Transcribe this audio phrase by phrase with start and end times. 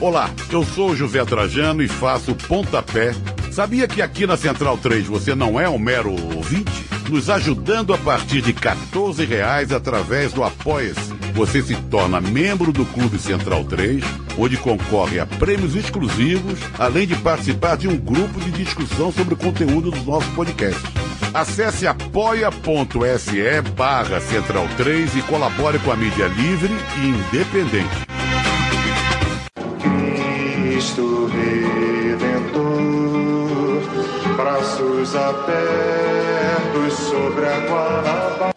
[0.00, 3.14] Olá, eu sou o José Trajano e faço pontapé.
[3.50, 6.84] Sabia que aqui na Central 3 você não é um mero ouvinte?
[7.08, 11.14] Nos ajudando a partir de 14 reais através do Apoia-se.
[11.34, 14.04] Você se torna membro do Clube Central 3,
[14.36, 19.38] onde concorre a prêmios exclusivos, além de participar de um grupo de discussão sobre o
[19.38, 21.03] conteúdo dos nossos podcasts.
[21.34, 28.06] Acesse apoia.se barra Central 3 e colabore com a mídia livre e independente.
[29.80, 32.62] Cristo Redentor,
[34.36, 38.53] braços abertos sobre a Guanabara.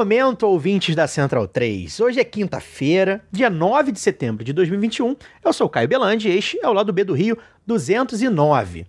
[0.00, 2.00] Momento, ouvintes da Central 3.
[2.00, 5.14] Hoje é quinta-feira, dia 9 de setembro de 2021.
[5.44, 8.86] Eu sou o Caio Belandi e este é o Lado B do Rio 209.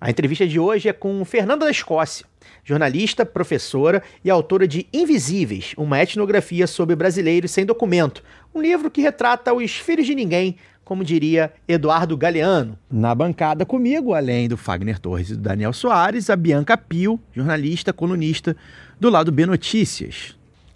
[0.00, 2.24] A entrevista de hoje é com Fernanda da Escócia,
[2.64, 8.22] jornalista, professora e autora de Invisíveis, uma etnografia sobre brasileiros sem documento,
[8.54, 12.78] um livro que retrata os filhos de ninguém, como diria Eduardo Galeano.
[12.90, 17.92] Na bancada comigo, além do Fagner Torres e do Daniel Soares, a Bianca Pio, jornalista,
[17.92, 18.56] colunista
[18.98, 20.34] do Lado B Notícias.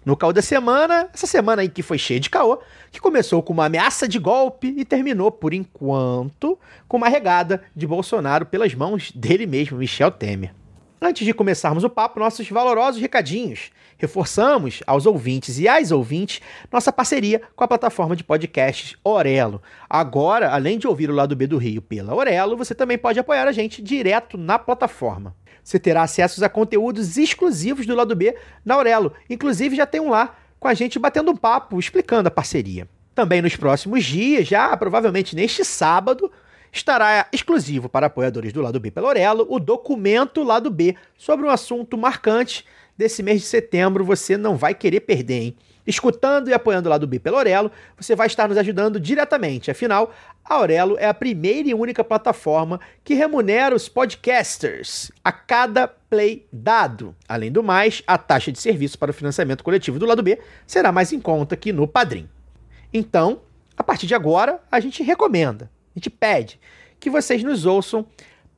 [0.09, 2.57] No caô da semana, essa semana aí que foi cheia de caô,
[2.91, 6.57] que começou com uma ameaça de golpe e terminou, por enquanto,
[6.87, 10.51] com uma regada de Bolsonaro pelas mãos dele mesmo, Michel Temer.
[10.99, 13.69] Antes de começarmos o papo, nossos valorosos recadinhos.
[13.99, 19.61] Reforçamos aos ouvintes e às ouvintes nossa parceria com a plataforma de podcasts Orelo.
[19.87, 23.47] Agora, além de ouvir o lado B do Rio pela Orelo, você também pode apoiar
[23.47, 25.35] a gente direto na plataforma.
[25.69, 29.13] Você terá acesso a conteúdos exclusivos do lado B na Aurelo.
[29.29, 32.89] Inclusive, já tem um lá com a gente batendo um papo, explicando a parceria.
[33.13, 36.31] Também nos próximos dias, já provavelmente neste sábado,
[36.73, 41.51] estará exclusivo para apoiadores do lado B pela Aurelo o documento lado B sobre um
[41.51, 42.65] assunto marcante
[42.97, 44.03] desse mês de setembro.
[44.03, 45.57] Você não vai querer perder, hein?
[45.89, 49.71] Escutando e apoiando o lado B pela Aurelo, você vai estar nos ajudando diretamente.
[49.71, 50.13] Afinal,
[50.45, 56.45] a Aurelo é a primeira e única plataforma que remunera os podcasters a cada play
[56.53, 57.15] dado.
[57.27, 60.91] Além do mais, a taxa de serviço para o financiamento coletivo do lado B será
[60.91, 62.29] mais em conta que no Padrim.
[62.93, 63.41] Então,
[63.75, 66.59] a partir de agora, a gente recomenda, a gente pede
[66.99, 68.05] que vocês nos ouçam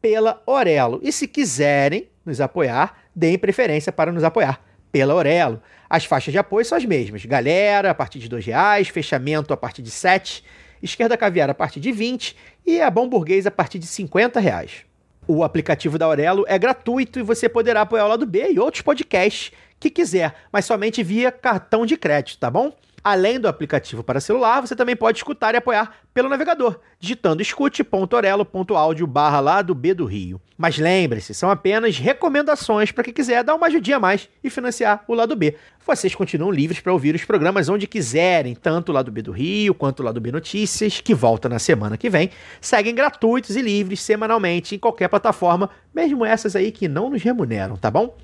[0.01, 0.99] pela Aurelo.
[1.01, 4.61] E se quiserem nos apoiar, deem preferência para nos apoiar
[4.91, 5.61] pela Aurelo.
[5.91, 7.25] As faixas de apoio são as mesmas.
[7.25, 10.41] Galera, a partir de R$ reais, fechamento a partir de 7,
[10.81, 12.33] esquerda caviar a partir de 20
[12.65, 14.85] e a bom burguês a partir de 50 reais.
[15.27, 18.81] O aplicativo da Aurelo é gratuito e você poderá apoiar o lado B e outros
[18.81, 22.71] podcasts que quiser, mas somente via cartão de crédito, tá bom?
[23.03, 29.07] Além do aplicativo para celular, você também pode escutar e apoiar pelo navegador, digitando escute.orelo.audio
[29.07, 30.39] barra lá do B do Rio.
[30.55, 35.03] Mas lembre-se, são apenas recomendações para quem quiser dar uma ajudinha a mais e financiar
[35.07, 35.55] o lado B.
[35.83, 39.73] Vocês continuam livres para ouvir os programas onde quiserem, tanto o lado B do Rio
[39.73, 42.29] quanto o lado B Notícias, que volta na semana que vem,
[42.59, 47.77] seguem gratuitos e livres semanalmente em qualquer plataforma, mesmo essas aí que não nos remuneram,
[47.77, 48.15] tá bom?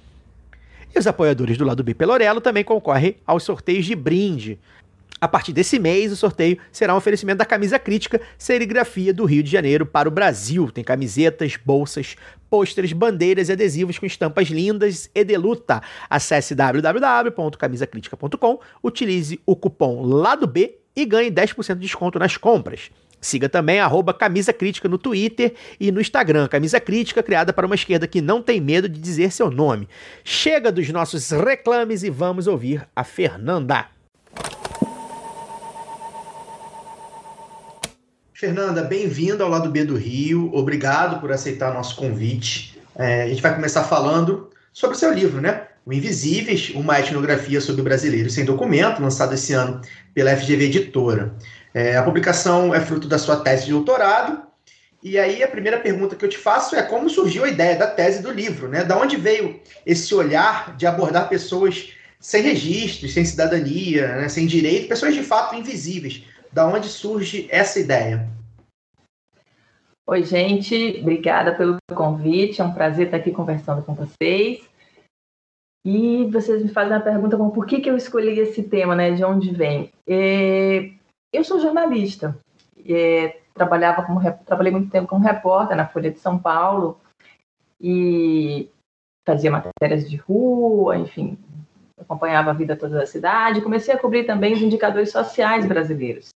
[0.97, 4.58] Os apoiadores do lado B Pelorelo também concorrem aos sorteios de brinde.
[5.22, 9.44] A partir desse mês, o sorteio será um oferecimento da camisa crítica Serigrafia do Rio
[9.44, 10.72] de Janeiro para o Brasil.
[10.72, 12.16] Tem camisetas, bolsas,
[12.50, 15.84] pôsteres, bandeiras e adesivos com estampas lindas e de luta.
[16.09, 22.90] Acesse www.camisacritica.com, utilize o cupom LADO B e ganhe 10% de desconto nas compras.
[23.20, 26.48] Siga também arroba Camisa Crítica no Twitter e no Instagram.
[26.48, 29.88] Camisa Crítica, criada para uma esquerda que não tem medo de dizer seu nome.
[30.24, 33.88] Chega dos nossos reclames e vamos ouvir a Fernanda.
[38.34, 40.52] Fernanda, bem-vinda ao lado B do Rio.
[40.54, 42.80] Obrigado por aceitar nosso convite.
[42.96, 45.64] É, a gente vai começar falando sobre o seu livro, né?
[45.84, 49.81] O Invisíveis, uma etnografia sobre brasileiros sem documento, lançado esse ano
[50.13, 51.34] pela FGV Editora.
[51.77, 54.41] É, a publicação é fruto da sua tese de doutorado.
[55.03, 57.85] E aí a primeira pergunta que eu te faço é como surgiu a ideia da
[57.85, 58.83] tese do livro, né?
[58.83, 64.27] Da onde veio esse olhar de abordar pessoas sem registros, sem cidadania, né?
[64.27, 66.24] sem direito, pessoas de fato invisíveis.
[66.51, 68.27] Da onde surge essa ideia?
[70.07, 72.59] Oi, gente, obrigada pelo convite.
[72.59, 74.68] É um prazer estar aqui conversando com vocês.
[75.85, 79.12] E vocês me fazem a pergunta como por que, que eu escolhi esse tema, né?
[79.12, 79.91] De onde vem?
[80.07, 80.97] É,
[81.31, 82.38] eu sou jornalista.
[82.88, 87.00] É, trabalhava como trabalhei muito tempo como repórter na Folha de São Paulo
[87.81, 88.69] e
[89.27, 91.38] fazia matérias de rua, enfim,
[92.00, 96.29] acompanhava a vida toda da cidade, comecei a cobrir também os indicadores sociais brasileiros.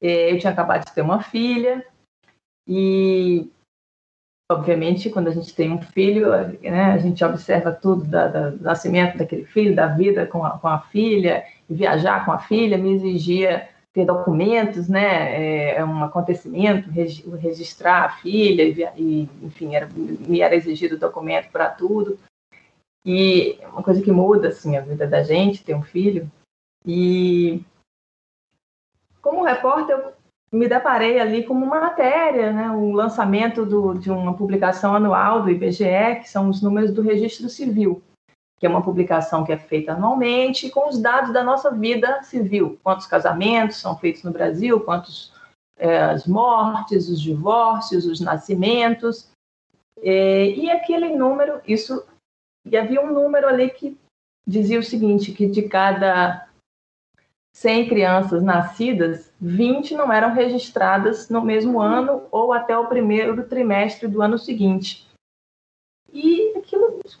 [0.00, 1.86] É, eu tinha acabado de ter uma filha
[2.68, 3.50] e,
[4.50, 6.30] obviamente, quando a gente tem um filho,
[6.60, 10.58] né, a gente observa tudo da, da, do nascimento daquele filho, da vida com a,
[10.58, 15.36] com a filha, viajar com a filha me exigia ter documentos, né?
[15.36, 18.62] É, é um acontecimento, registrar a filha,
[18.96, 22.18] e, enfim, era, me era exigido documento para tudo.
[23.04, 26.30] E uma coisa que muda, assim, a vida da gente, ter um filho.
[26.86, 27.62] E
[29.20, 30.12] como repórter, eu
[30.52, 35.50] me deparei ali com uma matéria, né, o lançamento do, de uma publicação anual do
[35.50, 38.02] IBGE, que são os números do registro civil
[38.62, 42.78] que é uma publicação que é feita anualmente, com os dados da nossa vida civil.
[42.80, 45.32] Quantos casamentos são feitos no Brasil, quantos
[45.76, 49.28] é, mortes, os divórcios, os nascimentos.
[50.00, 52.06] É, e aquele número, isso.
[52.64, 53.98] E havia um número ali que
[54.46, 56.46] dizia o seguinte: que de cada
[57.56, 64.06] 100 crianças nascidas, 20 não eram registradas no mesmo ano ou até o primeiro trimestre
[64.06, 65.04] do ano seguinte.
[66.12, 66.41] E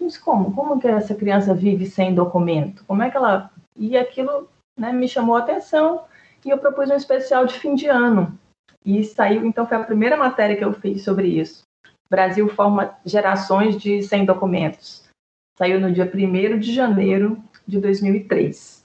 [0.00, 0.54] mas como?
[0.54, 2.84] Como que essa criança vive sem documento?
[2.86, 3.50] Como é que ela.
[3.76, 4.48] E aquilo
[4.78, 6.04] né, me chamou a atenção
[6.44, 8.38] e eu propus um especial de fim de ano.
[8.84, 11.62] E saiu, então foi a primeira matéria que eu fiz sobre isso.
[12.10, 15.08] Brasil forma gerações de sem documentos.
[15.56, 18.82] Saiu no dia 1 de janeiro de 2003.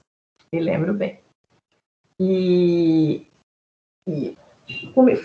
[0.52, 1.20] Me lembro bem.
[2.20, 3.26] E,
[4.06, 4.36] e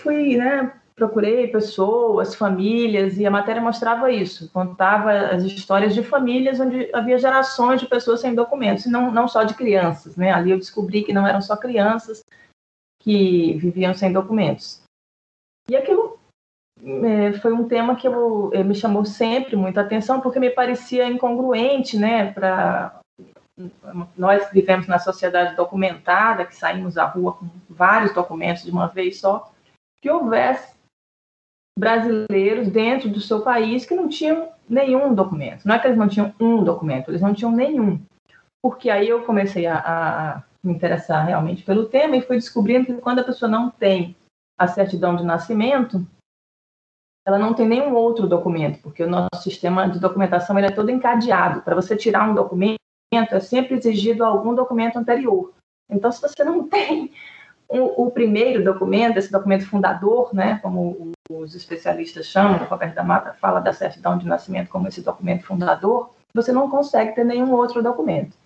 [0.00, 6.60] fui né, procurei pessoas, famílias, e a matéria mostrava isso, contava as histórias de famílias
[6.60, 10.32] onde havia gerações de pessoas sem documentos, e não, não só de crianças, né?
[10.32, 12.22] Ali eu descobri que não eram só crianças
[13.00, 14.82] que viviam sem documentos.
[15.68, 16.18] E aquilo
[16.82, 21.08] é, foi um tema que eu, é, me chamou sempre muita atenção, porque me parecia
[21.08, 23.00] incongruente, né, para
[24.16, 29.20] nós vivemos na sociedade documentada, que saímos à rua com vários documentos de uma vez
[29.20, 29.52] só,
[30.00, 30.73] que houvesse
[31.78, 35.64] brasileiros dentro do seu país que não tinham nenhum documento.
[35.64, 38.00] Não é que eles não tinham um documento, eles não tinham nenhum.
[38.62, 42.94] Porque aí eu comecei a, a me interessar realmente pelo tema e fui descobrindo que
[42.94, 44.16] quando a pessoa não tem
[44.58, 46.06] a certidão de nascimento,
[47.26, 50.90] ela não tem nenhum outro documento, porque o nosso sistema de documentação ele é todo
[50.90, 51.62] encadeado.
[51.62, 52.78] Para você tirar um documento,
[53.12, 55.52] é sempre exigido algum documento anterior.
[55.90, 57.12] Então, se você não tem
[57.68, 63.02] o, o primeiro documento, esse documento fundador, né, como os especialistas chamam, o Roberto da
[63.02, 67.52] Mata fala da certidão de nascimento como esse documento fundador, você não consegue ter nenhum
[67.52, 68.36] outro documento.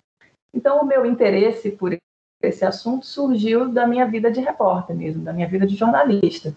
[0.53, 1.95] Então, o meu interesse por
[2.41, 6.55] esse assunto surgiu da minha vida de repórter mesmo, da minha vida de jornalista.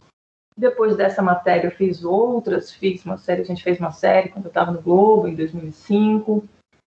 [0.56, 4.44] Depois dessa matéria, eu fiz outras, fiz uma série, a gente fez uma série quando
[4.44, 6.44] eu estava no Globo, em 2005.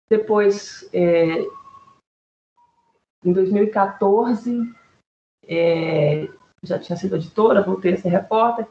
[0.08, 1.46] Depois, é,
[3.24, 4.70] em 2014,
[5.48, 6.28] é,
[6.62, 8.66] já tinha sido editora, voltei a ser repórter,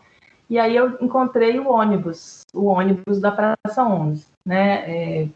[0.49, 5.23] e aí eu encontrei o ônibus, o ônibus da Praça 11, né?
[5.23, 5.29] É,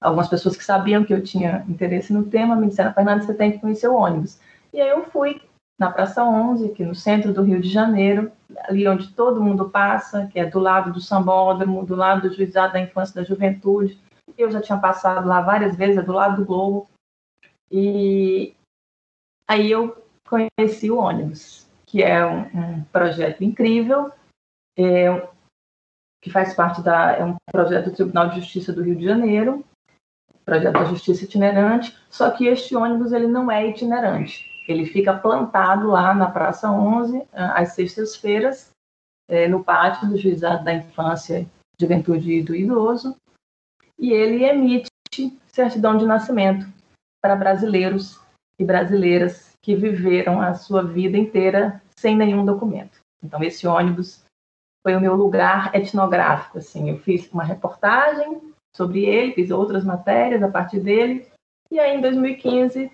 [0.00, 3.52] algumas pessoas que sabiam que eu tinha interesse no tema me disseram, Fernanda, você tem
[3.52, 4.38] que conhecer o ônibus.
[4.72, 5.40] E aí eu fui
[5.78, 8.32] na Praça 11, aqui no centro do Rio de Janeiro,
[8.64, 12.72] ali onde todo mundo passa, que é do lado do sambódromo, do lado do Juizado
[12.72, 13.98] da Infância e da Juventude.
[14.36, 16.88] Eu já tinha passado lá várias vezes, é do lado do Globo.
[17.70, 18.54] E
[19.48, 24.10] aí eu conheci o ônibus, que é um, um projeto incrível,
[24.78, 25.28] é,
[26.22, 29.64] que faz parte da é um projeto do Tribunal de Justiça do Rio de Janeiro,
[30.46, 34.48] projeto da Justiça itinerante, só que este ônibus ele não é itinerante.
[34.68, 38.70] Ele fica plantado lá na Praça 11, às sextas-feiras,
[39.28, 41.46] é, no pátio do Juizado da Infância,
[41.80, 43.16] Juventude e do Idoso,
[43.98, 44.88] e ele emite
[45.48, 46.66] certidão de nascimento
[47.20, 48.20] para brasileiros
[48.58, 53.00] e brasileiras que viveram a sua vida inteira sem nenhum documento.
[53.20, 54.24] Então, esse ônibus
[54.80, 56.58] foi o meu lugar etnográfico.
[56.58, 58.40] Assim, eu fiz uma reportagem
[58.76, 61.26] sobre ele, fiz outras matérias a partir dele,
[61.68, 62.92] e aí em 2015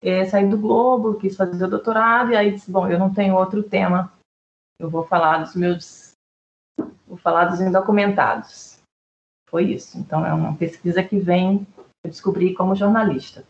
[0.00, 3.34] é, saí do Globo, quis fazer o doutorado, e aí disse, bom, eu não tenho
[3.34, 4.12] outro tema,
[4.78, 6.12] eu vou falar dos meus,
[7.04, 8.78] vou falar dos indocumentados.
[9.48, 9.98] Foi isso.
[9.98, 11.66] Então é uma pesquisa que vem,
[12.04, 13.44] eu descobri como jornalista.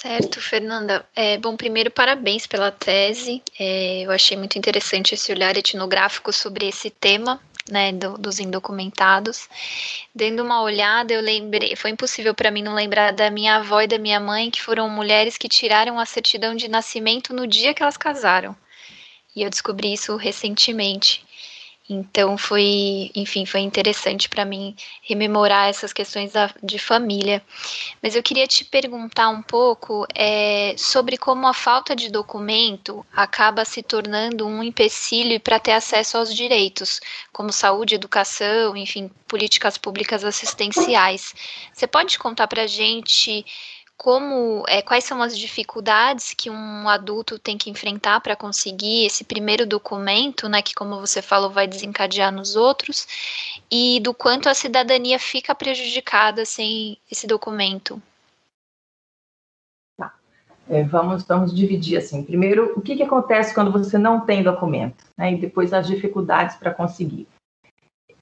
[0.00, 1.06] Certo, Fernanda.
[1.14, 3.42] É, bom, primeiro, parabéns pela tese.
[3.58, 7.38] É, eu achei muito interessante esse olhar etnográfico sobre esse tema,
[7.68, 9.46] né, do, dos indocumentados.
[10.14, 13.86] Dando uma olhada, eu lembrei, foi impossível para mim não lembrar da minha avó e
[13.86, 17.82] da minha mãe, que foram mulheres que tiraram a certidão de nascimento no dia que
[17.82, 18.56] elas casaram.
[19.36, 21.22] E eu descobri isso recentemente.
[21.92, 27.42] Então foi, enfim, foi interessante para mim rememorar essas questões da, de família.
[28.00, 33.64] Mas eu queria te perguntar um pouco é, sobre como a falta de documento acaba
[33.64, 37.00] se tornando um empecilho para ter acesso aos direitos,
[37.32, 41.34] como saúde, educação, enfim, políticas públicas assistenciais.
[41.74, 43.44] Você pode contar para a gente
[44.00, 49.24] como é, quais são as dificuldades que um adulto tem que enfrentar para conseguir esse
[49.24, 53.06] primeiro documento, né, que como você falou vai desencadear nos outros,
[53.70, 58.00] e do quanto a cidadania fica prejudicada sem esse documento.
[59.98, 60.14] Tá.
[60.66, 62.24] É, vamos, vamos dividir assim.
[62.24, 66.56] Primeiro, o que, que acontece quando você não tem documento, né, e depois as dificuldades
[66.56, 67.28] para conseguir.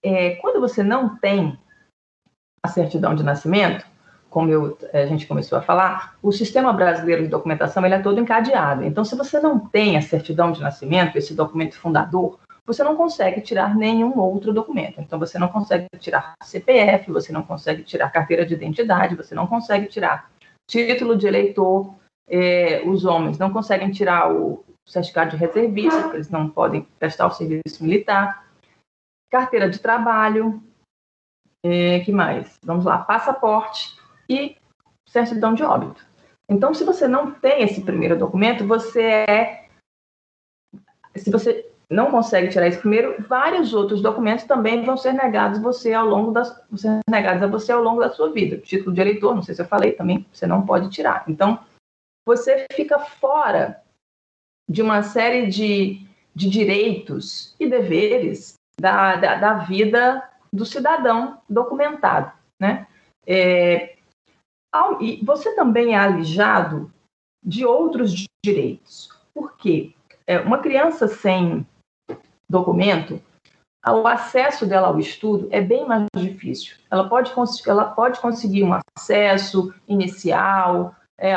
[0.03, 1.57] É, quando você não tem
[2.65, 3.87] a certidão de nascimento,
[4.31, 8.21] como eu, a gente começou a falar, o sistema brasileiro de documentação ele é todo
[8.21, 8.85] encadeado.
[8.85, 13.41] Então, se você não tem a certidão de nascimento, esse documento fundador, você não consegue
[13.41, 15.01] tirar nenhum outro documento.
[15.01, 19.47] Então, você não consegue tirar CPF, você não consegue tirar carteira de identidade, você não
[19.47, 20.31] consegue tirar
[20.69, 21.95] título de eleitor.
[22.29, 27.27] É, os homens não conseguem tirar o certificado de reservista, porque eles não podem prestar
[27.27, 28.47] o serviço militar.
[29.31, 30.63] Carteira de trabalho,
[31.65, 32.59] é, que mais?
[32.63, 33.98] Vamos lá, passaporte
[34.29, 34.57] e
[35.07, 36.07] certidão de óbito.
[36.49, 39.69] Então, se você não tem esse primeiro documento, você é.
[41.15, 45.95] Se você não consegue tirar esse primeiro, vários outros documentos também vão ser negados você
[45.95, 48.59] ao longo das, ser negados a você ao longo da sua vida.
[48.59, 51.25] Título de eleitor, não sei se eu falei, também você não pode tirar.
[51.27, 51.59] Então,
[52.27, 53.83] você fica fora
[54.69, 62.33] de uma série de, de direitos e deveres da, da, da vida do cidadão documentado,
[62.61, 62.87] né?
[63.27, 63.98] É,
[65.01, 66.93] e você também é alijado
[67.45, 69.11] de outros direitos.
[69.35, 69.95] Por quê?
[70.27, 71.67] É, uma criança sem
[72.51, 73.21] documento,
[73.87, 76.77] o acesso dela ao estudo é bem mais difícil.
[76.91, 77.33] Ela pode,
[77.67, 81.35] ela pode conseguir um acesso inicial, é,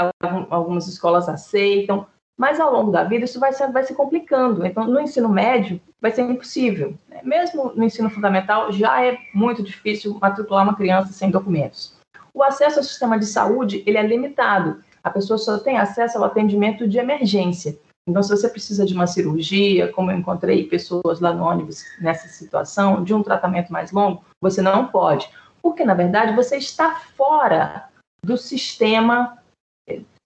[0.49, 2.05] algumas escolas aceitam,
[2.37, 4.65] mas ao longo da vida isso vai, vai se complicando.
[4.65, 6.97] Então, no ensino médio, vai ser impossível.
[7.23, 12.00] Mesmo no ensino fundamental, já é muito difícil matricular uma criança sem documentos.
[12.33, 14.83] O acesso ao sistema de saúde ele é limitado.
[15.03, 17.77] A pessoa só tem acesso ao atendimento de emergência.
[18.07, 22.27] Então, se você precisa de uma cirurgia, como eu encontrei pessoas lá no ônibus nessa
[22.27, 25.29] situação, de um tratamento mais longo, você não pode.
[25.61, 27.87] Porque, na verdade, você está fora
[28.25, 29.37] do sistema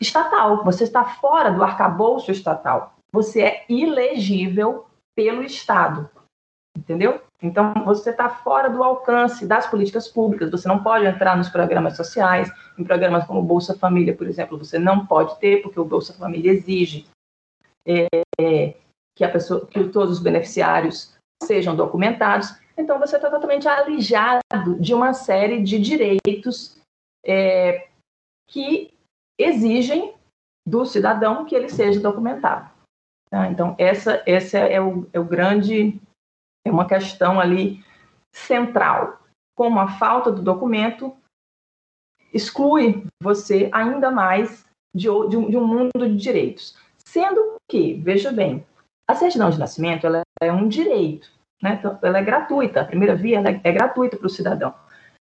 [0.01, 2.95] estatal, você está fora do arcabouço estatal.
[3.13, 4.85] Você é ilegível
[5.15, 6.09] pelo Estado
[6.75, 7.21] entendeu?
[7.41, 11.95] Então, você está fora do alcance das políticas públicas, você não pode entrar nos programas
[11.95, 16.13] sociais, em programas como Bolsa Família, por exemplo, você não pode ter, porque o Bolsa
[16.13, 17.07] Família exige
[17.87, 18.07] é,
[19.15, 22.49] que, a pessoa, que todos os beneficiários sejam documentados.
[22.77, 24.41] Então, você está totalmente alijado
[24.79, 26.77] de uma série de direitos
[27.25, 27.87] é,
[28.49, 28.93] que
[29.39, 30.13] exigem
[30.67, 32.69] do cidadão que ele seja documentado.
[33.29, 33.47] Tá?
[33.49, 35.99] Então, essa, essa é, o, é o grande
[36.65, 37.83] é uma questão ali
[38.33, 39.19] central.
[39.55, 41.15] Como a falta do documento
[42.33, 46.77] exclui você ainda mais de, de, um, de um mundo de direitos.
[46.97, 48.65] Sendo que, veja bem,
[49.07, 51.31] a certidão de nascimento ela é um direito,
[51.61, 51.75] né?
[51.75, 54.73] Então, ela é gratuita, a primeira via é, é gratuita para o cidadão.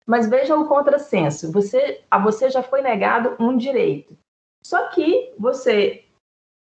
[0.07, 4.17] Mas veja o contrassenso, você, a você já foi negado um direito.
[4.65, 6.05] Só que você,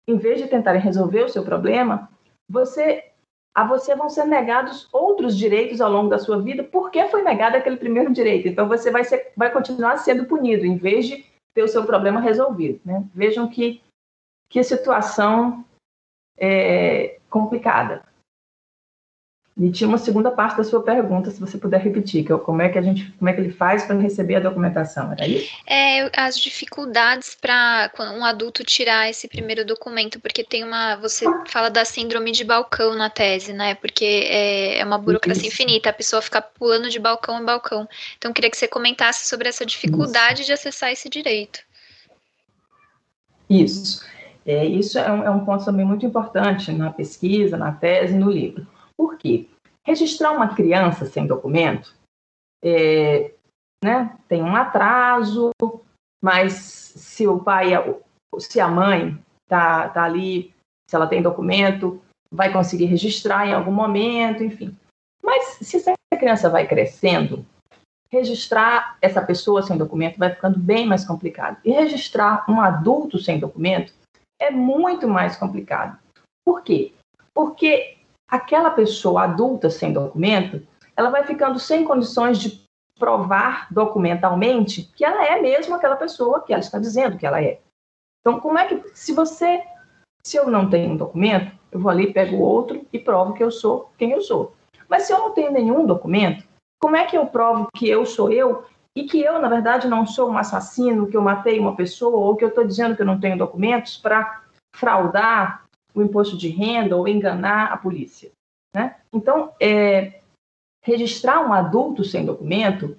[0.09, 2.09] em vez de tentarem resolver o seu problema,
[2.49, 3.13] você
[3.57, 7.57] a você vão ser negados outros direitos ao longo da sua vida porque foi negado
[7.57, 8.47] aquele primeiro direito.
[8.47, 12.21] Então você vai, ser, vai continuar sendo punido em vez de ter o seu problema
[12.21, 12.79] resolvido.
[12.85, 13.03] Né?
[13.15, 13.81] Vejam que,
[14.51, 15.65] que situação
[16.37, 18.05] é, complicada.
[19.59, 22.61] E tinha uma segunda parte da sua pergunta, se você puder repetir, que é como
[22.61, 25.51] é que a gente, como é que ele faz para receber a documentação, era isso?
[25.67, 31.71] É, as dificuldades para um adulto tirar esse primeiro documento, porque tem uma, você fala
[31.71, 33.75] da síndrome de balcão na tese, né?
[33.77, 35.63] Porque é, é uma burocracia isso.
[35.63, 37.89] infinita, a pessoa fica pulando de balcão em balcão.
[38.19, 40.49] Então, queria que você comentasse sobre essa dificuldade isso.
[40.49, 41.61] de acessar esse direito.
[43.49, 44.05] Isso.
[44.45, 48.31] É, isso é um, é um ponto também muito importante na pesquisa, na tese, no
[48.31, 49.49] livro por quê?
[49.85, 51.95] Registrar uma criança sem documento
[52.65, 53.33] é,
[53.85, 55.51] né, tem um atraso,
[56.23, 57.71] mas se o pai,
[58.39, 60.53] se a mãe está tá ali,
[60.89, 62.01] se ela tem documento,
[62.31, 64.77] vai conseguir registrar em algum momento, enfim.
[65.23, 67.45] Mas se essa criança vai crescendo,
[68.11, 71.59] registrar essa pessoa sem documento vai ficando bem mais complicado.
[71.65, 73.93] E registrar um adulto sem documento
[74.41, 75.99] é muito mais complicado.
[76.45, 76.93] Por quê?
[77.35, 77.96] Porque
[78.29, 80.67] aquela pessoa adulta sem documento,
[80.97, 82.65] ela vai ficando sem condições de
[82.99, 87.61] provar documentalmente que ela é mesmo aquela pessoa que ela está dizendo que ela é.
[88.21, 89.63] Então, como é que, se você,
[90.25, 93.51] se eu não tenho um documento, eu vou ali, pego outro e provo que eu
[93.51, 94.55] sou quem eu sou.
[94.89, 96.45] Mas se eu não tenho nenhum documento,
[96.81, 98.65] como é que eu provo que eu sou eu
[98.97, 102.35] e que eu, na verdade, não sou um assassino, que eu matei uma pessoa ou
[102.35, 104.43] que eu estou dizendo que eu não tenho documentos para
[104.75, 105.66] fraudar
[105.97, 108.31] o imposto de renda ou enganar a polícia?
[108.75, 108.95] Né?
[109.13, 110.21] Então, é,
[110.85, 112.97] registrar um adulto sem documento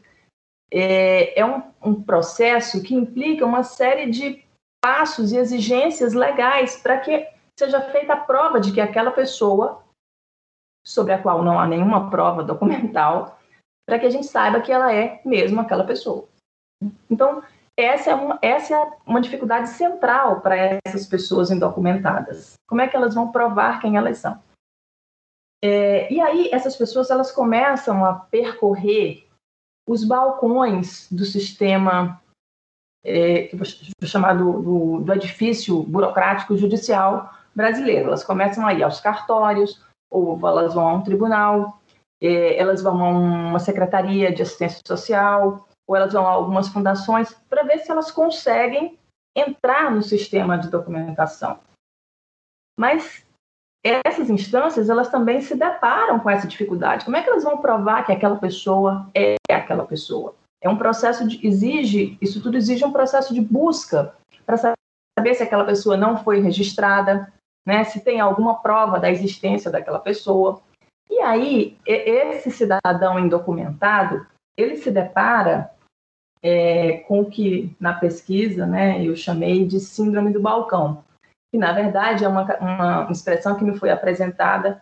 [0.71, 4.43] é, é um, um, processo que implica uma série de
[4.83, 7.27] passos e exigências legais para que
[7.57, 9.83] seja feita a prova de que aquela pessoa,
[10.85, 13.39] sobre a qual não há nenhuma prova documental,
[13.87, 16.27] para que a gente saiba que ela é mesmo aquela pessoa.
[17.09, 17.41] Então,
[17.77, 22.53] essa é uma, essa é uma dificuldade central para essas pessoas indocumentadas.
[22.67, 24.41] Como é que elas vão provar quem elas são?
[25.63, 29.27] É, e aí essas pessoas elas começam a percorrer
[29.87, 32.21] os balcões do sistema
[33.03, 33.65] é, que vou
[34.03, 38.07] chamar do, do, do, edifício burocrático judicial brasileiro.
[38.07, 39.81] Elas começam a ir aos cartórios,
[40.11, 41.79] ou elas vão a um tribunal,
[42.21, 47.33] é, elas vão a uma secretaria de assistência social, ou elas vão a algumas fundações
[47.49, 48.99] para ver se elas conseguem
[49.35, 51.59] entrar no sistema de documentação.
[52.77, 53.25] Mas
[53.83, 57.05] essas instâncias elas também se deparam com essa dificuldade.
[57.05, 60.35] Como é que elas vão provar que aquela pessoa é aquela pessoa?
[60.61, 64.13] É um processo de exige isso tudo exige um processo de busca
[64.45, 67.31] para saber se aquela pessoa não foi registrada,
[67.65, 67.83] né?
[67.83, 70.61] Se tem alguma prova da existência daquela pessoa.
[71.09, 74.25] E aí esse cidadão indocumentado
[74.57, 75.71] ele se depara
[76.41, 79.03] é, com o que na pesquisa, né?
[79.03, 81.03] Eu chamei de síndrome do balcão
[81.51, 84.81] que na verdade é uma, uma expressão que me foi apresentada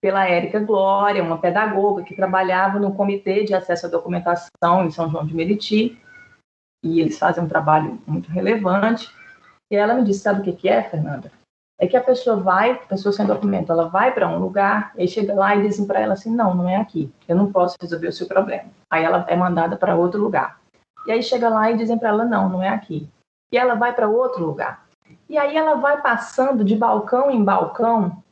[0.00, 5.08] pela Érica Glória, uma pedagoga que trabalhava no Comitê de Acesso à Documentação em São
[5.08, 5.98] João de Meriti,
[6.84, 9.08] e eles fazem um trabalho muito relevante.
[9.70, 11.30] E ela me disse: sabe o que é, Fernanda?
[11.80, 15.06] É que a pessoa vai, a pessoa sem documento, ela vai para um lugar, e
[15.06, 18.08] chega lá e dizem para ela assim: não, não é aqui, eu não posso resolver
[18.08, 18.68] o seu problema.
[18.90, 20.60] Aí ela é mandada para outro lugar.
[21.06, 23.08] E aí chega lá e dizem para ela: não, não é aqui.
[23.52, 24.86] E ela vai para outro lugar.
[25.28, 28.22] E aí ela vai passando de balcão em balcão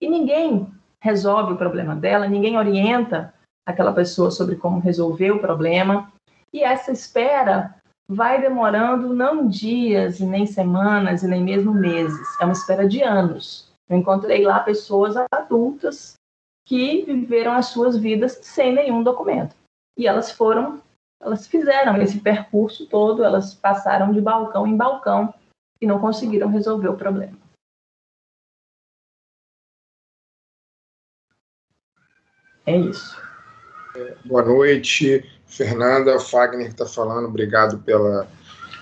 [0.00, 3.32] e ninguém resolve o problema dela, ninguém orienta
[3.66, 6.12] aquela pessoa sobre como resolver o problema.
[6.52, 7.74] E essa espera
[8.08, 12.26] vai demorando não dias, nem semanas, e nem mesmo meses.
[12.40, 13.70] É uma espera de anos.
[13.88, 16.14] Eu encontrei lá pessoas adultas
[16.66, 19.54] que viveram as suas vidas sem nenhum documento.
[19.96, 20.80] E elas foram,
[21.20, 25.32] elas fizeram esse percurso todo, elas passaram de balcão em balcão
[25.80, 27.36] e não conseguiram resolver o problema.
[32.66, 33.16] É isso.
[34.24, 36.18] Boa noite, Fernanda.
[36.18, 38.28] Fagner está falando, obrigado pela,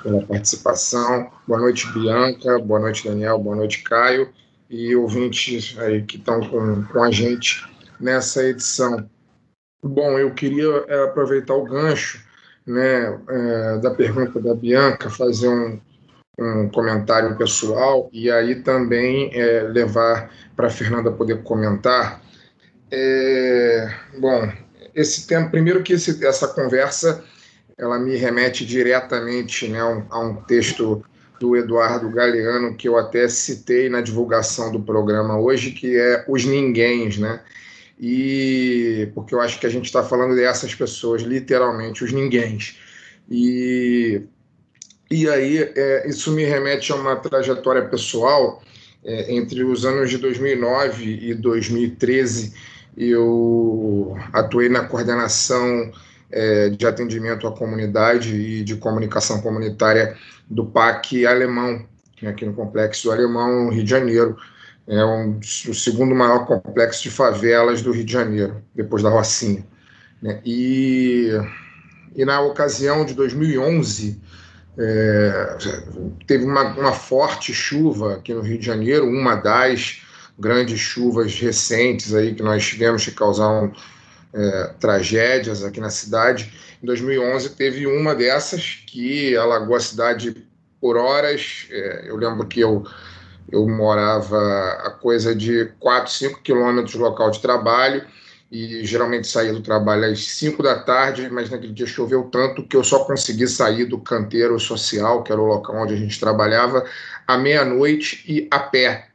[0.02, 1.30] pela participação.
[1.46, 2.58] Boa noite, Bianca.
[2.58, 3.38] Boa noite, Daniel.
[3.38, 4.32] Boa noite, Caio.
[4.70, 7.62] E ouvintes aí que estão com, com a gente
[8.00, 9.08] nessa edição.
[9.86, 12.18] Bom, eu queria é, aproveitar o gancho
[12.66, 15.78] né, é, da pergunta da Bianca, fazer um,
[16.38, 22.22] um comentário pessoal e aí também é, levar para a Fernanda poder comentar.
[22.90, 24.50] É, bom,
[24.94, 27.22] esse tema, primeiro que esse, essa conversa
[27.76, 31.04] ela me remete diretamente né, a, um, texto
[31.38, 36.46] do Eduardo Galeano que eu até citei na divulgação do programa hoje, que é Os
[36.46, 37.40] Ninguéms, né?
[37.98, 42.76] E porque eu acho que a gente está falando dessas pessoas, literalmente, os ninguéms.
[43.30, 44.22] E
[45.10, 48.62] e aí, é, isso me remete a uma trajetória pessoal.
[49.04, 52.54] É, entre os anos de 2009 e 2013,
[52.96, 55.92] eu atuei na coordenação
[56.32, 60.16] é, de atendimento à comunidade e de comunicação comunitária
[60.48, 61.84] do PAC Alemão,
[62.22, 64.36] é aqui no Complexo Alemão, Rio de Janeiro.
[64.86, 69.66] É um, o segundo maior complexo de favelas do Rio de Janeiro, depois da Rocinha.
[70.20, 70.40] Né?
[70.44, 71.30] E,
[72.14, 74.20] e na ocasião de 2011,
[74.76, 75.56] é,
[76.26, 80.02] teve uma, uma, forte chuva aqui no Rio de Janeiro, uma das
[80.38, 83.72] grandes chuvas recentes aí que nós tivemos que causaram
[84.32, 86.52] é, tragédias aqui na cidade.
[86.82, 90.44] Em 2011 teve uma dessas que alagou a cidade
[90.80, 91.66] por horas.
[91.70, 92.84] É, eu lembro que eu,
[93.50, 94.38] eu morava
[94.84, 98.04] a coisa de 4, 5 quilômetros do local de trabalho
[98.50, 102.76] e geralmente saía do trabalho às 5 da tarde, mas naquele dia choveu tanto que
[102.76, 106.84] eu só consegui sair do canteiro social, que era o local onde a gente trabalhava,
[107.26, 109.08] à meia-noite e a pé.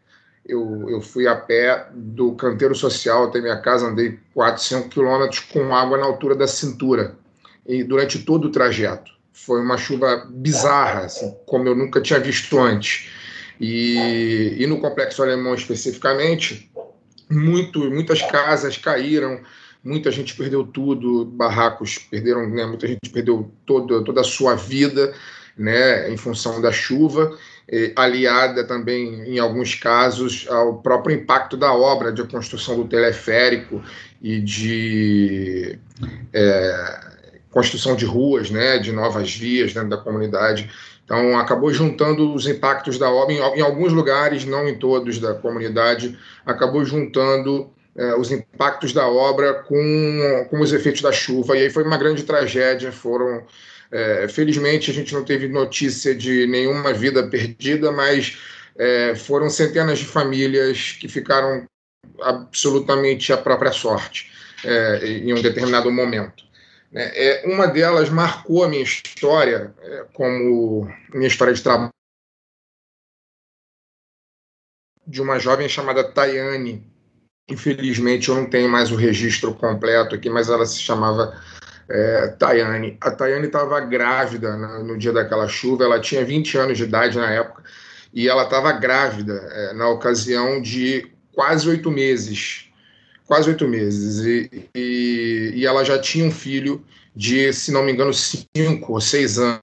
[0.45, 5.39] eu, eu fui a pé do canteiro social até minha casa, andei 4, 5 quilômetros
[5.39, 7.15] com água na altura da cintura,
[7.65, 9.11] e durante todo o trajeto.
[9.31, 13.09] Foi uma chuva bizarra, assim, como eu nunca tinha visto antes.
[13.59, 16.71] E, e no Complexo Alemão especificamente,
[17.29, 19.41] muito, muitas casas caíram,
[19.83, 25.13] muita gente perdeu tudo, barracos perderam, né, muita gente perdeu toda, toda a sua vida
[25.59, 27.37] né, em função da chuva,
[27.95, 33.83] aliada também, em alguns casos, ao próprio impacto da obra de construção do teleférico
[34.21, 35.77] e de
[36.33, 36.99] é,
[37.51, 40.71] construção de ruas, né, de novas vias dentro da comunidade.
[41.09, 45.33] Então, acabou juntando os impactos da obra, em, em alguns lugares, não em todos da
[45.33, 51.57] comunidade, acabou juntando é, os impactos da obra com, com os efeitos da chuva.
[51.57, 52.91] E aí foi uma grande tragédia.
[52.91, 53.43] Foram,
[53.91, 58.37] é, felizmente, a gente não teve notícia de nenhuma vida perdida, mas
[58.77, 61.65] é, foram centenas de famílias que ficaram
[62.21, 64.31] absolutamente à própria sorte
[64.63, 66.48] é, em um determinado momento.
[66.91, 67.11] Né?
[67.13, 71.89] É, uma delas marcou a minha história é, como minha história de trabalho
[75.05, 76.87] de uma jovem chamada Tayane,
[77.49, 81.35] Infelizmente, eu não tenho mais o registro completo aqui, mas ela se chamava
[81.89, 82.97] é, Tayane.
[83.01, 87.17] A Tayane estava grávida né, no dia daquela chuva, ela tinha 20 anos de idade
[87.17, 87.63] na época,
[88.13, 92.68] e ela estava grávida é, na ocasião de quase oito meses.
[93.29, 94.25] Quase oito meses.
[94.25, 96.83] E, e, e ela já tinha um filho
[97.15, 99.59] de, se não me engano, cinco ou seis anos.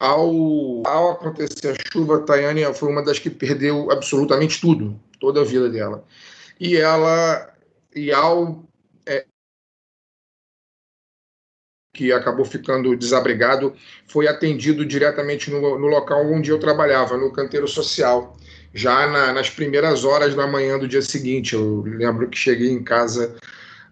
[0.00, 5.42] Ao, ao acontecer a chuva, a Tayane foi uma das que perdeu absolutamente tudo toda
[5.42, 6.04] a vida dela.
[6.58, 7.54] E ela,
[7.94, 8.66] e ao
[9.06, 9.24] é,
[11.94, 13.76] que acabou ficando desabrigado,
[14.08, 18.36] foi atendido diretamente no, no local onde eu trabalhava, no canteiro social,
[18.76, 21.54] já na, nas primeiras horas da manhã do dia seguinte.
[21.54, 23.34] Eu lembro que cheguei em casa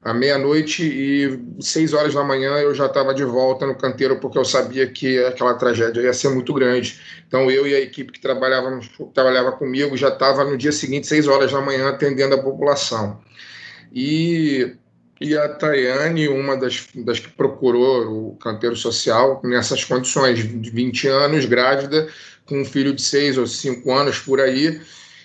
[0.02, 4.38] à meia-noite e seis horas da manhã eu já estava de volta no canteiro porque
[4.38, 7.00] eu sabia que aquela tragédia ia ser muito grande.
[7.26, 8.78] Então eu e a equipe que trabalhava,
[9.14, 13.18] trabalhava comigo já estava no dia seguinte, seis horas da manhã, atendendo a população.
[13.90, 14.76] E,
[15.18, 21.08] e a Tayane, uma das, das que procurou o canteiro social nessas condições, de 20
[21.08, 22.06] anos, grávida,
[22.46, 24.80] com um filho de seis ou cinco anos por aí,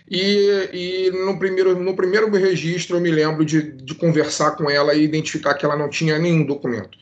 [0.09, 4.95] e, e no, primeiro, no primeiro registro eu me lembro de, de conversar com ela
[4.95, 6.97] e identificar que ela não tinha nenhum documento.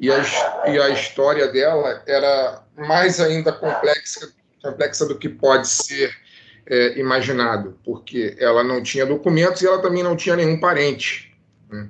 [0.00, 0.24] E a,
[0.66, 4.30] e a história dela era mais ainda complexa,
[4.62, 6.14] complexa do que pode ser
[6.66, 11.36] é, imaginado, porque ela não tinha documentos e ela também não tinha nenhum parente.
[11.70, 11.88] Né?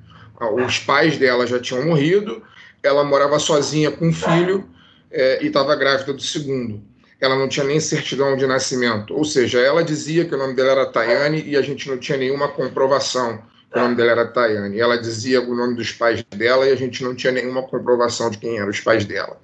[0.65, 2.43] Os pais dela já tinham morrido,
[2.83, 4.69] ela morava sozinha com um filho
[5.11, 6.83] é, e estava grávida do segundo
[7.21, 9.15] ela não tinha nem certidão de nascimento.
[9.15, 12.19] Ou seja, ela dizia que o nome dela era Tayane e a gente não tinha
[12.19, 14.79] nenhuma comprovação que o nome dela era Tayane.
[14.79, 18.39] Ela dizia o nome dos pais dela e a gente não tinha nenhuma comprovação de
[18.39, 19.41] quem eram os pais dela.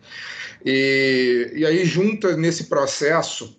[0.65, 3.57] E, e aí, junta nesse processo,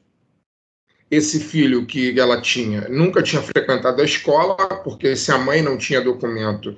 [1.11, 5.77] esse filho que ela tinha nunca tinha frequentado a escola, porque se a mãe não
[5.77, 6.75] tinha documento,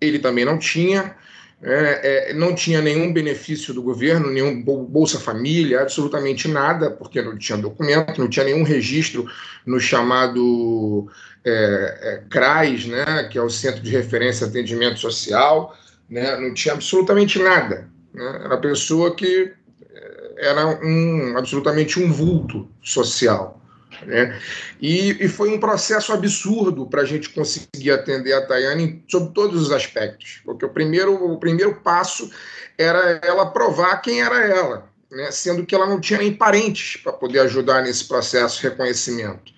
[0.00, 1.16] ele também não tinha
[1.62, 7.36] é, é, não tinha nenhum benefício do governo, nenhum Bolsa Família, absolutamente nada, porque não
[7.36, 9.26] tinha documento, não tinha nenhum registro
[9.64, 11.08] no chamado
[11.44, 15.74] é, é CRAS, né, que é o Centro de Referência Atendimento Social,
[16.10, 17.88] né, não tinha absolutamente nada.
[18.12, 19.50] Né, era uma pessoa que
[19.94, 23.62] é, era um, absolutamente um vulto social.
[24.04, 24.38] Né?
[24.80, 29.62] E, e, foi um processo absurdo para a gente conseguir atender a Tayane sobre todos
[29.62, 32.30] os aspectos, porque o primeiro, o primeiro passo
[32.76, 35.30] era ela provar quem era ela, né?
[35.30, 39.52] sendo que ela não tinha nem parentes para poder ajudar nesse processo de reconhecimento.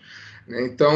[0.46, 0.62] Né?
[0.62, 0.94] Então,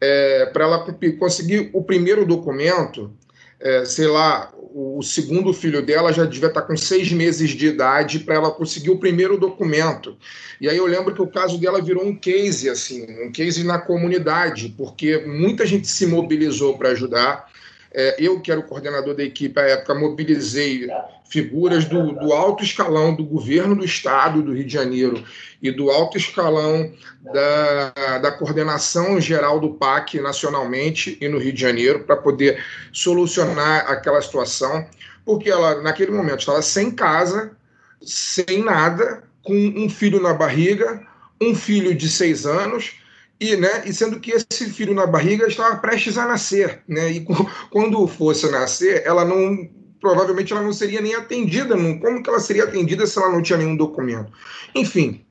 [0.00, 0.86] é, para ela
[1.18, 3.12] conseguir o primeiro documento,
[3.58, 8.20] é, sei lá, o segundo filho dela já devia estar com seis meses de idade
[8.20, 10.16] para ela conseguir o primeiro documento.
[10.60, 13.78] E aí eu lembro que o caso dela virou um case, assim, um case na
[13.78, 17.51] comunidade, porque muita gente se mobilizou para ajudar.
[17.94, 20.88] É, eu, que era o coordenador da equipe à época, mobilizei
[21.28, 25.22] figuras do, do, alto escalão do governo do estado do Rio de Janeiro
[25.60, 26.90] e do alto escalão
[27.22, 33.90] da, da coordenação geral do PAC nacionalmente e no Rio de Janeiro para poder solucionar
[33.90, 34.86] aquela situação,
[35.24, 37.52] porque ela, naquele momento, estava sem casa,
[38.00, 41.00] sem nada, com um filho na barriga,
[41.40, 43.01] um filho de seis anos
[43.42, 47.26] e, né, e sendo que esse filho na barriga estava prestes a nascer, né, e
[47.70, 49.68] quando fosse nascer, ela não
[50.00, 53.40] provavelmente ela não seria nem atendida, não, como que ela seria atendida se ela não
[53.40, 54.32] tinha nenhum documento?
[54.74, 55.24] Enfim,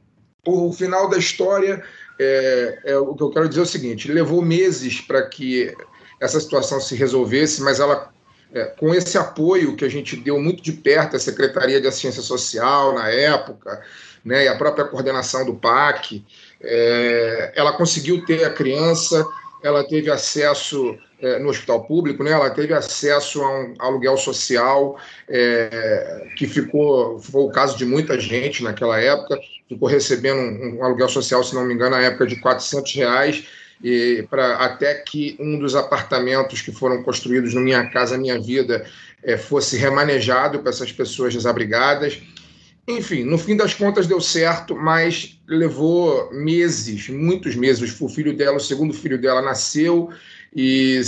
[0.46, 1.84] o final da história
[2.20, 5.76] é, é, o que eu quero dizer é o seguinte: levou meses para que
[6.20, 8.14] essa situação se resolvesse, mas ela,
[8.54, 12.22] é, com esse apoio que a gente deu muito de perto à Secretaria de Assistência
[12.22, 13.82] Social na época,
[14.24, 16.24] né, e a própria coordenação do PAC,
[16.64, 19.26] é, ela conseguiu ter a criança,
[19.64, 25.00] ela teve acesso é, no hospital público, né, ela teve acesso a um aluguel social,
[25.30, 30.84] é, que ficou, foi o caso de muita gente naquela época, ficou recebendo um, um
[30.84, 33.44] aluguel social, se não me engano, na época de 400 reais,
[33.84, 38.86] e para até que um dos apartamentos que foram construídos no Minha Casa Minha Vida
[39.24, 42.22] é, fosse remanejado para essas pessoas desabrigadas.
[42.88, 48.00] Enfim, no fim das contas deu certo, mas levou meses, muitos meses.
[48.02, 50.10] O filho dela, o segundo filho dela, nasceu
[50.54, 51.00] e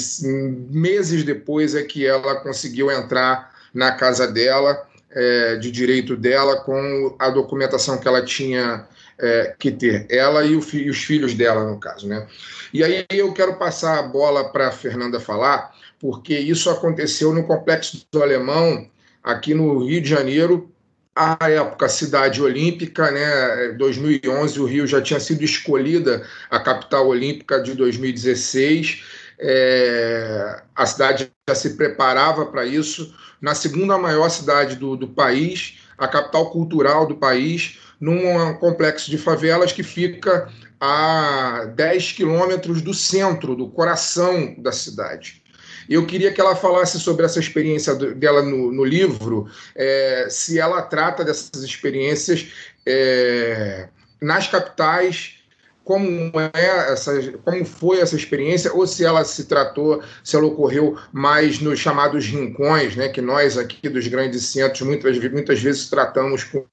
[0.70, 7.16] meses depois é que ela conseguiu entrar na casa dela, é, de direito dela, com
[7.20, 8.88] a documentação que ela tinha
[9.20, 12.08] é, que ter, ela e, e, os filhos dela, no caso.
[12.08, 12.26] Né?
[12.74, 17.46] E aí eu quero passar a bola para a Fernanda falar, porque isso aconteceu no
[17.46, 18.88] Complexo do Alemão,
[19.24, 20.70] aqui no Rio de Janeiro,
[21.16, 23.74] à época, cidade olímpica, né?
[23.74, 29.04] 2011, o Rio já tinha sido escolhida a capital olímpica de 2016.
[29.40, 33.14] É, a cidade já se preparava para isso.
[33.40, 39.18] Na segunda maior cidade do, do país, a capital cultural do país, num complexo de
[39.18, 40.50] favelas que fica
[40.80, 45.43] a 10 quilômetros do centro, do coração da cidade.
[45.90, 50.82] Eu queria que ela falasse sobre essa experiência dela no, no livro, é, se ela
[50.82, 52.52] trata dessas experiências
[52.86, 53.90] é,
[54.22, 55.40] nas capitais,
[55.84, 60.98] como é essa, como foi essa experiência, ou se ela se tratou, se ela ocorreu
[61.12, 66.46] mais nos chamados rincões, né, que nós aqui dos grandes centros muitas, muitas vezes tratamos
[66.46, 66.66] com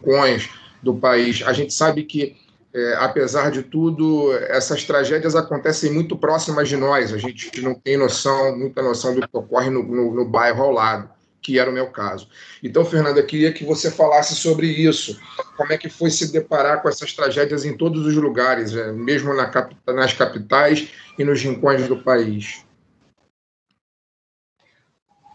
[0.00, 0.48] rincões
[0.82, 1.42] do país.
[1.42, 2.36] A gente sabe que
[2.72, 7.12] é, apesar de tudo, essas tragédias acontecem muito próximas de nós.
[7.12, 10.70] A gente não tem noção, muita noção do que ocorre no, no, no bairro ao
[10.70, 12.28] lado, que era o meu caso.
[12.62, 15.18] Então, Fernanda, queria que você falasse sobre isso.
[15.56, 19.32] Como é que foi se deparar com essas tragédias em todos os lugares, é, mesmo
[19.32, 19.50] na,
[19.86, 22.64] nas capitais e nos rincões do país?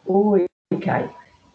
[0.06, 0.46] Oi,
[0.84, 1.10] Caio.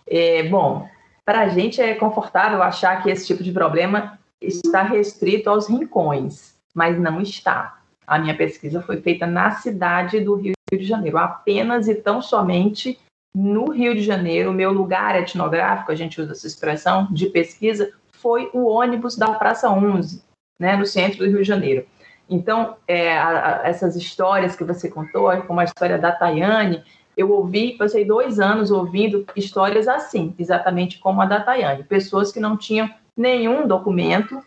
[0.06, 0.88] É, bom,
[1.24, 6.54] para a gente é confortável achar que esse tipo de problema está restrito aos rincões,
[6.74, 7.80] mas não está.
[8.06, 12.98] A minha pesquisa foi feita na cidade do Rio de Janeiro, apenas e tão somente
[13.34, 14.50] no Rio de Janeiro.
[14.50, 19.32] O meu lugar etnográfico, a gente usa essa expressão de pesquisa, foi o ônibus da
[19.34, 20.22] Praça 11,
[20.58, 21.86] né, no centro do Rio de Janeiro.
[22.28, 26.82] Então, é, a, a, essas histórias que você contou, como a história da Tayane,
[27.16, 31.82] eu ouvi, passei dois anos ouvindo histórias assim, exatamente como a da Tayane.
[31.84, 34.40] Pessoas que não tinham nenhum documento.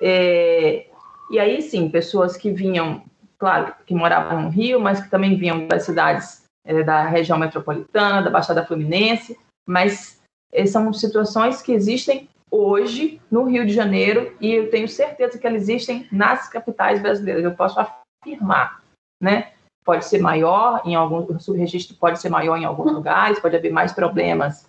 [0.00, 0.86] É,
[1.30, 3.02] e aí sim, pessoas que vinham,
[3.38, 8.22] claro, que moravam no Rio, mas que também vinham das cidades é, da região metropolitana,
[8.22, 9.36] da Baixada Fluminense,
[9.68, 10.20] mas
[10.52, 15.46] é, são situações que existem hoje no Rio de Janeiro e eu tenho certeza que
[15.46, 17.42] elas existem nas capitais brasileiras.
[17.42, 18.82] Eu posso afirmar,
[19.20, 19.52] né?
[19.84, 23.72] Pode ser maior em algum, o subregistro pode ser maior em alguns lugares, pode haver
[23.72, 24.66] mais problemas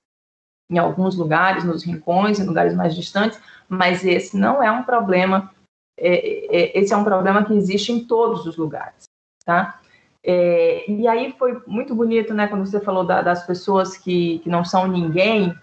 [0.74, 5.52] em alguns lugares, nos rincões, em lugares mais distantes, mas esse não é um problema,
[5.98, 6.14] é,
[6.56, 9.04] é, esse é um problema que existe em todos os lugares,
[9.46, 9.80] tá?
[10.26, 14.50] É, e aí foi muito bonito, né, quando você falou da, das pessoas que, que
[14.50, 15.54] não são ninguém,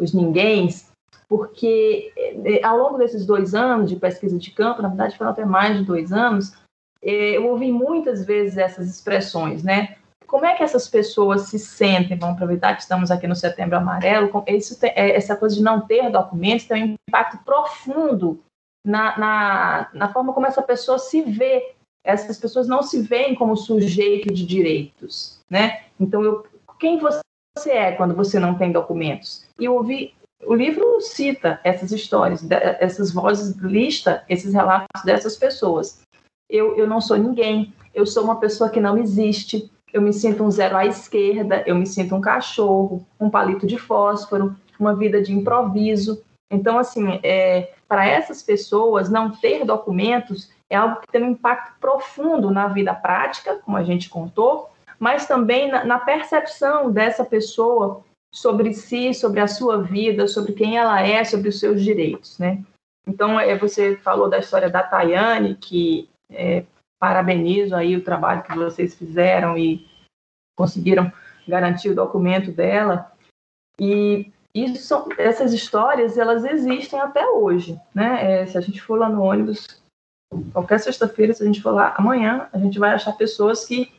[0.00, 0.90] os ninguéms,
[1.28, 5.44] porque é, ao longo desses dois anos de pesquisa de campo, na verdade foram até
[5.44, 6.54] mais de dois anos,
[7.02, 9.96] é, eu ouvi muitas vezes essas expressões, né?
[10.28, 12.18] Como é que essas pessoas se sentem?
[12.18, 14.44] Vamos aproveitar que estamos aqui no Setembro Amarelo.
[14.46, 18.38] Isso é, essa coisa de não ter documentos tem um impacto profundo
[18.86, 21.72] na, na, na forma como essa pessoa se vê.
[22.04, 25.84] Essas pessoas não se veem como sujeito de direitos, né?
[25.98, 26.46] Então, eu,
[26.78, 29.46] quem você é quando você não tem documentos?
[29.58, 30.14] E eu ouvi
[30.44, 36.02] o livro cita essas histórias, essas vozes, lista esses relatos dessas pessoas.
[36.50, 40.44] Eu, eu não sou ninguém, eu sou uma pessoa que não existe, eu me sinto
[40.44, 45.20] um zero à esquerda, eu me sinto um cachorro, um palito de fósforo, uma vida
[45.22, 46.22] de improviso.
[46.50, 51.78] Então, assim, é, para essas pessoas, não ter documentos é algo que tem um impacto
[51.80, 58.02] profundo na vida prática, como a gente contou, mas também na, na percepção dessa pessoa
[58.34, 62.62] sobre si, sobre a sua vida, sobre quem ela é, sobre os seus direitos, né?
[63.06, 66.64] Então, é, você falou da história da Tayane, que é,
[67.00, 69.86] parabenizo aí o trabalho que vocês fizeram e
[70.56, 71.12] conseguiram
[71.46, 73.12] garantir o documento dela.
[73.80, 78.42] E E são, essas histórias, elas existem até hoje, né?
[78.42, 79.80] É, se a gente for lá no ônibus,
[80.52, 83.92] qualquer sexta-feira, se a gente for lá amanhã, a gente vai achar pessoas que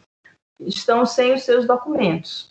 [0.60, 2.50] estão sem os seus documentos.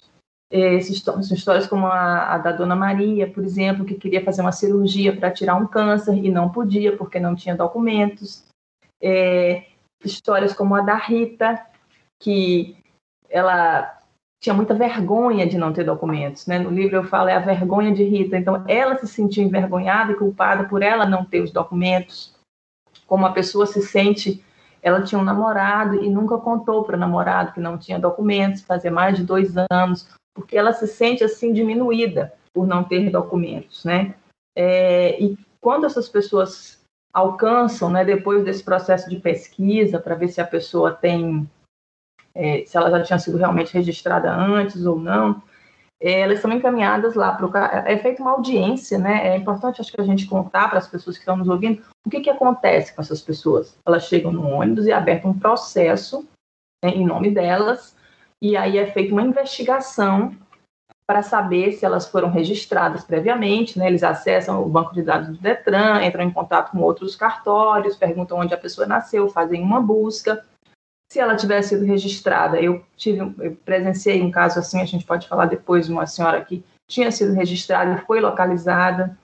[0.50, 4.52] Esses, são histórias como a, a, da Dona Maria, por exemplo, que queria fazer uma
[4.52, 8.46] cirurgia para tirar um câncer e não podia porque não tinha documentos.
[9.02, 9.66] É,
[10.04, 11.60] histórias como a da Rita,
[12.18, 12.76] que
[13.28, 13.98] ela
[14.40, 16.46] tinha muita vergonha de não ter documentos.
[16.46, 16.58] Né?
[16.58, 18.36] No livro eu falo é a vergonha de Rita.
[18.36, 22.34] Então, ela se sentia envergonhada e culpada por ela não ter os documentos.
[23.06, 24.44] Como a pessoa se sente,
[24.82, 28.90] ela tinha um namorado e nunca contou para o namorado que não tinha documentos, fazia
[28.90, 34.14] mais de dois anos, porque ela se sente assim diminuída por não ter documentos, né?
[34.56, 36.77] É, e quando essas pessoas
[37.12, 41.48] alcançam, né, depois desse processo de pesquisa para ver se a pessoa tem
[42.34, 45.42] é, se ela já tinha sido realmente registrada antes ou não,
[46.00, 49.28] é, elas são encaminhadas lá para o é feita uma audiência, né?
[49.28, 52.10] É importante acho que a gente contar para as pessoas que estão nos ouvindo o
[52.10, 53.76] que, que acontece com essas pessoas.
[53.84, 56.28] Elas chegam no ônibus e é aberto um processo
[56.84, 57.96] né, em nome delas
[58.40, 60.32] e aí é feita uma investigação
[61.08, 63.86] para saber se elas foram registradas previamente, né?
[63.86, 68.36] Eles acessam o banco de dados do Detran, entram em contato com outros cartórios, perguntam
[68.36, 70.44] onde a pessoa nasceu, fazem uma busca.
[71.10, 75.26] Se ela tivesse sido registrada, eu tive, eu presenciei um caso assim, a gente pode
[75.26, 79.16] falar depois de uma senhora que tinha sido registrada e foi localizada,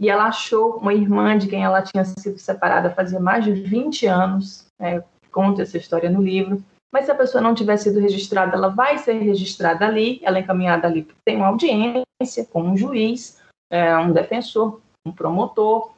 [0.00, 4.06] e ela achou uma irmã de quem ela tinha sido separada fazia mais de 20
[4.06, 8.56] anos, né, conta essa história no livro, mas se a pessoa não tiver sido registrada,
[8.56, 13.40] ela vai ser registrada ali, ela é encaminhada ali, tem uma audiência com um juiz,
[13.70, 15.92] é, um defensor, um promotor,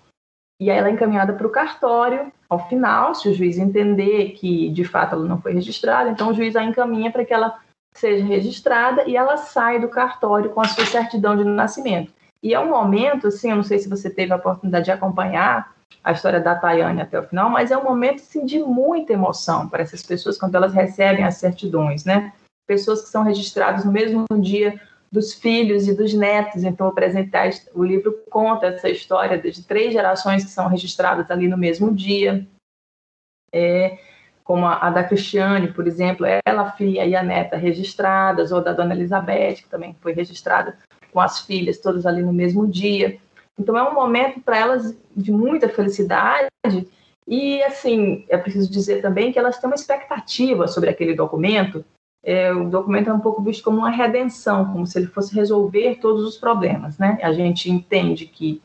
[0.61, 2.31] e aí ela é encaminhada para o cartório.
[2.49, 6.35] Ao final, se o juiz entender que de fato ela não foi registrada, então o
[6.35, 7.59] juiz a encaminha para que ela
[7.95, 12.13] seja registrada e ela sai do cartório com a sua certidão de nascimento.
[12.43, 15.75] E é um momento, assim, eu não sei se você teve a oportunidade de acompanhar
[16.03, 19.83] a história da Tayane até o final, mas é um momento de muita emoção para
[19.83, 22.33] essas pessoas quando elas recebem as certidões, né?
[22.67, 26.63] Pessoas que são registradas no mesmo dia dos filhos e dos netos.
[26.63, 31.59] Então, apresentar o livro conta essa história de três gerações que são registradas ali no
[31.59, 32.47] mesmo dia.
[33.53, 33.99] É,
[34.45, 38.63] como a, a, da Cristiane, por exemplo, ela, a filha e a neta registradas, ou
[38.63, 40.79] da Dona Elizabeth, que também foi registrada
[41.13, 43.19] com as filhas todas ali no mesmo dia.
[43.61, 46.49] Então, é um momento para elas de muita felicidade.
[47.29, 51.85] E, assim, é preciso dizer também que elas têm uma expectativa sobre aquele documento
[52.23, 55.97] é, o documento é um pouco visto como uma redenção, como se ele fosse resolver
[55.97, 57.19] todos os problemas, né?
[57.23, 58.63] A gente entende que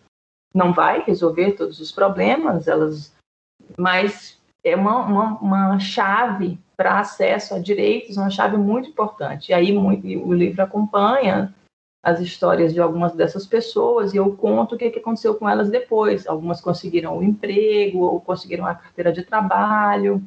[0.53, 3.13] não vai resolver todos os problemas, elas,
[3.77, 9.51] mas é uma, uma, uma chave para acesso a direitos, uma chave muito importante.
[9.51, 11.53] E aí muito, o livro acompanha
[12.05, 15.71] as histórias de algumas dessas pessoas e eu conto o que, que aconteceu com elas
[15.71, 16.27] depois.
[16.27, 20.21] Algumas conseguiram o emprego, ou conseguiram a carteira de trabalho,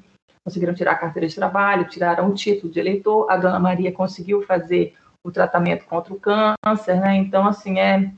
[0.44, 4.42] conseguiram tirar a carteira de trabalho, tiraram o título de eleitor, a dona Maria conseguiu
[4.42, 7.14] fazer o tratamento contra o câncer, né?
[7.14, 8.12] Então, assim, é,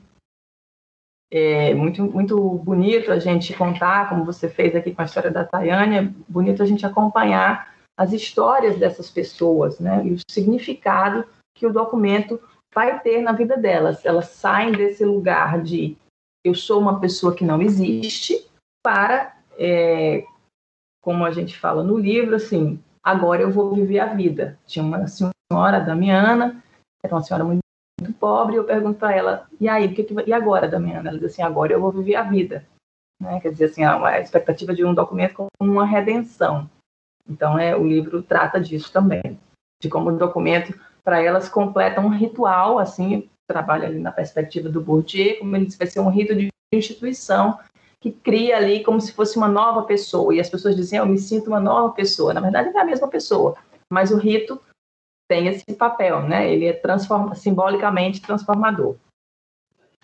[1.31, 5.43] é muito, muito bonito a gente contar, como você fez aqui com a história da
[5.43, 10.01] Tayane, é bonito a gente acompanhar as histórias dessas pessoas, né?
[10.03, 12.41] E o significado que o documento
[12.73, 14.05] vai ter na vida delas.
[14.05, 15.97] Elas saem desse lugar de
[16.43, 18.47] eu sou uma pessoa que não existe
[18.83, 20.23] para é,
[21.01, 24.57] como a gente fala no livro, assim, agora eu vou viver a vida.
[24.65, 26.63] Tinha uma senhora, Damiana,
[27.03, 27.59] era uma senhora muito,
[27.99, 31.09] muito pobre, e eu pergunto para ela, e aí, o que, que e agora, Damiana?
[31.09, 32.65] Ela diz assim, agora eu vou viver a vida.
[33.19, 33.39] Né?
[33.39, 36.69] Quer dizer, assim, a, a expectativa de um documento como uma redenção.
[37.27, 39.39] Então, é, o livro trata disso também,
[39.81, 44.81] de como o documento, para elas, completa um ritual, assim, trabalha ali na perspectiva do
[44.81, 47.59] Bourdieu, como ele diz, vai ser um rito de instituição
[47.99, 50.33] que cria ali como se fosse uma nova pessoa.
[50.33, 52.33] E as pessoas dizem, eu me sinto uma nova pessoa.
[52.33, 53.55] Na verdade, é a mesma pessoa,
[53.91, 54.59] mas o rito
[55.29, 56.51] tem esse papel, né?
[56.51, 58.95] Ele é transforma, simbolicamente transformador.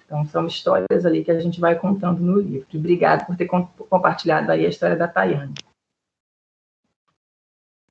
[0.06, 2.68] Então, são histórias ali que a gente vai contando no livro.
[2.74, 5.54] Obrigado por ter compartilhado aí a história da Tayane.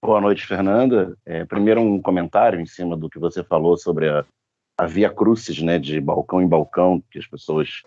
[0.06, 1.18] Boa noite, Fernanda.
[1.26, 4.24] É, primeiro, um comentário em cima do que você falou sobre a,
[4.78, 7.82] a via crucis, né, de balcão em balcão, que as pessoas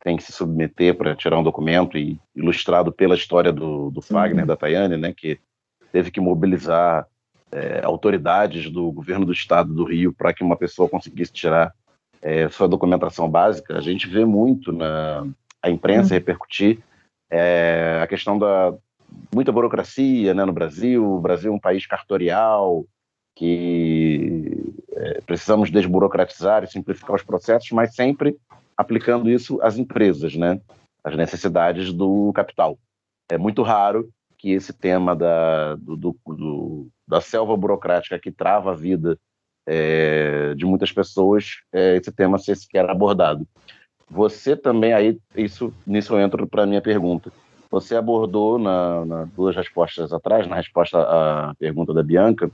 [0.00, 4.44] tem que se submeter para tirar um documento e ilustrado pela história do, do Fagner,
[4.44, 4.46] uhum.
[4.46, 5.40] da Tayane, né, que
[5.90, 7.08] teve que mobilizar
[7.50, 11.74] é, autoridades do governo do estado do Rio para que uma pessoa conseguisse tirar
[12.22, 13.76] é, sua documentação básica.
[13.76, 15.26] A gente vê muito na
[15.60, 16.20] a imprensa uhum.
[16.20, 16.78] repercutir
[17.28, 18.72] é, a questão da
[19.34, 21.04] muita burocracia né, no Brasil.
[21.04, 22.84] O Brasil é um país cartorial
[23.34, 28.36] que é, precisamos desburocratizar e simplificar os processos, mas sempre
[28.76, 30.60] aplicando isso às empresas, né?
[31.02, 32.78] As necessidades do capital.
[33.28, 34.08] É muito raro
[34.38, 39.18] que esse tema da, do, do, do, da selva burocrática que trava a vida
[39.66, 43.46] é, de muitas pessoas, é, esse tema ser sequer abordado.
[44.08, 47.32] Você também, aí, isso, nisso eu entro para a minha pergunta.
[47.74, 52.48] Você abordou na, na, duas respostas atrás, na resposta à pergunta da Bianca,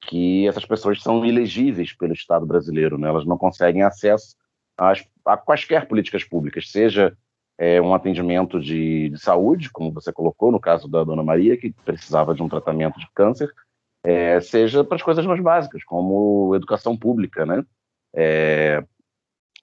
[0.00, 3.08] que essas pessoas são ilegíveis pelo Estado brasileiro, né?
[3.08, 4.34] elas não conseguem acesso
[4.74, 7.14] às, a quaisquer políticas públicas, seja
[7.58, 11.70] é, um atendimento de, de, saúde, como você colocou no caso da Dona Maria, que
[11.84, 13.52] precisava de um tratamento de câncer,
[14.02, 17.62] é, seja para as coisas mais básicas, como educação pública, né?
[18.14, 18.82] É,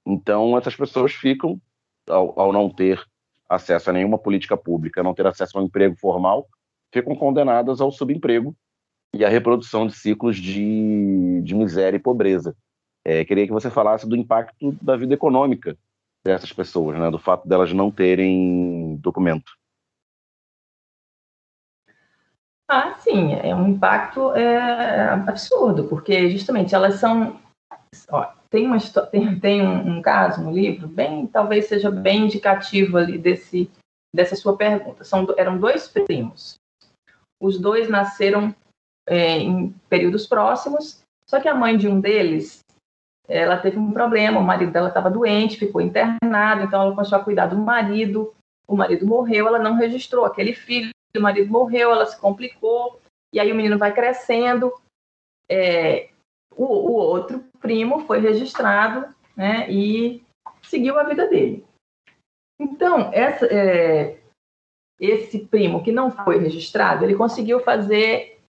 [0.05, 1.59] então, essas pessoas ficam,
[2.07, 3.03] ao, ao, não ter
[3.51, 6.47] acesso a nenhuma política pública, não ter acesso a um emprego formal,
[6.93, 8.55] ficam condenadas ao subemprego
[9.13, 12.55] e à reprodução de ciclos de, de miséria e pobreza.
[13.05, 15.77] É, queria que você falasse do impacto da vida econômica
[16.23, 19.51] dessas pessoas, né, do fato delas não terem documento.
[22.69, 27.37] Ah, sim, é um impacto é, absurdo, porque justamente elas são.
[28.09, 28.77] Ó, tem, uma,
[29.09, 33.71] tem, tem um, um, caso no livro, bem, talvez seja bem indicativo ali desse,
[34.13, 35.03] dessa sua pergunta.
[35.03, 36.55] São, eram dois primos.
[37.41, 38.53] Os dois nasceram
[39.07, 42.59] é, em períodos próximos, só que a mãe de um deles
[43.27, 47.23] ela teve um problema, o marido dela estava doente, ficou internado, então ela começou a
[47.23, 48.33] cuidar do marido,
[48.67, 52.99] o marido morreu, ela não registrou aquele filho, o marido morreu, ela se complicou,
[53.33, 54.73] e aí o menino vai crescendo.
[55.47, 56.09] É,
[56.55, 60.23] o, o, outro primo foi registrado né, e
[60.61, 61.65] seguiu a vida dele.
[62.59, 64.19] Então, essa, é,
[64.99, 68.39] esse primo que não foi registrado, ele conseguiu fazer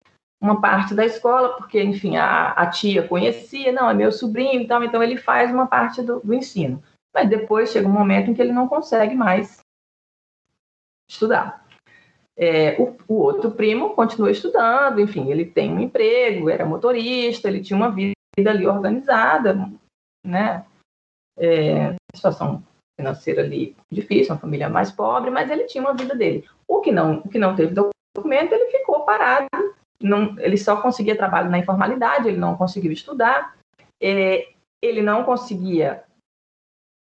[0.41, 4.67] uma parte da escola, porque, enfim, a, a tia conhecia, não, é meu sobrinho e
[4.67, 6.83] tal, então ele faz uma parte do, do ensino.
[7.15, 9.61] Mas depois chega um momento em que ele não consegue mais
[11.09, 11.62] estudar.
[12.37, 17.61] É, o, o, outro primo continua estudando, enfim, ele tem um emprego, era motorista, ele
[17.61, 18.15] tinha uma vida
[18.47, 19.71] ali organizada,
[20.25, 20.65] né?
[21.39, 22.63] É, situação
[22.99, 26.49] financeira ali difícil, uma família mais pobre, mas ele tinha uma vida dele.
[26.67, 27.75] O que não, o que não teve
[28.15, 29.49] documento, ele ficou parado,
[30.01, 33.57] não, ele só conseguia trabalho na informalidade, ele não conseguiu estudar,
[34.01, 34.49] é,
[34.83, 36.03] ele não conseguia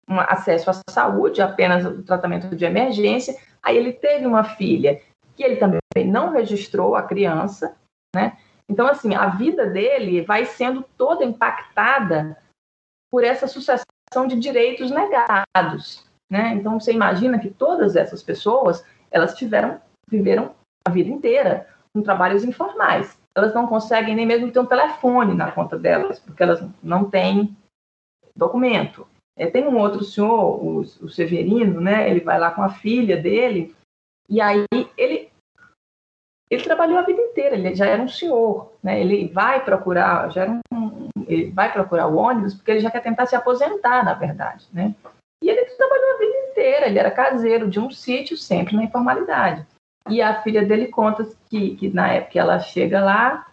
[0.09, 3.37] um acesso à saúde, apenas o tratamento de emergência.
[3.65, 5.01] Aí ele teve uma filha
[5.35, 7.77] que ele também não registrou a criança,
[8.15, 8.37] né?
[8.69, 12.39] Então, assim, a vida dele vai sendo toda impactada
[13.11, 16.55] por essa sucessão de direitos negados, né?
[16.55, 20.55] Então, você imagina que todas essas pessoas, elas tiveram, viveram
[20.87, 23.19] a vida inteira com trabalhos informais.
[23.37, 27.57] Elas não conseguem nem mesmo ter um telefone na conta delas, porque elas não têm
[28.37, 29.07] documento.
[29.37, 32.09] É, tem um outro senhor, o, o, Severino, né?
[32.09, 33.75] Ele vai lá com a filha dele
[34.29, 34.65] e aí
[34.97, 35.29] ele
[36.51, 37.57] ele trabalhou a vida inteira.
[37.57, 39.01] Ele já era um senhor, né?
[39.01, 43.03] Ele vai procurar, já era um, ele vai procurar o ônibus porque ele já quer
[43.03, 44.95] tentar se aposentar, na verdade, né?
[45.43, 46.87] E ele trabalhou a vida inteira.
[46.87, 49.67] Ele era caseiro de um sítio, sempre na informalidade.
[50.09, 53.47] E a filha dele conta que, que na época ela chega lá,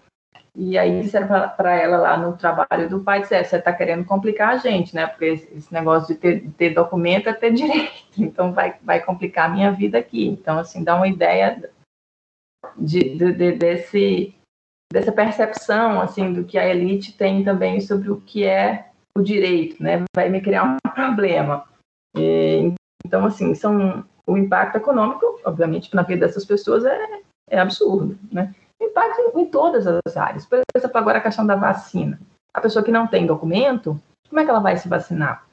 [0.56, 4.50] e aí disseram para ela lá no trabalho do pai, disseram, você está querendo complicar
[4.50, 5.08] a gente, né?
[5.08, 9.54] Porque esse negócio de ter, ter, documento é ter direito, então vai, vai complicar a
[9.54, 10.28] minha vida aqui.
[10.28, 11.72] Então, assim, dá uma ideia
[12.78, 14.36] de, de, de, desse,
[14.92, 19.82] dessa percepção, assim, do que a elite tem também sobre o que é o direito,
[19.82, 20.04] né?
[20.14, 21.66] Vai me criar um problema.
[22.18, 22.74] E,
[23.06, 28.54] então, assim, são, o impacto econômico, obviamente, na vida dessas pessoas é, é absurdo, né?
[28.86, 30.46] Impacto em, em todas as áreas.
[30.46, 32.20] Por exemplo, agora a questão da vacina.
[32.54, 35.46] A pessoa que não tem documento, como é que ela vai se vacinar?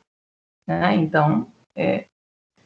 [0.66, 0.95] Né?
[0.97, 2.05] Então, é,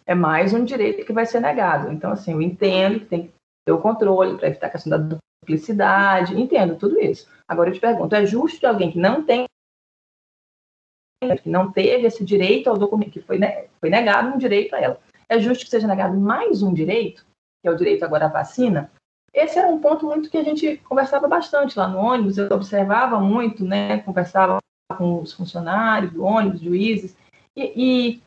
[0.07, 1.93] é mais um direito que vai ser negado.
[1.93, 3.35] Então, assim, eu entendo que tem que
[3.65, 7.29] ter o controle para evitar a questão da duplicidade, entendo tudo isso.
[7.47, 9.47] Agora eu te pergunto, é justo que alguém que não tem
[11.41, 13.39] que não teve esse direito ao documento, que foi,
[13.79, 17.25] foi negado um direito a ela, é justo que seja negado mais um direito,
[17.63, 18.91] que é o direito agora à vacina,
[19.33, 23.19] esse era um ponto muito que a gente conversava bastante lá no ônibus, eu observava
[23.19, 24.59] muito, né, conversava
[24.97, 27.17] com os funcionários do ônibus, juízes,
[27.57, 28.23] e, e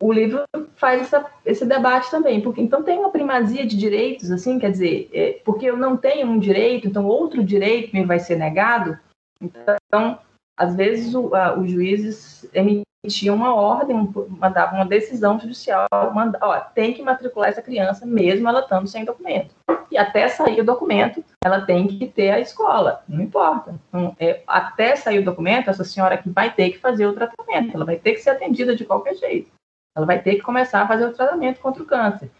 [0.00, 0.44] o livro
[0.76, 5.08] faz essa, esse debate também, porque então tem uma primazia de direitos, assim, quer dizer,
[5.12, 8.98] é, porque eu não tenho um direito, então outro direito me vai ser negado,
[9.40, 10.18] então,
[10.58, 16.38] às vezes o, a, os juízes emitia uma ordem, um- mandava uma decisão judicial, manda,
[16.40, 19.54] ó, tem que matricular essa criança mesmo ela estando sem documento.
[19.90, 23.74] E até sair o documento, ela tem que ter a escola, não importa.
[23.88, 27.74] Então, é, até sair o documento, essa senhora aqui vai ter que fazer o tratamento,
[27.74, 29.50] ela vai ter que ser atendida de qualquer jeito.
[29.94, 32.30] Ela vai ter que começar a fazer o tratamento contra o câncer.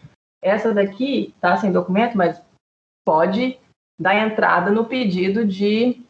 [0.42, 2.42] Essa daqui está sem documento, mas
[3.04, 3.58] pode
[4.00, 6.02] dar entrada no pedido de,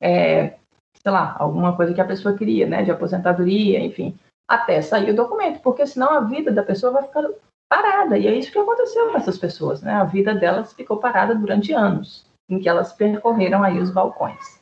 [0.00, 0.54] é,
[1.02, 5.16] sei lá, alguma coisa que a pessoa queria, né, de aposentadoria, enfim, até sair o
[5.16, 7.24] documento, porque senão a vida da pessoa vai ficar
[7.68, 8.18] parada.
[8.18, 9.92] E é isso que aconteceu com essas pessoas, né?
[9.92, 14.60] A vida delas ficou parada durante anos, em que elas percorreram aí os balcões.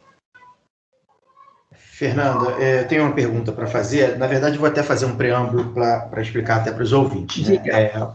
[1.73, 4.19] Fernanda, é, eu tenho uma pergunta para fazer.
[4.19, 7.49] Na verdade, vou até fazer um preâmbulo para explicar até para os ouvintes.
[7.49, 7.61] né?
[7.67, 8.09] É,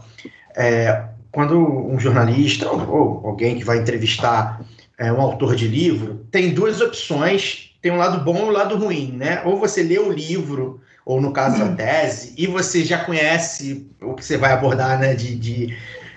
[0.56, 4.60] é, quando um jornalista ou, ou alguém que vai entrevistar
[4.96, 7.63] é, um autor de livro, tem duas opções.
[7.84, 9.42] Tem um lado bom e um lado ruim, né?
[9.44, 14.14] Ou você lê o livro, ou no caso a tese, e você já conhece o
[14.14, 15.12] que você vai abordar, né?
[15.12, 15.76] De, de,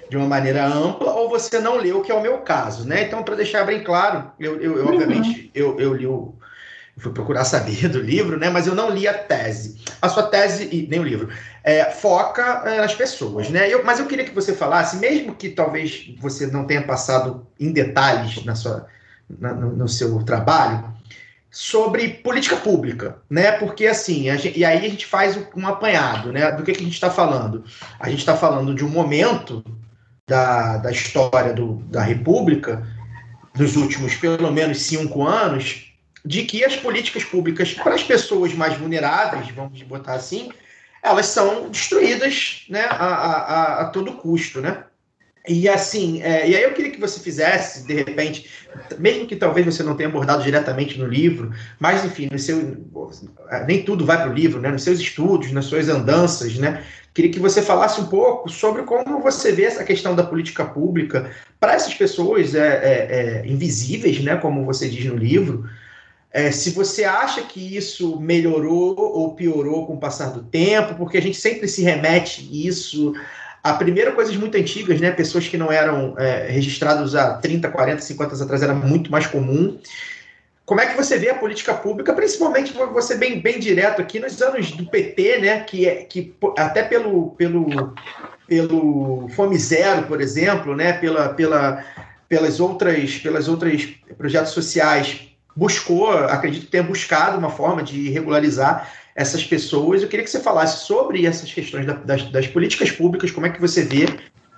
[0.09, 3.03] de uma maneira ampla, ou você não leu, que é o meu caso, né?
[3.03, 6.35] Então, para deixar bem claro, eu, eu- eu, obviamente eu, eu li o,
[6.97, 8.49] fui procurar saber do livro, né?
[8.49, 9.75] Mas eu não li a tese.
[10.01, 11.27] A sua tese, e nem o livro,
[11.65, 13.67] é, foca é, nas pessoas, né?
[13.69, 17.73] Eu- mas eu queria que você falasse, mesmo que talvez você não tenha passado em
[17.73, 18.87] detalhes na sua,
[19.37, 20.95] na- no, no seu trabalho,
[21.59, 23.51] sobre política pública, né?
[23.53, 26.51] Porque assim, gente- e aí a gente faz um apanhado, né?
[26.51, 27.63] Do que, que a gente está falando?
[27.99, 29.63] A gente está falando de um momento
[30.29, 32.85] da, da história do, da República,
[33.57, 35.91] nos últimos pelo menos cinco anos,
[36.23, 40.51] de que as políticas públicas para as pessoas mais vulneráveis, vamos botar assim,
[41.01, 44.83] elas são destruídas né, a, a- a todo custo, né?
[45.47, 48.49] E assim, é, e aí eu queria que você fizesse, de repente,
[48.99, 52.77] mesmo que talvez você não tenha abordado diretamente no livro, mas enfim, no seu,
[53.65, 54.69] nem tudo vai para o livro, né?
[54.69, 56.83] Nos seus estudos, nas suas andanças, né?
[57.13, 61.31] Queria que você falasse um pouco sobre como você vê essa questão da política pública
[61.59, 64.35] para essas pessoas é, é, é, invisíveis, né?
[64.35, 65.67] Como você diz no livro.
[66.29, 71.17] É, se você acha que isso melhorou ou piorou com o passar do tempo, porque
[71.17, 73.13] a gente sempre se remete isso
[73.69, 75.11] a primeiro coisas muito antigas, né?
[75.11, 79.27] Pessoas que não eram é, registradas há 30, 40, 50 anos atrás era muito mais
[79.27, 79.77] comum.
[80.65, 84.41] Como é que você vê a política pública, principalmente você bem, bem direto aqui nos
[84.41, 85.59] anos do PT, né?
[85.61, 87.93] Que, é- que até pelo, pelo,
[88.47, 90.93] pelo Fome Zero, por exemplo, né?
[90.93, 91.83] Pela, pela,
[92.29, 93.87] pelas outras pelas outras
[94.17, 98.87] projetos sociais buscou, acredito que tenha buscado uma forma de regularizar
[99.17, 100.03] essas pessoas.
[100.03, 103.49] Eu queria que você falasse sobre essas questões da- das, das políticas públicas, como é
[103.49, 104.05] que você vê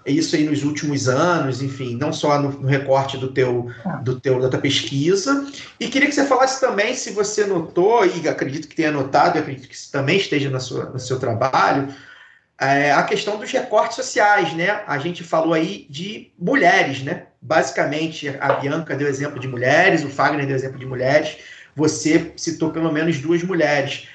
[0.06, 3.70] isso aí nos últimos anos, enfim, não só no, no recorte do teu,
[4.04, 5.48] do teu da tua pesquisa.
[5.80, 9.40] E queria que você falasse também se você notou, e acredito que tenha notado, e
[9.40, 11.90] acredito que isso também esteja na sua, no seu trabalho,
[12.60, 14.82] é, a questão dos recortes sociais, né?
[14.88, 17.24] A gente falou aí de mulheres, né?
[17.42, 21.38] Basicamente, a Bianca deu exemplo de mulheres, o Fagner deu exemplo de mulheres,
[21.76, 24.08] você citou pelo menos duas mulheres.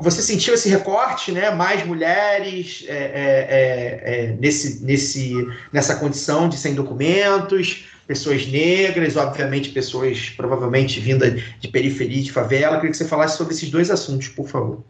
[0.00, 1.50] Você sentiu esse recorte, né?
[1.50, 5.34] Mais mulheres é, é, é, é, nesse, nesse,
[5.72, 12.76] nessa condição de sem documentos, pessoas negras, obviamente pessoas provavelmente vindas de periferia, de favela.
[12.76, 14.82] Eu queria que você falasse sobre esses dois assuntos, por favor.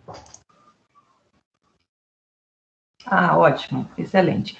[3.04, 4.56] Ah, ótimo, excelente.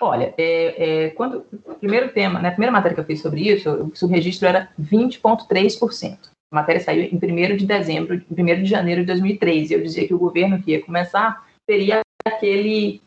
[0.00, 3.42] Olha, é, é, quando o primeiro tema, né, a primeira matéria que eu fiz sobre
[3.42, 6.31] isso, o subregistro era 20,3%.
[6.52, 9.72] A matéria saiu em 1 de dezembro, em 1 de janeiro de 2013.
[9.72, 13.00] Eu dizia que o governo que ia começar teria aquele,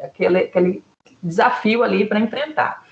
[0.00, 0.82] aquele, aquele
[1.22, 2.84] desafio ali para enfrentar.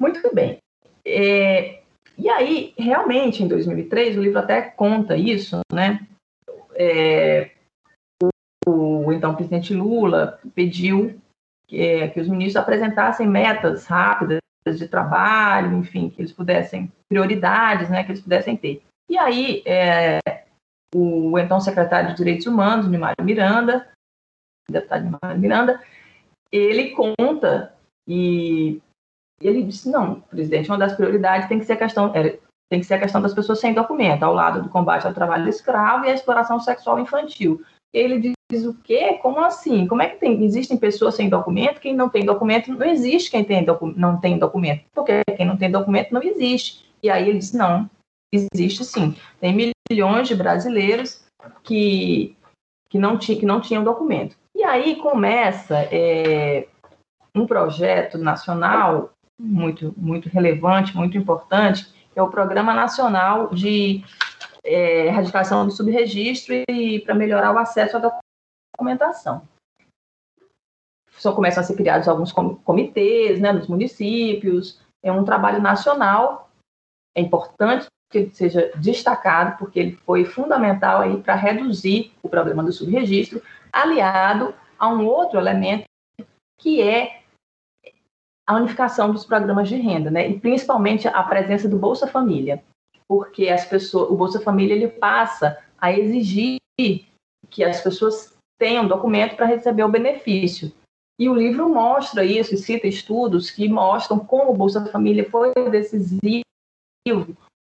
[0.00, 0.58] Muito bem.
[1.04, 1.82] É,
[2.16, 6.06] e aí, realmente, em 2003, o livro até conta isso, né?
[6.74, 7.50] É,
[8.66, 11.20] o então presidente Lula pediu
[11.68, 14.38] que, que, os ministros apresentassem metas rápidas
[14.72, 18.82] de trabalho, enfim, que eles pudessem, prioridades, né, que eles pudessem ter.
[19.08, 20.18] E aí, é,
[20.94, 23.88] o então secretário de Direitos Humanos, Nimário Miranda,
[24.68, 25.80] deputado Nimário Miranda,
[26.50, 27.72] ele conta
[28.08, 28.80] e
[29.40, 32.38] ele disse, não, presidente, uma das prioridades tem que ser a questão, é,
[32.70, 35.48] tem que ser a questão das pessoas sem documento, ao lado do combate ao trabalho
[35.48, 37.62] escravo e à exploração sexual infantil.
[37.92, 39.18] Ele diz o quê?
[39.22, 39.86] Como assim?
[39.86, 41.80] Como é que tem, existem pessoas sem documento?
[41.80, 44.84] Quem não tem documento, não existe quem tem docu, não tem documento.
[44.94, 46.84] Porque quem não tem documento não existe.
[47.02, 47.88] E aí ele disse, não,
[48.32, 49.14] existe sim.
[49.40, 51.24] Tem milhões de brasileiros
[51.62, 52.36] que,
[52.88, 54.36] que, não, que não tinham documento.
[54.54, 56.66] E aí começa é,
[57.34, 64.02] um projeto nacional muito, muito relevante, muito importante, que é o Programa Nacional de
[64.66, 68.20] é, erradicação do subregistro e para melhorar o acesso à
[68.76, 69.46] documentação.
[71.12, 76.50] Só começam a ser criados alguns comitês né, nos municípios, é um trabalho nacional,
[77.16, 82.62] é importante que ele seja destacado, porque ele foi fundamental aí para reduzir o problema
[82.62, 83.42] do subregistro,
[83.72, 85.84] aliado a um outro elemento
[86.58, 87.22] que é
[88.46, 90.28] a unificação dos programas de renda, né?
[90.28, 92.62] E principalmente a presença do Bolsa Família,
[93.08, 96.58] porque as pessoas, o Bolsa Família ele passa a exigir
[97.50, 100.72] que as pessoas tenham documento para receber o benefício.
[101.18, 105.52] E o livro mostra isso e cita estudos que mostram como o Bolsa Família foi
[105.70, 106.42] decisivo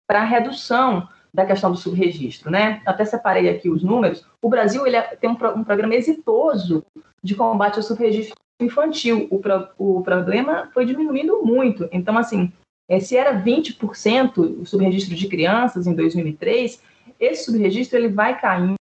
[0.08, 2.82] para a redução da questão do subregistro, né?
[2.84, 4.26] Até separei aqui os números.
[4.40, 6.84] O Brasil ele é, tem um, um, programa exitoso
[7.22, 9.28] de combate ao subregistro infantil.
[9.30, 11.88] O, pro, o problema foi diminuindo muito.
[11.90, 12.52] Então, assim,
[12.92, 16.78] é, se era 20% o subregistro de crianças em 2003,
[17.18, 18.76] esse subregistro ele vai caindo.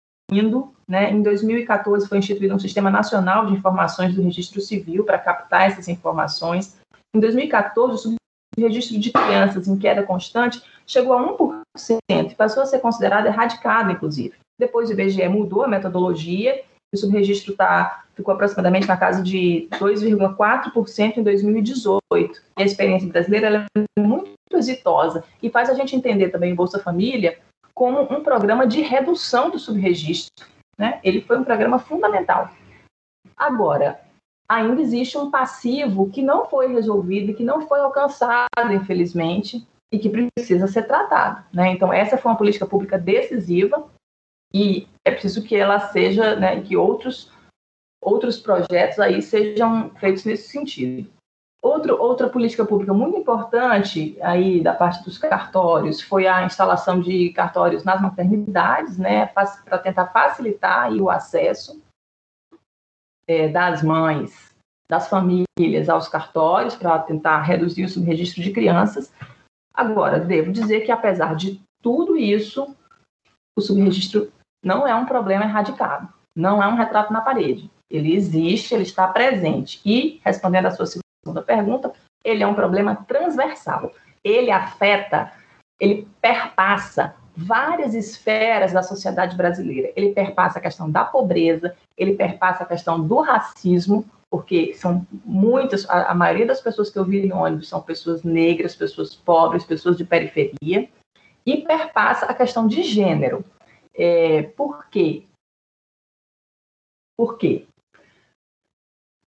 [0.88, 1.12] Né?
[1.12, 5.88] Em 2014 foi instituído um Sistema Nacional de Informações do Registro Civil para captar essas
[5.88, 6.76] informações.
[7.16, 8.16] Em 2014, o
[8.60, 13.92] registro de crianças em queda constante chegou a 1% e passou a ser considerado erradicado,
[13.92, 14.34] inclusive.
[14.60, 16.64] Depois o IBGE mudou a metodologia,
[16.94, 22.42] o subregistro tá, ficou aproximadamente na casa de 2,4% em 2018.
[22.58, 26.80] E a experiência brasileira é muito exitosa e faz a gente entender também o Bolsa
[26.80, 27.38] Família
[27.74, 30.46] como um programa de redução do subregistro.
[30.78, 31.00] Né?
[31.04, 32.50] Ele foi um programa fundamental.
[33.38, 34.00] Agora,
[34.50, 40.00] ainda existe um passivo que não foi resolvido e que não foi alcançado, infelizmente, e
[40.00, 41.44] que precisa ser tratado.
[41.54, 41.72] Né?
[41.72, 43.88] Então, essa foi uma política pública decisiva
[44.54, 47.32] e é preciso que ela seja, né, que outros,
[48.02, 51.10] outros projetos aí sejam feitos nesse sentido.
[51.62, 57.32] Outro, outra política pública muito importante aí da parte dos cartórios foi a instalação de
[57.34, 61.82] cartórios nas maternidades, né, para tentar facilitar aí o acesso
[63.28, 64.56] é, das mães,
[64.90, 69.14] das famílias aos cartórios, para tentar reduzir o subregistro de crianças.
[69.74, 72.76] Agora, devo dizer que, apesar de tudo isso,
[73.58, 74.32] o subregistro
[74.64, 77.70] não é um problema erradicado, não é um retrato na parede.
[77.90, 79.82] Ele existe, ele está presente.
[79.86, 81.92] E, respondendo à sua segunda pergunta,
[82.24, 83.92] ele é um problema transversal.
[84.24, 85.32] Ele afeta,
[85.80, 89.92] ele perpassa várias esferas da sociedade brasileira.
[89.96, 95.90] Ele perpassa a questão da pobreza, ele perpassa a questão do racismo, porque são muitas,
[95.90, 99.64] a, a maioria das pessoas que eu vi no ônibus são pessoas negras, pessoas pobres,
[99.64, 100.88] pessoas de periferia,
[101.46, 103.44] e perpassa a questão de gênero.
[104.00, 105.28] É, por quê?
[107.18, 107.68] Por quê?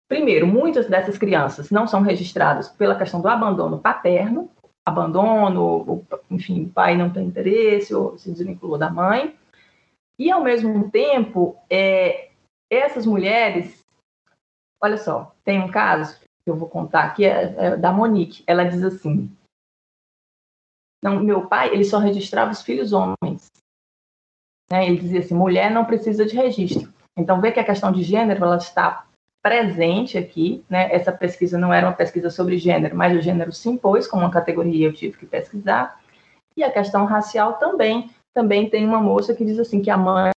[0.07, 4.51] Primeiro, muitas dessas crianças não são registradas pela questão do abandono paterno,
[4.87, 9.39] abandono, enfim, o pai não tem interesse ou se desvinculou da mãe.
[10.19, 12.31] E, ao mesmo tempo, é,
[12.71, 13.83] essas mulheres,
[14.83, 18.45] olha só, tem um caso que eu vou contar aqui, é, é da Monique.
[18.47, 19.35] Ela diz assim:
[21.03, 23.47] não, meu pai, ele só registrava os filhos homens.
[24.71, 24.87] Né?
[24.87, 26.93] Ele dizia assim, mulher não precisa de registro.
[27.17, 29.05] Então, vê que a questão de gênero, ela está
[29.43, 30.93] presente aqui, né?
[30.93, 34.31] Essa pesquisa não era uma pesquisa sobre gênero, mas o gênero se impôs como uma
[34.31, 36.01] categoria, eu tive que pesquisar.
[36.57, 40.31] E a questão racial também, também tem uma moça que diz assim que a mãe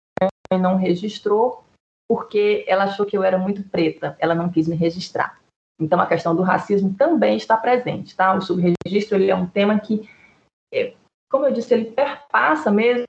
[0.60, 1.64] não registrou
[2.10, 5.40] porque ela achou que eu era muito preta, ela não quis me registrar.
[5.80, 8.34] Então a questão do racismo também está presente, tá?
[8.34, 10.10] O subregistro ele é um tema que,
[10.74, 10.94] é,
[11.32, 13.06] como eu disse, ele perpassa mesmo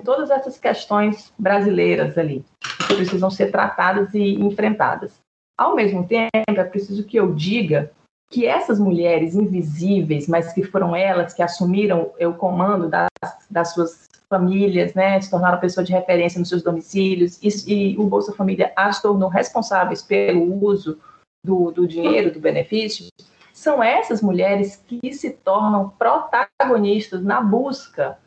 [0.00, 2.44] todas essas questões brasileiras ali
[2.88, 5.12] que precisam ser tratadas e enfrentadas.
[5.58, 7.90] Ao mesmo tempo, é preciso que eu diga
[8.30, 13.08] que essas mulheres invisíveis, mas que foram elas que assumiram o comando das,
[13.48, 18.04] das suas famílias, né, se tornaram pessoa de referência nos seus domicílios, e, e o
[18.04, 20.98] Bolsa Família as tornou responsáveis pelo uso
[21.44, 23.06] do, do dinheiro, do benefício,
[23.52, 28.18] são essas mulheres que se tornam protagonistas na busca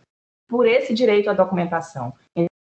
[0.48, 2.14] por esse direito à documentação.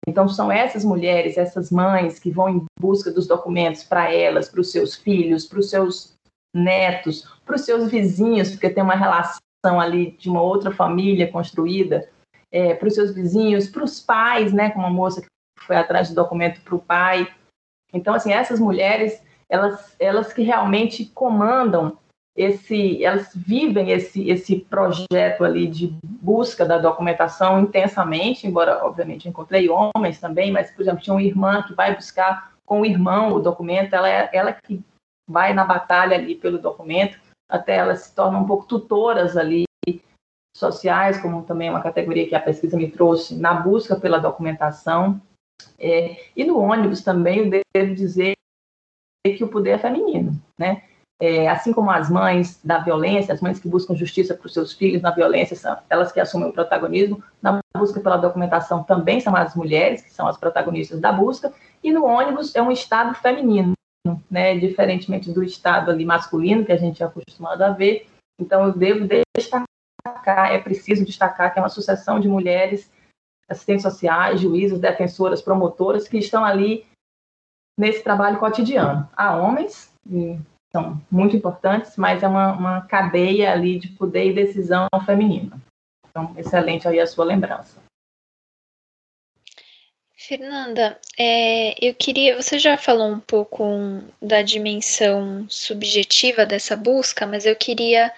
[0.07, 4.61] Então, são essas mulheres, essas mães que vão em busca dos documentos para elas, para
[4.61, 6.13] os seus filhos, para os seus
[6.53, 9.39] netos, para os seus vizinhos, porque tem uma relação
[9.79, 12.09] ali de uma outra família construída,
[12.51, 15.27] é, para os seus vizinhos, para os pais, né, como a moça que
[15.61, 17.27] foi atrás do documento para o pai.
[17.93, 21.97] Então, assim, essas mulheres, elas, elas que realmente comandam
[22.35, 29.69] esse, elas vivem esse, esse projeto ali de busca da documentação intensamente, embora, obviamente, encontrei
[29.69, 33.39] homens também, mas, por exemplo, tinha uma irmã que vai buscar com o irmão o
[33.39, 34.81] documento, ela é ela que
[35.29, 37.19] vai na batalha ali pelo documento,
[37.49, 39.65] até elas se tornam um pouco tutoras ali
[40.55, 45.21] sociais, como também uma categoria que a pesquisa me trouxe, na busca pela documentação.
[45.79, 48.33] É, e no ônibus também, eu devo dizer
[49.25, 50.83] que o poder é feminino, né?
[51.25, 54.73] É, assim como as mães da violência, as mães que buscam justiça para os seus
[54.73, 57.23] filhos na violência, são elas que assumem o protagonismo.
[57.41, 61.53] Na busca pela documentação também são as mulheres, que são as protagonistas da busca.
[61.81, 63.71] E no ônibus é um estado feminino,
[64.29, 64.59] né?
[64.59, 68.05] diferentemente do estado ali masculino, que a gente é acostumado a ver.
[68.37, 72.91] Então, eu devo destacar, é preciso destacar que é uma sucessão de mulheres,
[73.47, 76.85] assistentes sociais, juízes, defensoras, promotoras, que estão ali
[77.79, 79.07] nesse trabalho cotidiano.
[79.15, 79.89] Há homens,
[80.75, 85.61] são muito importantes, mas é uma, uma cadeia ali de poder e decisão feminina.
[86.09, 87.81] Então, excelente aí a sua lembrança.
[90.15, 92.41] Fernanda, é, eu queria.
[92.41, 93.65] Você já falou um pouco
[94.21, 98.11] da dimensão subjetiva dessa busca, mas eu queria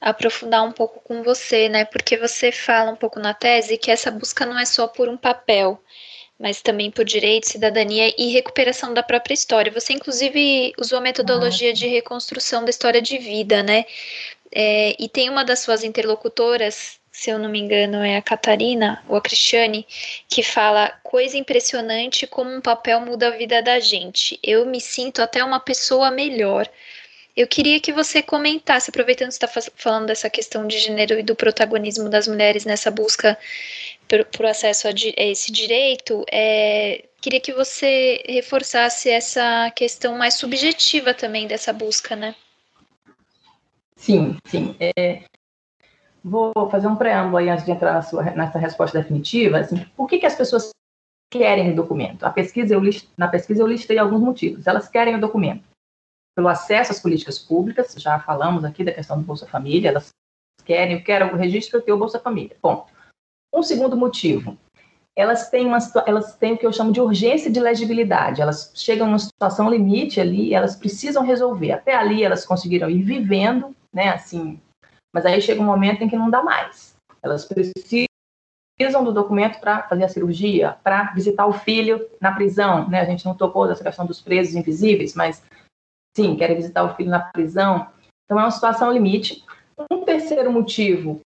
[0.00, 1.84] aprofundar um pouco com você, né?
[1.86, 5.16] Porque você fala um pouco na tese que essa busca não é só por um
[5.16, 5.82] papel,
[6.38, 9.72] mas também por direito, cidadania e recuperação da própria história.
[9.72, 13.84] Você, inclusive, usou a metodologia de reconstrução da história de vida, né?
[14.52, 19.02] É, e tem uma das suas interlocutoras, se eu não me engano, é a Catarina
[19.08, 19.86] ou a Cristiane,
[20.28, 24.38] que fala coisa impressionante como um papel muda a vida da gente.
[24.42, 26.68] Eu me sinto até uma pessoa melhor.
[27.36, 31.22] Eu queria que você comentasse, aproveitando que você está falando dessa questão de gênero e
[31.22, 33.36] do protagonismo das mulheres nessa busca
[34.08, 40.34] por, por acesso a, a, esse direito, é, queria que você reforçasse essa questão mais
[40.34, 42.34] subjetiva também dessa busca, né?
[43.96, 44.74] Sim, sim.
[44.80, 45.22] É,
[46.24, 49.58] vou fazer um preâmbulo aí antes de entrar na sua, nessa resposta definitiva.
[49.58, 50.70] Assim, por que, que as pessoas
[51.30, 52.24] querem o documento?
[52.24, 54.66] A pesquisa eu list, na pesquisa eu listei alguns motivos.
[54.66, 55.64] Elas querem o documento
[56.34, 60.10] pelo acesso às políticas públicas, já falamos aqui da questão do Bolsa Família, elas
[60.64, 62.56] querem, eu quero o registro, eu tenho o Bolsa Família.
[62.62, 62.86] Bom,
[63.54, 64.56] um segundo motivo,
[65.16, 68.40] elas têm, uma, elas têm o que eu chamo de urgência de legibilidade.
[68.40, 71.72] Elas chegam numa situação limite ali, elas precisam resolver.
[71.72, 74.60] Até ali elas conseguiram ir vivendo, né, assim,
[75.12, 76.94] mas aí chega um momento em que não dá mais.
[77.20, 83.00] Elas precisam do documento para fazer a cirurgia, para visitar o filho na prisão, né?
[83.00, 85.42] A gente não tocou dessa questão dos presos invisíveis, mas
[86.16, 87.88] sim, querem visitar o filho na prisão.
[88.24, 89.44] Então é uma situação limite.
[89.90, 91.20] Um terceiro motivo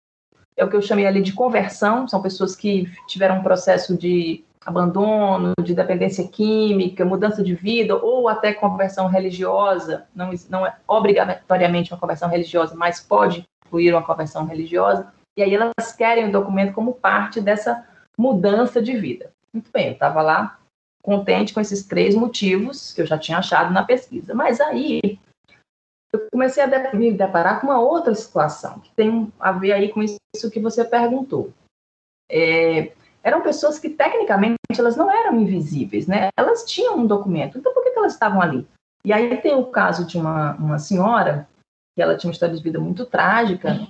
[0.56, 4.44] é o que eu chamei ali de conversão, são pessoas que tiveram um processo de
[4.64, 11.92] abandono, de dependência química, mudança de vida, ou até conversão religiosa, não, não é obrigatoriamente
[11.92, 16.74] uma conversão religiosa, mas pode incluir uma conversão religiosa, e aí elas querem o documento
[16.74, 17.84] como parte dessa
[18.16, 19.30] mudança de vida.
[19.52, 20.58] Muito bem, eu estava lá
[21.02, 25.18] contente com esses três motivos que eu já tinha achado na pesquisa, mas aí
[26.12, 30.02] eu comecei a me deparar com uma outra situação, que tem a ver aí com
[30.02, 31.52] isso que você perguntou.
[32.30, 32.92] É,
[33.22, 36.28] eram pessoas que, tecnicamente, elas não eram invisíveis, né?
[36.36, 38.66] Elas tinham um documento, então por que, que elas estavam ali?
[39.04, 41.48] E aí tem o caso de uma, uma senhora,
[41.96, 43.86] que ela tinha uma história de vida muito trágica,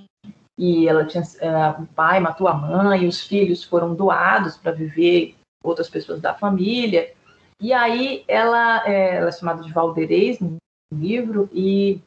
[0.57, 5.35] e ela tinha, é, o pai matou a mãe, os filhos foram doados para viver
[5.63, 7.13] outras pessoas da família,
[7.59, 10.57] e aí ela, é, ela é chamada de Valderez no
[10.93, 12.01] livro, e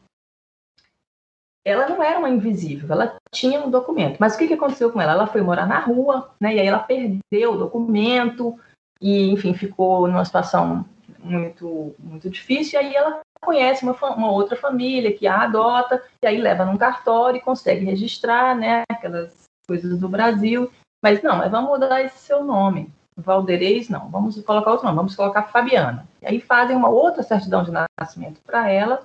[1.66, 4.18] ela não era uma invisível, ela tinha um documento.
[4.20, 5.10] Mas o que, que aconteceu com ela?
[5.12, 6.54] Ela foi morar na rua, né?
[6.54, 8.56] E aí ela perdeu o documento
[9.00, 10.86] e, enfim, ficou numa situação
[11.18, 12.80] muito, muito difícil.
[12.80, 16.76] E aí ela conhece uma, uma outra família que a adota e aí leva num
[16.76, 18.84] cartório e consegue registrar, né?
[18.88, 19.34] Aquelas
[19.66, 20.70] coisas do Brasil.
[21.02, 22.92] Mas não, vamos mudar esse seu nome.
[23.16, 26.06] Valderez, não, vamos colocar outro nome, vamos colocar Fabiana.
[26.22, 29.04] E aí fazem uma outra certidão de nascimento para ela.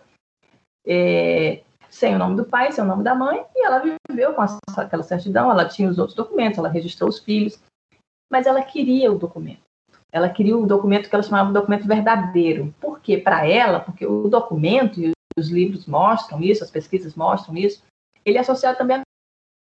[0.85, 4.41] É, sem o nome do pai, sem o nome da mãe, e ela viveu com
[4.77, 7.61] aquela certidão, ela tinha os outros documentos, ela registrou os filhos,
[8.31, 9.61] mas ela queria o documento.
[10.09, 12.73] Ela queria o documento que ela chamava de documento verdadeiro.
[12.79, 13.17] Por quê?
[13.17, 17.83] Para ela, porque o documento, e os livros mostram isso, as pesquisas mostram isso,
[18.25, 19.01] ele é associado também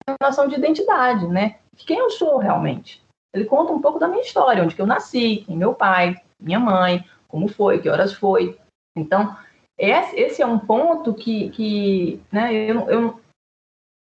[0.07, 1.59] à noção de identidade, né?
[1.75, 3.03] Quem eu sou realmente.
[3.33, 6.59] Ele conta um pouco da minha história, onde que eu nasci, quem meu pai, minha
[6.59, 8.57] mãe, como foi, que horas foi.
[8.95, 9.37] Então,
[9.77, 13.21] esse é um ponto que, que né, eu, eu,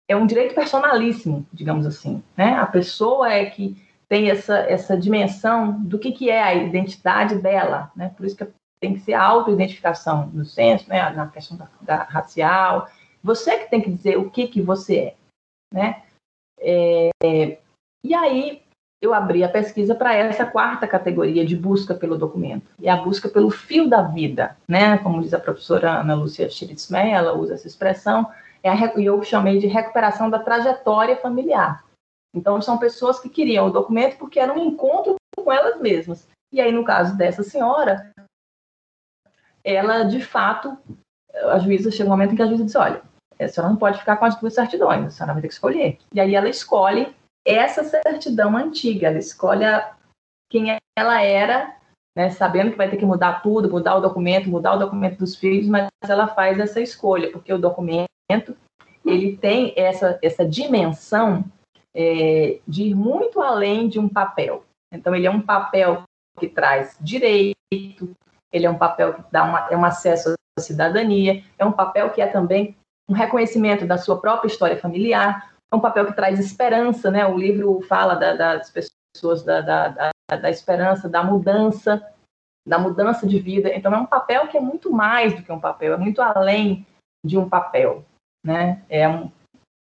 [0.09, 2.21] é um direito personalíssimo, digamos assim.
[2.35, 2.53] Né?
[2.55, 7.91] A pessoa é que tem essa, essa dimensão do que, que é a identidade dela.
[7.95, 8.09] Né?
[8.17, 8.45] Por isso que
[8.81, 11.09] tem que ser a autoidentificação no senso, né?
[11.11, 12.89] na questão da, da, racial.
[13.23, 15.15] Você que tem que dizer o que, que você é.
[15.73, 16.03] Né?
[16.59, 17.09] É,
[18.03, 18.60] e aí,
[19.01, 23.27] eu abri a pesquisa para essa quarta categoria de busca pelo documento, e a busca
[23.27, 24.99] pelo fio da vida, né?
[24.99, 28.29] Como diz a professora Ana Lúcia Schiritzmeyer, ela usa essa expressão,
[28.61, 31.83] é a, eu chamei de recuperação da trajetória familiar.
[32.33, 36.27] Então, são pessoas que queriam o documento porque era um encontro com elas mesmas.
[36.53, 38.11] E aí, no caso dessa senhora,
[39.63, 40.77] ela, de fato,
[41.33, 43.01] a juíza chega um momento em que a juíza diz: olha,
[43.39, 45.97] a senhora não pode ficar com as duas certidões, a senhora vai ter que escolher.
[46.13, 47.13] E aí ela escolhe
[47.45, 49.65] essa certidão antiga, ela escolhe
[50.49, 51.75] quem ela era,
[52.15, 55.35] né, sabendo que vai ter que mudar tudo, mudar o documento, mudar o documento dos
[55.35, 58.09] filhos, mas ela faz essa escolha, porque o documento
[59.05, 61.43] ele tem essa, essa dimensão
[61.95, 64.63] é, de ir muito além de um papel.
[64.93, 66.03] Então, ele é um papel
[66.39, 67.55] que traz direito,
[68.51, 72.09] ele é um papel que dá uma, é um acesso à cidadania, é um papel
[72.11, 72.75] que é também
[73.09, 77.25] um reconhecimento da sua própria história familiar, é um papel que traz esperança, né?
[77.25, 82.05] O livro fala da, das pessoas da, da, da, esperança, da mudança,
[82.67, 83.73] da mudança de vida.
[83.73, 86.85] Então, é um papel que é muito mais do que um papel, é muito além
[87.25, 88.03] de um papel,
[88.45, 88.83] né?
[88.89, 89.31] É um,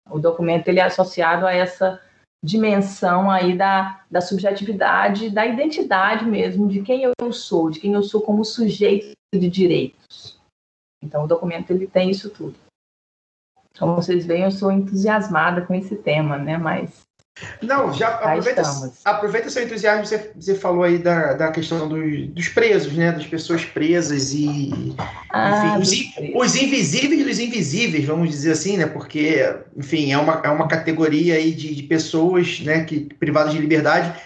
[0.10, 2.02] o documento ele é associado a essa
[2.44, 8.04] dimensão aí da, da subjetividade, da identidade mesmo, de quem eu sou, de quem eu
[8.04, 10.40] sou como sujeito de direitos.
[11.04, 12.64] Então, o documento ele tem isso tudo.
[13.80, 16.58] Como vocês veem, eu sou entusiasmada com esse tema, né?
[16.58, 17.06] Mas
[17.62, 18.62] não, já aproveita,
[19.04, 23.12] aproveita seu entusiasmo, você, você falou aí da, da questão dos, dos presos, né?
[23.12, 24.96] Das pessoas presas e.
[25.30, 28.86] Ah, enfim, os, os, invisíveis dos invisíveis, vamos dizer assim, né?
[28.86, 33.60] Porque, enfim, é uma, é uma categoria aí de, de pessoas né, que, privadas de
[33.60, 34.18] liberdade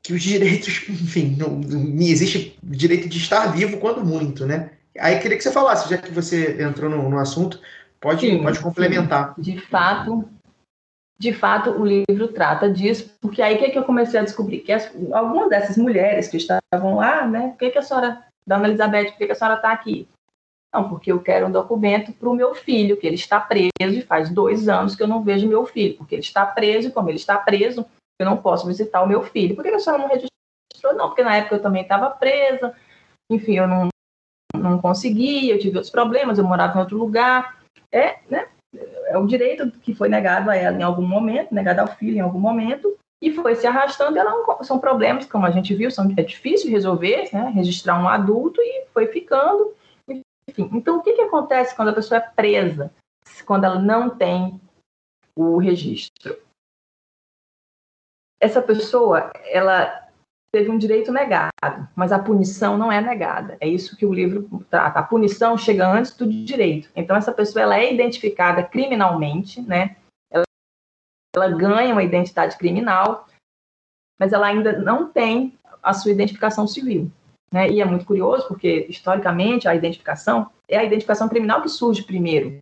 [0.00, 4.70] que os direitos, enfim, não, não existe direito de estar vivo quando muito, né?
[5.00, 7.60] Aí queria que você falasse, já que você entrou no, no assunto,
[8.06, 9.34] pode, sim, pode complementar.
[9.34, 9.42] Sim.
[9.42, 10.28] De fato,
[11.18, 14.22] de fato, o livro trata disso, porque aí o que, é que eu comecei a
[14.22, 14.60] descobrir?
[14.60, 17.48] Que as, algumas dessas mulheres que estavam lá, né?
[17.48, 20.08] Por que, que a senhora, Dona Elizabeth, por que, que a senhora está aqui?
[20.72, 24.02] Não, porque eu quero um documento para o meu filho, que ele está preso e
[24.02, 27.08] faz dois anos que eu não vejo meu filho, porque ele está preso e como
[27.08, 27.84] ele está preso,
[28.20, 29.56] eu não posso visitar o meu filho.
[29.56, 30.94] Por que, que a senhora não registrou?
[30.94, 32.74] Não, porque na época eu também estava presa,
[33.30, 33.88] enfim, eu não,
[34.54, 37.56] não consegui, eu tive outros problemas, eu morava em outro lugar.
[37.92, 38.48] É, né?
[39.06, 42.20] é o direito que foi negado a ela em algum momento, negado ao filho em
[42.20, 44.18] algum momento, e foi se arrastando.
[44.18, 47.50] Ela não, são problemas, como a gente viu, são, é difícil resolver, né?
[47.54, 49.74] registrar um adulto e foi ficando.
[50.48, 52.92] Enfim, então o que, que acontece quando a pessoa é presa,
[53.44, 54.60] quando ela não tem
[55.36, 56.38] o registro?
[58.40, 60.05] Essa pessoa, ela
[60.56, 63.58] teve um direito negado, mas a punição não é negada.
[63.60, 64.98] É isso que o livro trata.
[64.98, 66.88] A punição chega antes do direito.
[66.96, 69.96] Então essa pessoa ela é identificada criminalmente, né?
[70.32, 70.44] Ela,
[71.36, 73.28] ela ganha uma identidade criminal,
[74.18, 75.52] mas ela ainda não tem
[75.82, 77.12] a sua identificação civil.
[77.52, 77.68] Né?
[77.68, 82.56] E é muito curioso porque historicamente a identificação é a identificação criminal que surge primeiro.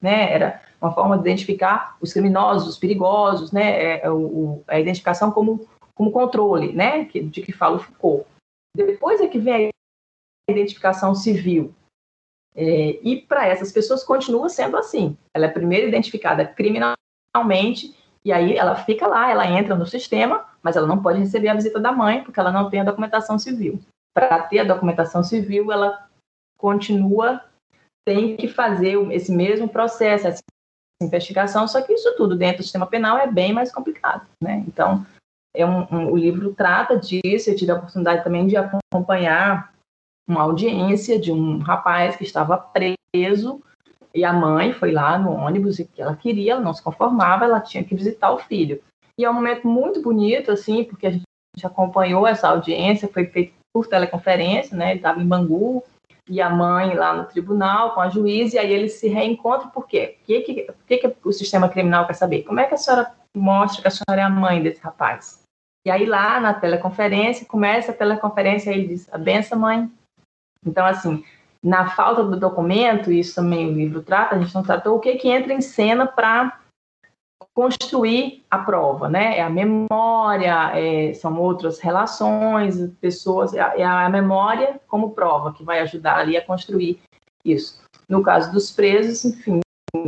[0.00, 0.32] Né?
[0.32, 3.70] Era uma forma de identificar os criminosos, os perigosos, né?
[3.70, 8.26] É, é o, a identificação como como controle, né, de que fala o Foucault.
[8.76, 9.70] Depois é que vem
[10.48, 11.72] a identificação civil.
[12.56, 15.16] É, e para essas pessoas continua sendo assim.
[15.34, 20.76] Ela é primeiro identificada criminalmente e aí ela fica lá, ela entra no sistema, mas
[20.76, 23.80] ela não pode receber a visita da mãe porque ela não tem a documentação civil.
[24.12, 26.08] Para ter a documentação civil, ela
[26.56, 27.42] continua
[28.06, 30.42] tem que fazer esse mesmo processo, essa
[31.02, 34.62] investigação, só que isso tudo dentro do sistema penal é bem mais complicado, né?
[34.68, 35.04] Então,
[35.54, 37.50] é um, um, o livro trata disso.
[37.50, 39.72] Eu tive a oportunidade também de acompanhar
[40.28, 43.62] uma audiência de um rapaz que estava preso
[44.14, 47.44] e a mãe foi lá no ônibus e que ela queria, ela não se conformava,
[47.44, 48.80] ela tinha que visitar o filho.
[49.18, 51.26] E é um momento muito bonito, assim, porque a gente
[51.64, 54.90] acompanhou essa audiência, foi feito por teleconferência, né?
[54.90, 55.82] Ele estava em Bangu
[56.28, 59.86] e a mãe lá no tribunal com a juíza, e aí eles se reencontram, por
[59.86, 60.16] quê?
[60.22, 62.44] O que, que, que, que o sistema criminal quer saber?
[62.44, 65.43] Como é que a senhora mostra que a senhora é a mãe desse rapaz?
[65.86, 69.90] E aí lá na teleconferência, começa a teleconferência e ele diz, a benção, mãe.
[70.64, 71.22] Então, assim,
[71.62, 75.16] na falta do documento, isso também o livro trata, a gente não tratou o que,
[75.16, 76.58] que entra em cena para
[77.54, 79.38] construir a prova, né?
[79.38, 85.52] É a memória, é, são outras relações, pessoas, é a, é a memória como prova
[85.52, 87.00] que vai ajudar ali a construir
[87.44, 87.82] isso.
[88.08, 89.60] No caso dos presos, enfim,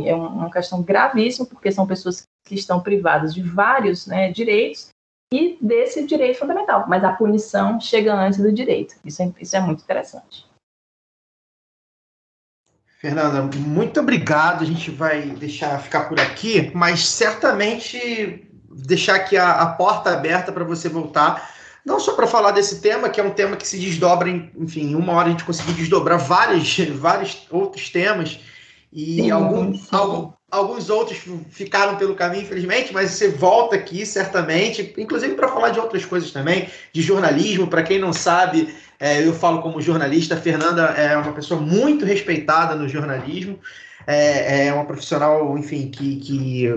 [0.03, 4.89] é uma questão gravíssima, porque são pessoas que estão privadas de vários né, direitos
[5.33, 6.85] e desse direito fundamental.
[6.87, 8.95] Mas a punição chega antes do direito.
[9.03, 10.45] Isso é, isso é muito interessante.
[12.99, 14.63] Fernanda, muito obrigado.
[14.63, 20.51] A gente vai deixar ficar por aqui, mas certamente deixar aqui a, a porta aberta
[20.51, 21.55] para você voltar.
[21.85, 24.91] Não só para falar desse tema, que é um tema que se desdobra em, enfim,
[24.91, 28.39] em uma hora a gente conseguir desdobrar vários, vários outros temas.
[28.91, 29.87] E sim, algum, sim.
[29.91, 31.19] Algum, Alguns outros
[31.49, 36.31] ficaram pelo caminho, infelizmente, mas você volta aqui certamente, inclusive para falar de outras coisas
[36.31, 37.67] também, de jornalismo.
[37.67, 40.35] Para quem não sabe, é, eu falo como jornalista.
[40.35, 43.59] A Fernanda é uma pessoa muito respeitada no jornalismo.
[44.07, 46.69] É, é uma profissional, enfim, que, que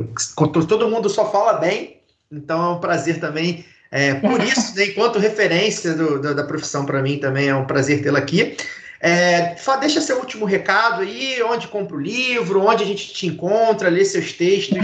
[0.67, 2.01] todo mundo só fala bem.
[2.29, 3.65] Então é um prazer também.
[3.93, 7.67] É, por isso, né, enquanto referência do, do, da profissão para mim também é um
[7.67, 8.57] prazer tê-la aqui.
[9.03, 13.89] É, deixa seu último recado aí, onde compra o livro, onde a gente te encontra,
[13.89, 14.79] lê seus textos.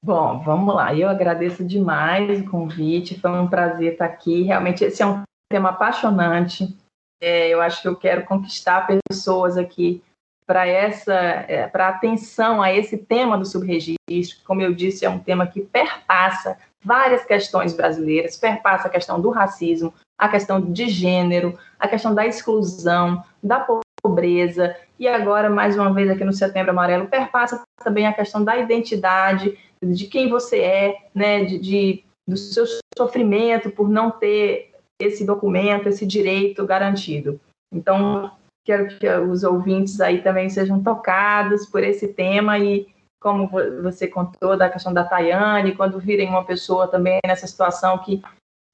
[0.00, 0.94] Bom, vamos lá.
[0.94, 4.42] Eu agradeço demais o convite, foi um prazer estar aqui.
[4.42, 6.76] Realmente, esse é um tema apaixonante.
[7.20, 10.02] É, eu acho que eu quero conquistar pessoas aqui
[10.46, 14.44] para essa, é, para atenção a esse tema do subregistro.
[14.44, 19.30] Como eu disse, é um tema que perpassa várias questões brasileiras, perpassa a questão do
[19.30, 23.66] racismo, a questão de gênero, a questão da exclusão, da
[24.02, 28.56] pobreza, e agora, mais uma vez, aqui no Setembro Amarelo, perpassa também a questão da
[28.56, 32.64] identidade, de quem você é, né, de, de do seu
[32.96, 37.38] sofrimento por não ter esse documento, esse direito garantido.
[37.72, 38.30] Então,
[38.64, 42.86] quero que os ouvintes aí também sejam tocados por esse tema e,
[43.24, 43.48] como
[43.82, 48.22] você contou da questão da Tayane, quando virem uma pessoa também nessa situação que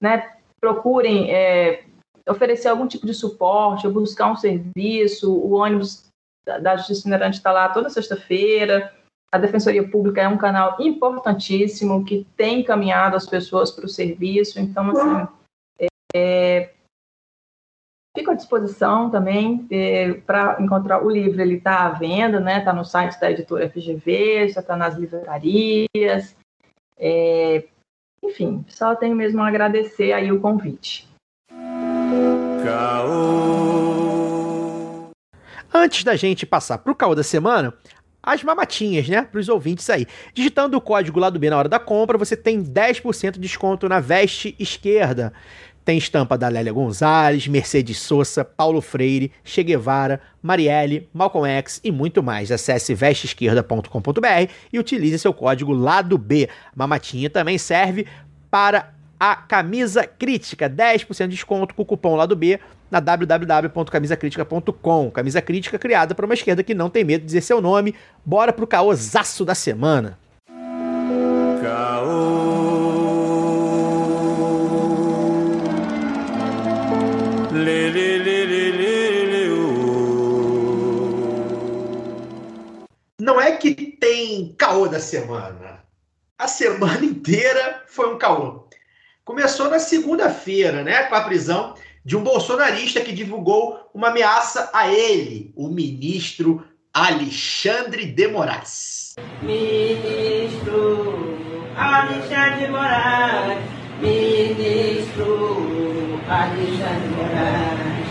[0.03, 0.29] né,
[0.61, 1.85] procurem é,
[2.29, 5.33] oferecer algum tipo de suporte, ou buscar um serviço.
[5.33, 6.11] O ônibus
[6.45, 8.93] da Justiça Minerante está lá toda sexta-feira.
[9.33, 14.59] A Defensoria Pública é um canal importantíssimo que tem encaminhado as pessoas para o serviço.
[14.59, 15.29] Então, assim,
[16.13, 16.71] é,
[18.17, 21.41] fico à disposição também é, para encontrar o livro.
[21.41, 22.59] Ele está à venda, né?
[22.59, 26.37] Está no site da editora FGV, já está nas livrarias.
[26.99, 27.65] É,
[28.23, 31.09] enfim, só tenho mesmo a agradecer aí o convite.
[35.73, 37.73] Antes da gente passar para o caô da semana,
[38.23, 39.23] as mamatinhas, né?
[39.23, 40.07] Para os ouvintes aí.
[40.35, 43.89] Digitando o código lá do B na hora da compra, você tem 10% de desconto
[43.89, 45.33] na veste esquerda.
[45.91, 51.91] Tem estampa da Lélia Gonzalez, Mercedes Sosa, Paulo Freire, Che Guevara, Marielle, Malcolm X e
[51.91, 52.53] muito mais.
[52.53, 56.49] Acesse vesteesquerda.com.br e utilize seu código lado B.
[56.77, 58.07] Mamatinha também serve
[58.49, 65.11] para a camisa crítica, 10% de desconto com o cupom lado B na www.camisacritica.com.
[65.11, 67.97] Camisa crítica criada para uma esquerda que não tem medo de dizer seu nome.
[68.25, 70.17] Bora pro caosaço da semana.
[83.19, 85.85] Não é que tem caô da semana.
[86.39, 88.65] A semana inteira foi um caô.
[89.25, 94.89] Começou na segunda-feira, né, com a prisão de um bolsonarista que divulgou uma ameaça a
[94.89, 99.15] ele, o ministro Alexandre de Moraes.
[99.43, 101.37] Ministro
[101.77, 103.59] Alexandre de Moraes,
[104.01, 105.61] ministro
[106.29, 108.09] Alexandre Moraes,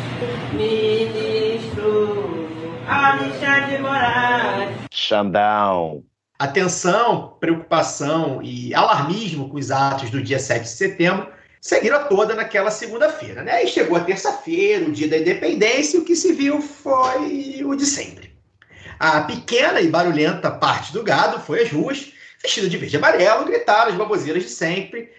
[0.53, 2.47] ministro
[2.87, 4.69] Alexandre Moraes.
[4.91, 6.03] Xandão.
[6.37, 11.27] Atenção, preocupação e alarmismo com os atos do dia 7 de setembro
[11.59, 13.63] seguiram toda naquela segunda-feira, né?
[13.63, 17.75] E chegou a terça-feira, o dia da independência, e o que se viu foi o
[17.75, 18.33] de sempre.
[18.99, 23.45] A pequena e barulhenta parte do gado foi às ruas, vestida de verde e amarelo,
[23.45, 25.09] gritaram as baboseiras de sempre,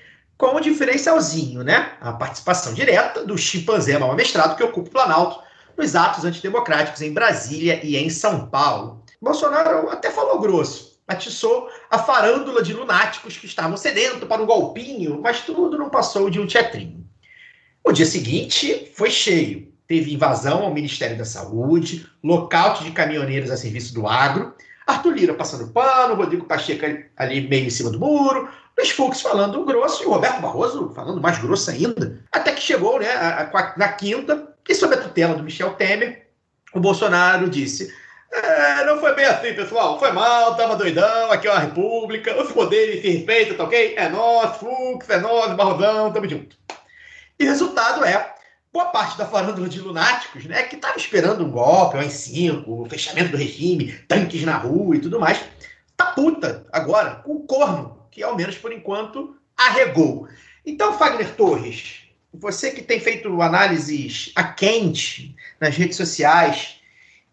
[0.40, 1.92] com um diferencialzinho, né?
[2.00, 5.38] A participação direta do chimpanzé mal amestrado que ocupa o Planalto
[5.76, 9.04] nos atos antidemocráticos em Brasília e em São Paulo.
[9.20, 15.20] Bolsonaro até falou grosso, atiçou a farândula de lunáticos que estavam sedentos para um golpinho,
[15.20, 17.06] mas tudo não passou de um teatrinho.
[17.84, 19.70] O dia seguinte foi cheio.
[19.86, 24.54] Teve invasão ao Ministério da Saúde, lockout de caminhoneiros a serviço do agro,
[24.90, 26.84] Arthur Lira passando pano, Rodrigo Pacheco
[27.16, 31.20] ali meio em cima do muro, Luiz Fux falando grosso e o Roberto Barroso falando
[31.20, 32.18] mais grosso ainda.
[32.32, 36.28] Até que chegou né, a, a, na quinta, e sob a tutela do Michel Temer,
[36.72, 37.92] o Bolsonaro disse:
[38.32, 39.98] é, não foi bem assim, pessoal.
[39.98, 43.94] Foi mal, tava doidão, aqui é uma república, os poderes se respeitam, tá ok?
[43.96, 46.56] É nós, Fux, é nós, Barrosão, tamo junto.
[47.38, 48.34] E resultado é
[48.72, 52.86] boa parte da farândula de lunáticos, né, que estava esperando um golpe, um AI-5, o
[52.88, 55.40] fechamento do regime, tanques na rua e tudo mais,
[55.96, 60.28] tá puta agora com o corno, que ao menos por enquanto arregou.
[60.64, 66.80] Então, Fagner Torres, você que tem feito análises a quente nas redes sociais,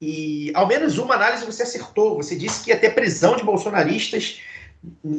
[0.02, 2.18] e ao menos uma análise você acertou.
[2.18, 4.40] Você disse que ia ter prisão de bolsonaristas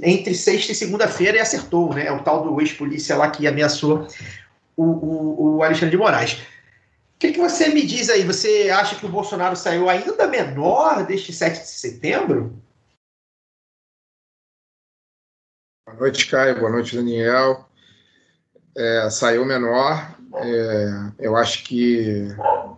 [0.02, 2.10] entre sexta e segunda-feira e acertou, né?
[2.12, 4.06] O tal do ex-polícia lá que ameaçou
[4.78, 6.34] o, o, o Alexandre de Moraes.
[6.34, 8.22] O que, que você me diz aí?
[8.22, 12.56] Você acha que o Bolsonaro saiu ainda menor deste 7 de setembro?
[15.84, 16.60] Boa noite, Caio.
[16.60, 17.68] Boa noite, Daniel.
[18.76, 20.16] É, saiu menor.
[20.36, 22.28] É, eu acho que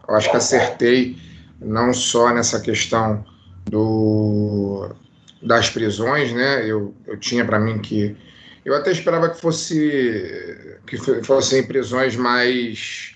[0.08, 1.18] eu acho que acertei
[1.60, 3.22] não só nessa questão
[3.66, 4.94] do,
[5.42, 6.64] das prisões, né?
[6.66, 8.16] Eu, eu tinha para mim que
[8.64, 13.14] eu até esperava que fosse que fossem prisões mais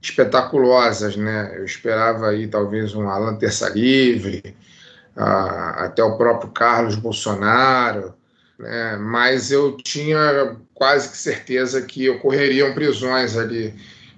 [0.00, 1.52] espetaculosas, né?
[1.56, 4.56] Eu esperava aí talvez um Alan Terça Livre,
[5.16, 8.14] a, até o próprio Carlos Bolsonaro,
[8.58, 8.96] né?
[8.96, 13.74] Mas eu tinha quase que certeza que ocorreriam prisões ali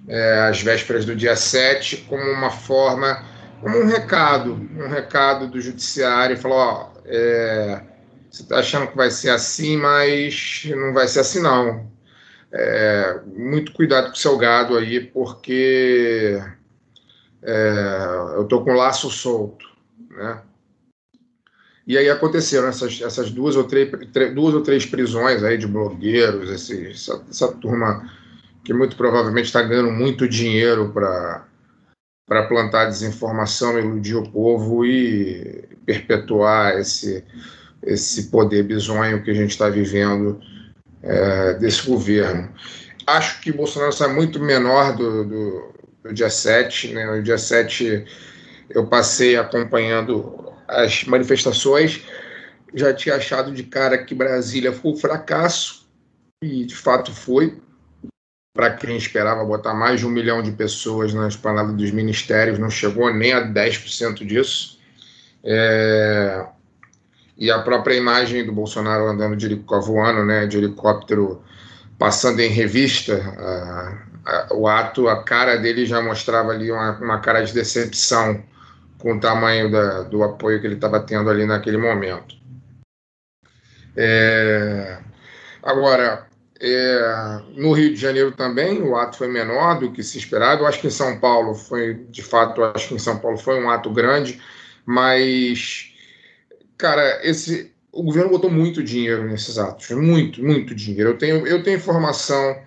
[0.07, 3.23] é, às vésperas do dia 7 como uma forma,
[3.61, 7.81] como um recado, um recado do judiciário, falou, ó, é,
[8.29, 11.94] você está achando que vai ser assim, mas não vai ser assim não.
[12.51, 16.41] É, muito cuidado com o seu gado aí, porque
[17.41, 19.65] é, eu estou com laço solto,
[20.09, 20.41] né?
[21.87, 23.91] E aí aconteceram essas, essas duas, ou três,
[24.33, 28.09] duas ou três prisões aí de blogueiros, esse, essa, essa turma
[28.63, 36.79] que muito provavelmente está ganhando muito dinheiro para plantar desinformação, iludir o povo e perpetuar
[36.79, 37.23] esse,
[37.83, 40.41] esse poder bizonho que a gente está vivendo
[41.05, 42.51] é, desse governo.
[43.07, 46.93] Acho que Bolsonaro sai muito menor do, do, do dia 7.
[46.93, 47.05] Né?
[47.05, 48.03] No dia 7
[48.69, 52.01] eu passei acompanhando as manifestações,
[52.73, 55.87] já tinha achado de cara que Brasília foi um fracasso,
[56.43, 57.61] e de fato foi.
[58.53, 62.69] Para quem esperava botar mais de um milhão de pessoas na esplanada dos ministérios, não
[62.69, 64.79] chegou nem a 10% disso.
[65.43, 66.45] É...
[67.37, 71.41] E a própria imagem do Bolsonaro andando de helicóptero, voando, né, de helicóptero,
[71.99, 77.19] passando em revista, a, a, o ato, a cara dele já mostrava ali uma, uma
[77.19, 78.41] cara de decepção
[78.97, 82.35] com o tamanho da, do apoio que ele estava tendo ali naquele momento.
[83.95, 84.97] É,
[85.61, 86.27] agora,
[86.59, 90.61] é, no Rio de Janeiro também o ato foi menor do que se esperava.
[90.61, 93.61] Eu acho que em São Paulo foi, de fato, acho que em São Paulo foi
[93.61, 94.41] um ato grande,
[94.85, 95.93] mas,
[96.77, 101.11] cara, esse, o governo botou muito dinheiro nesses atos, muito, muito dinheiro.
[101.11, 102.57] Eu tenho, eu tenho informação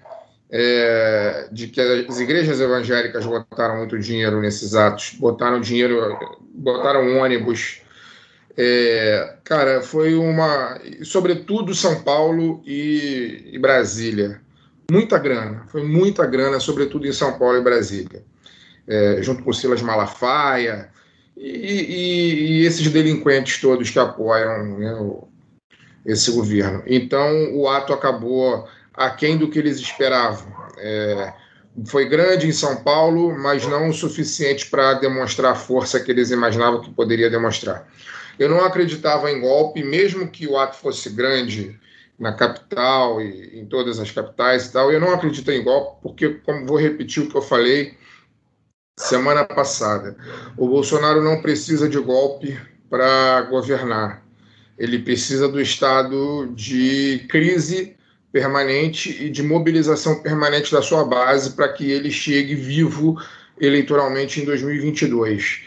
[0.51, 6.19] é, de que as igrejas evangélicas botaram muito dinheiro nesses atos, botaram dinheiro,
[6.55, 7.83] botaram ônibus.
[8.57, 10.81] É, cara, foi uma.
[11.05, 14.41] Sobretudo São Paulo e, e, Brasília.
[14.91, 18.25] Muita grana, foi muita grana, sobretudo em São Paulo e Brasília.
[18.87, 20.89] É, junto com Silas Malafaia
[21.39, 25.29] e, e, esses delinquentes todos que apoiam né, o,
[26.05, 26.83] esse governo.
[26.87, 30.53] Então, o ato acabou aquém do que eles esperavam.
[30.79, 31.33] É,
[31.87, 36.31] foi grande em São Paulo, mas não o suficiente para demonstrar a força que eles
[36.31, 37.89] imaginavam que poderia demonstrar.
[38.39, 41.79] Eu não acreditava em golpe, mesmo que o ato fosse grande
[42.19, 44.91] na capital e em todas as capitais e tal.
[44.91, 47.97] Eu não acredito em golpe, porque, como vou repetir o que eu falei
[48.99, 50.17] semana passada,
[50.57, 52.59] o Bolsonaro não precisa de golpe
[52.91, 54.23] para governar.
[54.77, 57.97] Ele precisa do estado de crise
[58.33, 63.17] permanente e de mobilização permanente da sua base para que ele chegue vivo
[63.61, 65.63] eleitoralmente em 2022.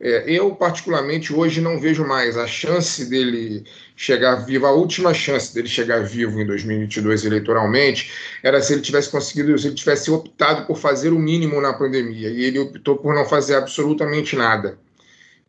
[0.00, 3.64] É, eu, particularmente, hoje não vejo mais a chance dele
[3.96, 9.10] chegar vivo, a última chance dele chegar vivo em 2022 eleitoralmente era se ele tivesse
[9.10, 13.14] conseguido, se ele tivesse optado por fazer o mínimo na pandemia, e ele optou por
[13.14, 14.78] não fazer absolutamente nada.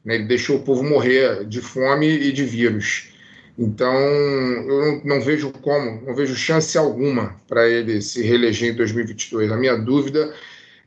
[0.03, 0.15] Né?
[0.15, 3.09] Ele deixou o povo morrer de fome e de vírus.
[3.59, 8.75] Então, eu não, não, vejo como, não vejo chance alguma para ele se reeleger em
[8.75, 9.51] 2022.
[9.51, 10.33] A minha dúvida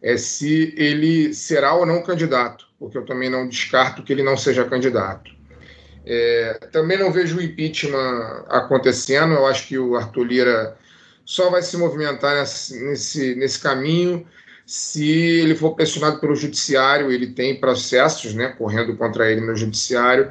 [0.00, 4.36] é se ele será ou não candidato, porque eu também não descarto que ele não
[4.36, 5.39] seja candidato.
[6.12, 9.34] É, também não vejo o impeachment acontecendo.
[9.34, 10.76] Eu acho que o Arthur Lira
[11.24, 14.26] só vai se movimentar nesse, nesse, nesse caminho
[14.66, 17.12] se ele for pressionado pelo judiciário.
[17.12, 20.30] Ele tem processos né, correndo contra ele no judiciário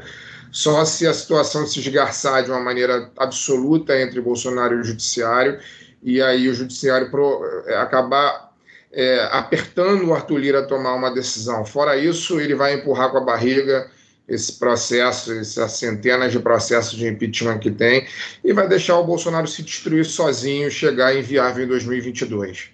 [0.51, 5.59] só se a situação se esgarçar de uma maneira absoluta entre Bolsonaro e o judiciário,
[6.01, 8.51] e aí o judiciário pro, é, acabar
[8.91, 11.65] é, apertando o Arthur Lira a tomar uma decisão.
[11.65, 13.89] Fora isso, ele vai empurrar com a barriga
[14.29, 18.07] esse processo, essas centenas de processos de impeachment que tem,
[18.43, 22.69] e vai deixar o Bolsonaro se destruir sozinho, chegar inviável em 2022.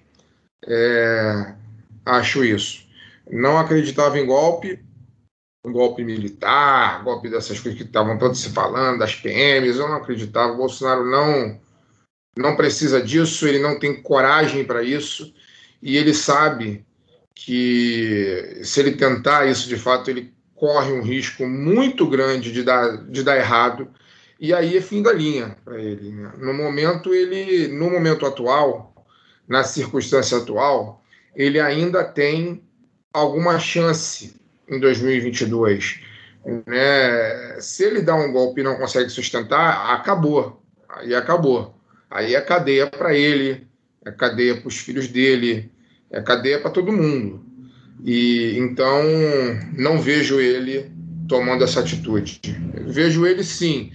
[0.68, 1.54] É,
[2.06, 2.86] acho isso.
[3.32, 4.84] Não acreditava em golpe,
[5.66, 10.54] golpe militar, golpe dessas coisas que estavam todos se falando, das PMs, eu não acreditava.
[10.54, 11.60] O Bolsonaro não,
[12.38, 15.34] não precisa disso, ele não tem coragem para isso,
[15.82, 16.86] e ele sabe
[17.34, 20.35] que se ele tentar isso de fato, ele
[20.66, 23.88] corre um risco muito grande de dar, de dar errado
[24.40, 26.12] e aí é fim da linha para ele.
[26.12, 26.32] Né?
[26.40, 29.06] No momento ele, no momento atual,
[29.48, 31.04] na circunstância atual,
[31.36, 32.64] ele ainda tem
[33.14, 36.02] alguma chance em 2022.
[36.66, 37.62] Né?
[37.62, 40.64] Se ele dá um golpe e não consegue sustentar, acabou.
[40.90, 41.76] Aí acabou.
[42.10, 43.68] Aí é cadeia para ele,
[44.04, 45.72] é cadeia para os filhos dele,
[46.10, 47.45] é cadeia para todo mundo.
[48.04, 49.02] E então
[49.78, 50.92] não vejo ele
[51.28, 52.40] tomando essa atitude.
[52.88, 53.92] Vejo ele sim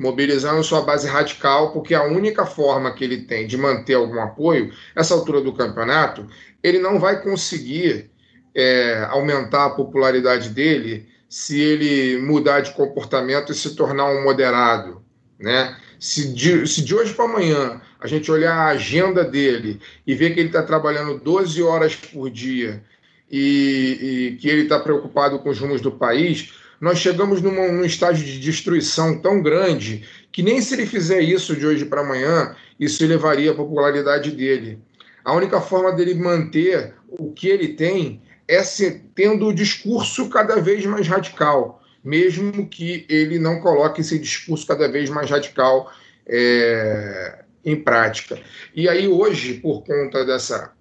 [0.00, 4.72] mobilizando sua base radical, porque a única forma que ele tem de manter algum apoio,
[4.96, 6.26] nessa altura do campeonato,
[6.62, 8.10] ele não vai conseguir
[8.54, 15.02] é, aumentar a popularidade dele se ele mudar de comportamento e se tornar um moderado.
[15.38, 15.76] Né?
[15.98, 20.32] Se de, se de hoje para amanhã a gente olhar a agenda dele e ver
[20.32, 22.82] que ele está trabalhando 12 horas por dia
[23.30, 23.98] e,
[24.32, 28.24] e que ele está preocupado com os rumos do país, nós chegamos numa, num estágio
[28.24, 33.04] de destruição tão grande que nem se ele fizer isso de hoje para amanhã, isso
[33.04, 34.78] elevaria a popularidade dele.
[35.24, 40.56] A única forma dele manter o que ele tem é ser, tendo o discurso cada
[40.60, 45.92] vez mais radical, mesmo que ele não coloque esse discurso cada vez mais radical
[46.26, 48.38] é, em prática.
[48.74, 50.72] E aí hoje, por conta dessa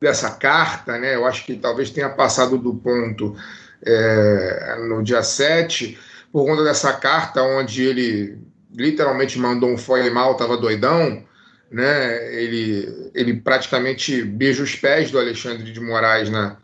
[0.00, 3.36] dessa carta, né, eu acho que talvez tenha passado do ponto
[3.84, 5.98] é, no dia 7,
[6.32, 8.38] por conta dessa carta onde ele
[8.72, 11.24] literalmente mandou um foi mal, estava doidão,
[11.70, 12.34] né?
[12.34, 16.56] Ele, ele praticamente beija os pés do Alexandre de Moraes na,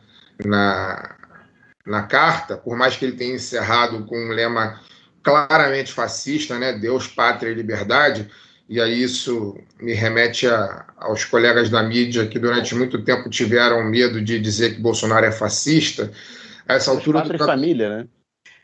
[0.44, 1.16] na,
[1.84, 4.80] na carta, por mais que ele tenha encerrado com um lema
[5.22, 6.72] claramente fascista, né?
[6.72, 8.30] Deus, pátria e liberdade.
[8.68, 13.84] E aí isso me remete a, aos colegas da mídia que durante muito tempo tiveram
[13.84, 16.10] medo de dizer que Bolsonaro é fascista
[16.66, 17.44] a essa Deus, altura pátria do...
[17.44, 18.08] e família, né?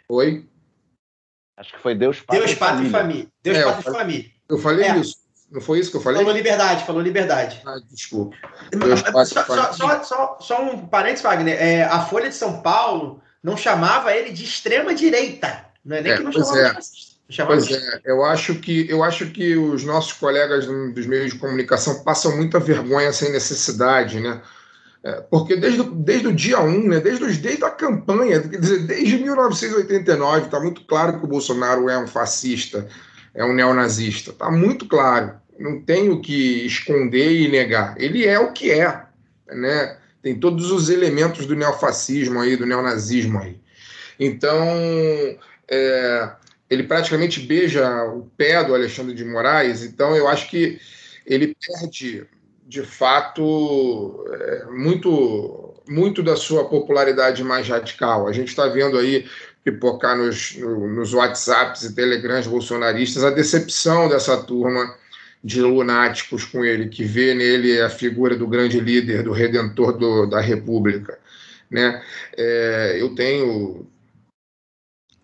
[0.08, 0.44] Oi?
[1.56, 3.28] Acho que foi Deus, pátria, Deus, pátria e família.
[3.42, 4.30] Deus, é, pátria e família.
[4.48, 4.98] Eu falei é.
[4.98, 5.22] isso.
[5.52, 6.20] Não foi isso que eu falei?
[6.20, 7.60] Falou liberdade, falou liberdade.
[7.64, 8.34] Ah, desculpa.
[8.70, 11.62] Deus, só, só, só, só, só, um parênteses, Wagner.
[11.62, 15.66] É, a Folha de São Paulo não chamava ele de extrema direita.
[15.84, 16.68] Não é nem é, que não chamava é.
[16.68, 17.11] de fascista.
[17.46, 22.02] Pois é, eu acho que eu acho que os nossos colegas dos meios de comunicação
[22.02, 24.40] passam muita vergonha sem necessidade, né?
[25.04, 28.86] É, porque desde, desde o dia 1, né, desde, os, desde a campanha, quer dizer,
[28.86, 32.86] desde 1989, está muito claro que o Bolsonaro é um fascista,
[33.34, 34.30] é um neonazista.
[34.30, 35.34] Está muito claro.
[35.58, 37.94] Não tem o que esconder e negar.
[37.98, 39.02] Ele é o que é.
[39.48, 39.96] Né?
[40.22, 43.60] Tem todos os elementos do neofascismo aí, do neonazismo aí.
[44.20, 44.56] Então,
[45.68, 46.30] é,
[46.72, 50.80] ele praticamente beija o pé do Alexandre de Moraes, então eu acho que
[51.26, 52.26] ele perde
[52.66, 58.26] de fato, é, muito, muito da sua popularidade mais radical.
[58.26, 59.26] A gente está vendo aí
[59.62, 64.96] pipocar nos, nos WhatsApps e Telegrams bolsonaristas a decepção dessa turma
[65.44, 70.24] de lunáticos com ele, que vê nele a figura do grande líder, do redentor do,
[70.24, 71.18] da República.
[71.70, 72.02] Né?
[72.34, 73.86] É, eu tenho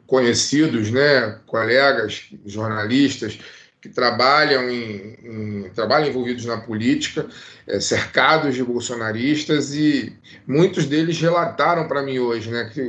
[0.09, 3.39] conhecidos, né, colegas, jornalistas,
[3.81, 7.27] que trabalham, em, em, trabalham envolvidos na política,
[7.67, 10.17] é, cercados de bolsonaristas, e
[10.47, 12.83] muitos deles relataram para mim hoje né, que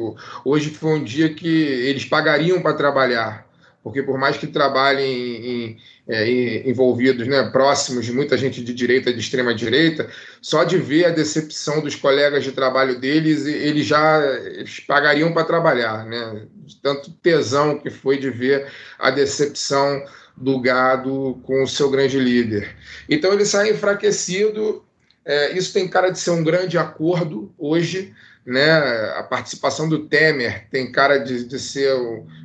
[0.45, 3.45] hoje foi um dia que eles pagariam para trabalhar,
[3.83, 5.77] porque por mais que trabalhem em,
[6.09, 10.09] é, envolvidos, né, próximos de muita gente de direita, de extrema direita,
[10.41, 15.45] só de ver a decepção dos colegas de trabalho deles, eles já eles pagariam para
[15.45, 18.67] trabalhar, né, de tanto tesão que foi de ver
[18.97, 20.03] a decepção
[20.35, 22.75] do gado com o seu grande líder.
[23.07, 24.83] Então ele sai enfraquecido.
[25.25, 28.13] É, isso tem cara de ser um grande acordo hoje.
[28.45, 28.71] Né?
[29.17, 31.93] A participação do Temer tem cara de, de ser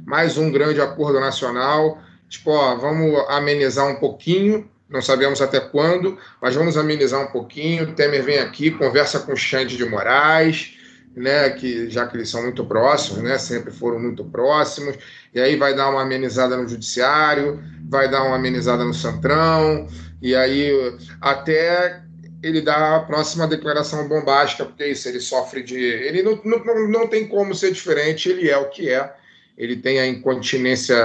[0.04, 2.02] mais um grande acordo nacional.
[2.34, 7.94] Tipo, ó, vamos amenizar um pouquinho, não sabemos até quando, mas vamos amenizar um pouquinho.
[7.94, 10.76] Temer vem aqui, conversa com o Xande de Moraes,
[11.16, 14.96] né, que já que eles são muito próximos, né, sempre foram muito próximos,
[15.32, 19.86] e aí vai dar uma amenizada no judiciário, vai dar uma amenizada no Centrão,
[20.20, 20.72] e aí
[21.20, 22.02] até
[22.42, 25.78] ele dá a próxima declaração bombástica, porque isso, ele sofre de.
[25.78, 29.14] Ele não, não, não tem como ser diferente, ele é o que é,
[29.56, 30.96] ele tem a incontinência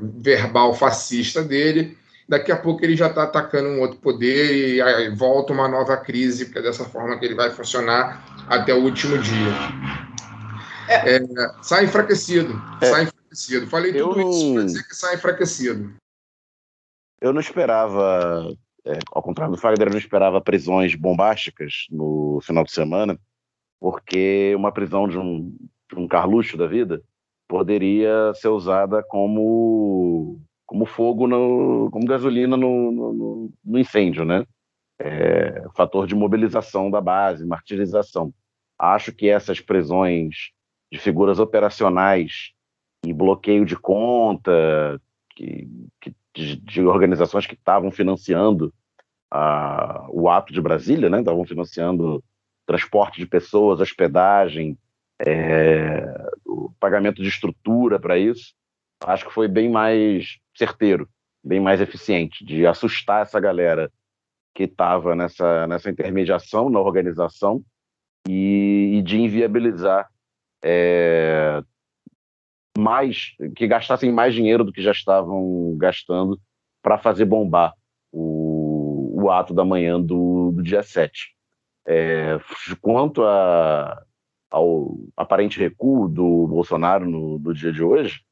[0.00, 1.96] verbal fascista dele,
[2.28, 5.96] daqui a pouco ele já está atacando um outro poder e aí volta uma nova
[5.96, 9.50] crise, porque é dessa forma que ele vai funcionar até o último dia.
[10.88, 11.16] É.
[11.16, 11.20] É,
[11.62, 12.86] sai enfraquecido, é.
[12.86, 13.66] sai enfraquecido.
[13.66, 14.30] Falei tudo eu...
[14.30, 15.94] isso para dizer que sai enfraquecido.
[17.20, 22.64] Eu não esperava, é, ao contrário do Fagner, eu não esperava prisões bombásticas no final
[22.64, 23.18] de semana.
[23.78, 25.54] porque uma prisão de um,
[25.90, 27.02] de um Carluxo da vida
[27.50, 34.46] poderia ser usada como, como fogo, no, como gasolina no, no, no incêndio, né?
[35.00, 38.32] É, fator de mobilização da base, martirização.
[38.78, 40.52] Acho que essas prisões
[40.92, 42.52] de figuras operacionais
[43.04, 45.00] e bloqueio de conta
[45.34, 45.68] que,
[46.00, 48.72] que de, de, organizações que estavam financiando
[49.28, 51.18] a, o ato de Brasília, né?
[51.18, 52.22] Estavam financiando
[52.64, 54.78] transporte de pessoas, hospedagem,
[55.26, 56.02] é,
[56.46, 58.54] o pagamento de estrutura para isso.
[59.04, 61.08] Acho que foi bem mais certeiro,
[61.44, 63.90] bem mais eficiente de assustar essa galera
[64.54, 67.62] que estava nessa, nessa intermediação na organização
[68.28, 70.08] e, e de inviabilizar
[70.62, 71.62] é,
[72.76, 76.38] mais, que gastassem mais dinheiro do que já estavam gastando
[76.82, 77.74] para fazer bombar
[78.12, 81.34] o, o ato da manhã do, do dia 7.
[81.86, 82.38] É,
[82.80, 84.02] quanto a,
[84.50, 88.22] ao aparente recuo do Bolsonaro no, no dia de hoje,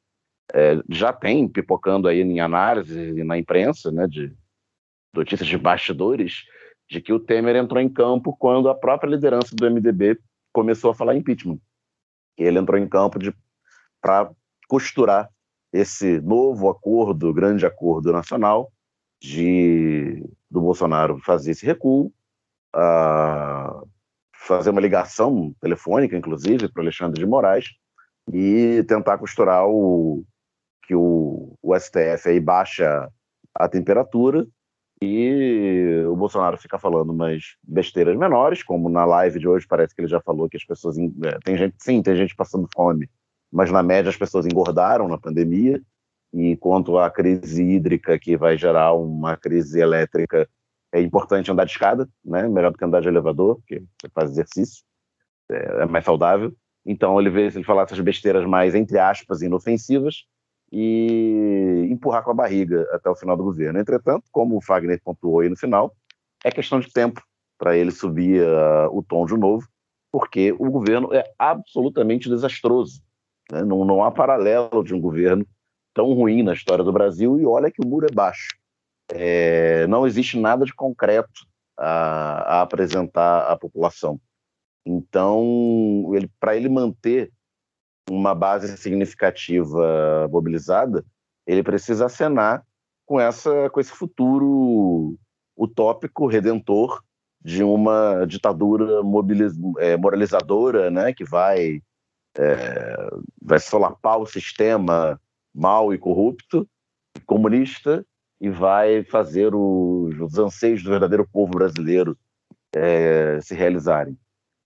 [0.53, 4.35] é, já tem pipocando aí em análise na imprensa, né, de
[5.15, 6.45] notícias de bastidores,
[6.89, 10.19] de que o Temer entrou em campo quando a própria liderança do MDB
[10.53, 11.59] começou a falar impeachment.
[12.37, 13.19] Ele entrou em campo
[14.01, 14.31] para
[14.69, 15.29] costurar
[15.73, 18.73] esse novo acordo, grande acordo nacional,
[19.21, 22.13] de do Bolsonaro fazer esse recuo,
[22.75, 23.88] uh,
[24.49, 27.67] fazer uma ligação telefônica, inclusive, para Alexandre de Moraes,
[28.33, 30.25] e tentar costurar o
[30.85, 33.09] que o, o STF aí baixa
[33.55, 34.47] a temperatura
[35.03, 40.01] e o Bolsonaro fica falando umas besteiras menores, como na live de hoje parece que
[40.01, 40.97] ele já falou que as pessoas.
[40.99, 43.09] É, tem gente, sim, tem gente passando fome,
[43.53, 45.81] mas na média as pessoas engordaram na pandemia.
[46.33, 50.49] E quanto à crise hídrica, que vai gerar uma crise elétrica,
[50.93, 52.49] é importante andar de escada, né?
[52.49, 54.83] melhor do que andar de elevador, porque você faz exercício,
[55.51, 56.55] é, é mais saudável.
[56.85, 60.25] Então ele vê ele falar essas besteiras mais, entre aspas, inofensivas,
[60.71, 63.79] e empurrar com a barriga até o final do governo.
[63.79, 65.95] Entretanto, como o Fagner pontuou aí no final,
[66.45, 67.23] é questão de tempo
[67.59, 69.67] para ele subir uh, o tom de novo,
[70.13, 73.03] porque o governo é absolutamente desastroso.
[73.51, 73.65] Né?
[73.65, 75.47] Não, não há paralelo de um governo
[75.95, 78.49] tão ruim na história do Brasil, e olha que o muro é baixo.
[79.11, 84.21] É, não existe nada de concreto a, a apresentar à população.
[84.85, 87.31] Então, ele, para ele manter
[88.11, 91.05] uma base significativa mobilizada,
[91.47, 92.65] ele precisa acenar
[93.07, 95.19] com essa com esse futuro
[95.57, 97.03] utópico redentor
[97.41, 101.83] de uma ditadura mobiliz, é, moralizadora, né, que vai
[102.37, 103.11] é,
[103.43, 105.21] vai solapar o sistema
[105.55, 106.69] mal e corrupto,
[107.27, 108.05] comunista,
[108.41, 112.17] e vai fazer os, os anseios do verdadeiro povo brasileiro
[112.75, 114.17] é, se realizarem.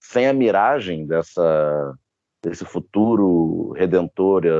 [0.01, 1.97] Sem a miragem dessa
[2.43, 4.51] desse futuro redentor, eh,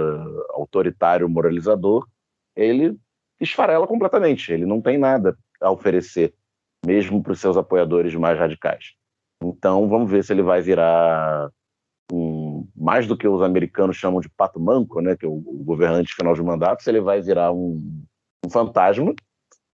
[0.51, 2.07] autoritário, moralizador,
[2.55, 2.97] ele
[3.41, 4.53] esfarela completamente.
[4.53, 6.33] Ele não tem nada a oferecer,
[6.87, 8.93] mesmo para os seus apoiadores mais radicais.
[9.43, 11.51] Então, vamos ver se ele vai virar
[12.13, 16.15] um, mais do que os americanos chamam de pato manco, né, que é o governante
[16.15, 18.05] final de mandato, se ele vai virar um,
[18.45, 19.15] um fantasma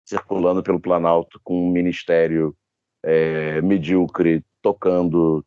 [0.04, 2.56] circulando pelo Planalto com um ministério
[3.02, 5.44] é, medíocre tocando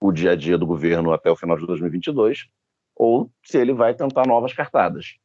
[0.00, 2.48] o dia a dia do governo até o final de 2022,
[2.96, 5.16] ou se ele vai tentar novas cartadas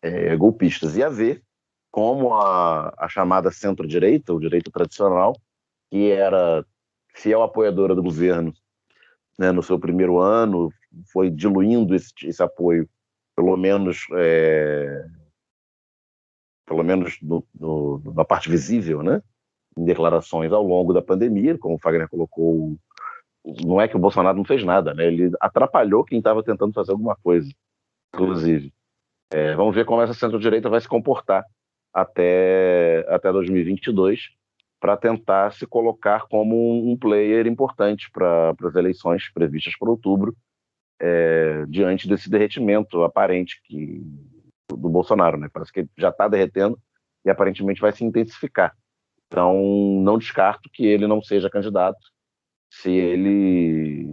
[0.00, 0.96] é, golpistas.
[0.96, 1.42] E a ver
[1.90, 5.34] como a, a chamada centro-direita, o direito tradicional,
[5.90, 6.64] que era
[7.14, 8.54] fiel apoiadora do governo
[9.38, 10.72] né, no seu primeiro ano,
[11.12, 12.88] foi diluindo esse, esse apoio,
[13.36, 15.04] pelo menos é,
[16.66, 19.22] pelo menos no, no, na parte visível, né,
[19.76, 22.76] em declarações ao longo da pandemia, como o Fagner colocou
[23.44, 25.06] não é que o Bolsonaro não fez nada, né?
[25.06, 27.50] Ele atrapalhou quem estava tentando fazer alguma coisa,
[28.14, 28.72] inclusive.
[29.32, 31.44] É, vamos ver como essa centro-direita vai se comportar
[31.92, 34.30] até, até 2022
[34.78, 40.36] para tentar se colocar como um player importante para as eleições previstas para outubro,
[41.00, 44.02] é, diante desse derretimento aparente que,
[44.76, 45.38] do Bolsonaro.
[45.38, 45.48] Né?
[45.52, 46.78] Parece que já está derretendo
[47.24, 48.76] e aparentemente vai se intensificar.
[49.26, 49.54] Então,
[50.02, 51.98] não descarto que ele não seja candidato
[52.70, 54.06] se ele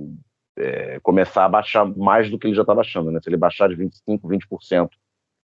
[0.58, 3.20] é, começar a baixar mais do que ele já está baixando, né?
[3.22, 4.90] Se ele baixar de 25%, 20%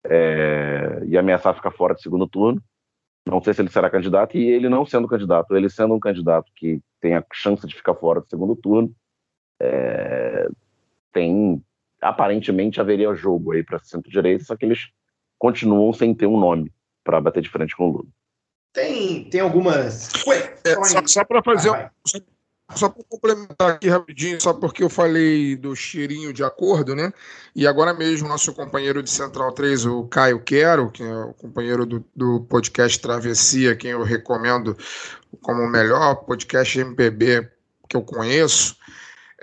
[0.06, 2.62] é, e ameaçar ficar fora de segundo turno,
[3.26, 6.52] não sei se ele será candidato, e ele não sendo candidato, ele sendo um candidato
[6.56, 8.94] que tem a chance de ficar fora do segundo turno,
[9.62, 10.48] é,
[11.14, 11.64] tem
[12.04, 14.90] aparentemente haveria jogo aí para centro-direita, só que eles
[15.38, 16.72] continuam sem ter um nome
[17.04, 18.08] para bater de frente com o Lula.
[18.74, 20.10] Tem, tem algumas.
[20.26, 21.92] Ué, é, só, só para fazer, ah,
[22.74, 27.14] Só para complementar aqui rapidinho, só porque eu falei do cheirinho de acordo, né?
[27.56, 31.86] E agora mesmo, nosso companheiro de Central 3, o Caio Quero, que é o companheiro
[31.86, 34.76] do, do podcast Travessia, quem eu recomendo
[35.42, 37.48] como o melhor podcast MPB
[37.88, 38.76] que eu conheço.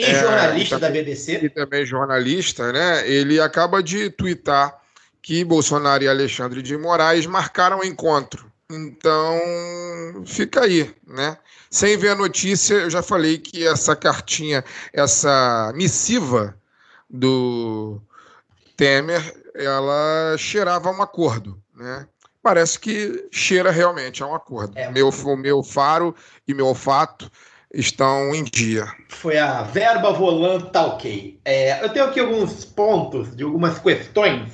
[0.00, 1.40] E é, jornalista da BBC.
[1.42, 3.08] E também jornalista, né?
[3.08, 4.80] Ele acaba de twittar
[5.22, 8.50] que Bolsonaro e Alexandre de Moraes marcaram o encontro.
[8.70, 11.36] Então, fica aí, né?
[11.70, 16.56] Sem ver a notícia, eu já falei que essa cartinha, essa missiva
[17.08, 18.00] do
[18.76, 22.06] Temer, ela cheirava um acordo, né?
[22.42, 24.78] Parece que cheira realmente a um acordo.
[24.78, 24.90] É.
[24.90, 26.14] Meu, meu faro
[26.48, 27.30] e meu olfato
[27.72, 28.86] estão em dia.
[29.08, 31.38] Foi a verba volante tá ok.
[31.44, 34.50] É, eu tenho aqui alguns pontos de algumas questões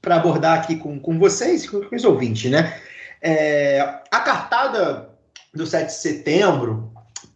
[0.00, 2.80] para abordar aqui com, com vocês com os ouvintes, né?
[3.20, 3.80] É,
[4.10, 5.10] a cartada
[5.52, 6.92] do 7 de setembro,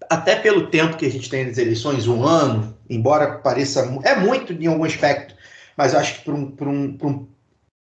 [0.08, 3.80] até pelo tempo que a gente tem nas eleições, um ano, embora pareça.
[4.04, 5.34] É muito em algum aspecto,
[5.76, 7.28] mas acho que para um, um, um,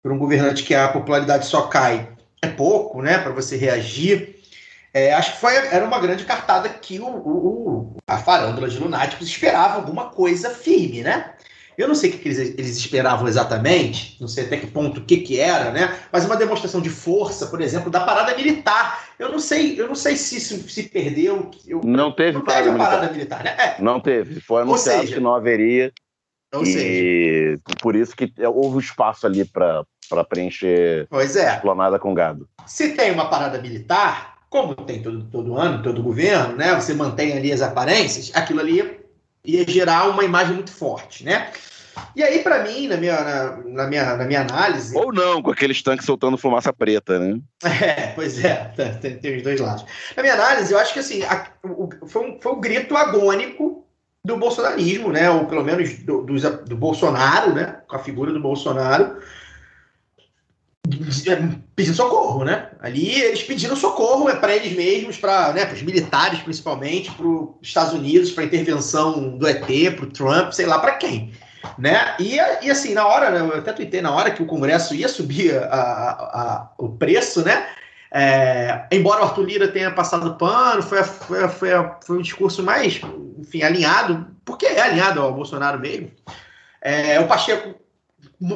[0.05, 2.09] um governante que a popularidade só cai
[2.41, 3.17] é pouco, né?
[3.17, 4.38] Para você reagir.
[4.93, 9.27] É, acho que foi, era uma grande cartada que o, o, a farândula de lunáticos
[9.27, 11.33] esperava alguma coisa firme, né?
[11.77, 15.05] Eu não sei o que eles, eles esperavam exatamente, não sei até que ponto o
[15.05, 15.97] que, que era, né?
[16.11, 19.07] Mas uma demonstração de força, por exemplo, da parada militar.
[19.17, 21.49] Eu não sei, eu não sei se se, se perdeu.
[21.65, 23.55] Eu, não teve, não teve parada, parada militar, né?
[23.57, 23.81] É.
[23.81, 24.41] Não teve.
[24.41, 25.93] Foi anunciado seja, que não haveria.
[26.53, 29.85] Ou e seja, por isso que houve espaço ali para
[30.27, 31.55] preencher pois é.
[31.55, 32.49] esplanada com gado.
[32.65, 36.73] Se tem uma parada militar, como tem todo, todo ano, todo governo, né?
[36.75, 38.99] Você mantém ali as aparências, aquilo ali
[39.45, 41.51] ia gerar uma imagem muito forte, né?
[42.15, 44.97] E aí, para mim, na minha, na, na, minha, na minha análise.
[44.97, 47.39] Ou não, com aqueles tanques soltando fumaça preta, né?
[47.63, 48.71] É, pois é,
[49.01, 49.85] tem, tem os dois lados.
[50.15, 53.85] Na minha análise, eu acho que assim, a, o, foi, um, foi um grito agônico
[54.23, 55.29] do bolsonarismo, né?
[55.29, 56.35] Ou pelo menos do, do,
[56.65, 57.81] do Bolsonaro, né?
[57.87, 59.17] Com a figura do Bolsonaro
[61.75, 62.69] pedindo socorro, né?
[62.79, 67.55] Ali eles pedindo socorro é para eles mesmos, para né, os militares principalmente, para os
[67.61, 69.65] Estados Unidos, para intervenção do ET,
[69.95, 71.33] para o Trump, sei lá para quem,
[71.77, 72.15] né?
[72.19, 75.07] E, e assim na hora, né, eu até tuitei na hora que o Congresso ia
[75.07, 77.67] subir a, a, a, o preço, né?
[78.11, 81.69] É, embora o Arthur Lira tenha passado pano, foi, foi, foi,
[82.03, 82.99] foi um discurso mais,
[83.37, 86.09] enfim, alinhado, porque é alinhado ao Bolsonaro mesmo.
[86.81, 87.75] É, o Pacheco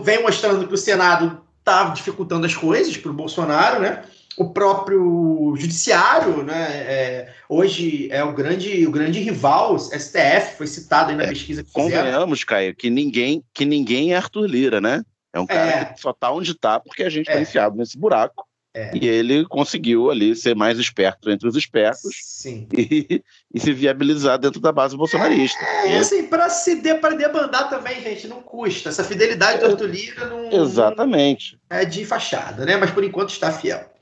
[0.02, 4.04] vem mostrando que o Senado está dificultando as coisas para o Bolsonaro, né?
[4.38, 6.72] O próprio judiciário, né?
[6.72, 11.28] É, hoje é o grande, o grande rival, o STF, foi citado aí na é,
[11.28, 11.90] pesquisa que fizeram.
[11.90, 15.04] Convenhamos, Caio, que ninguém, que ninguém é Arthur Lira, né?
[15.32, 15.86] É um cara é.
[15.86, 17.44] que só está onde está porque a gente está é.
[17.44, 18.46] enfiado nesse buraco.
[18.76, 18.90] É.
[18.96, 22.44] E ele conseguiu ali ser mais esperto entre os espertos
[22.74, 23.24] e,
[23.54, 25.64] e, se viabilizar dentro da base bolsonarista.
[25.64, 28.90] É, e assim, para se de, para debandar também, gente, não custa.
[28.90, 30.52] Essa fidelidade do Arthur Lira não.
[30.52, 31.60] Exatamente.
[31.70, 32.76] Não é de fachada, né?
[32.76, 33.94] Mas por enquanto está fiel.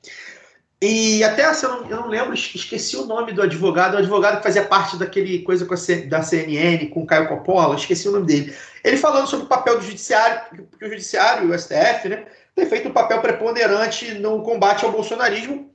[0.81, 4.37] E até assim, eu, não, eu não lembro, esqueci o nome do advogado, o advogado
[4.37, 5.77] que fazia parte daquele coisa com a,
[6.07, 8.55] da CNN, com o Caio Coppola, esqueci o nome dele.
[8.83, 10.41] Ele falando sobre o papel do judiciário,
[10.71, 12.25] porque o judiciário, o STF, né?
[12.55, 15.71] Tem feito um papel preponderante no combate ao bolsonarismo.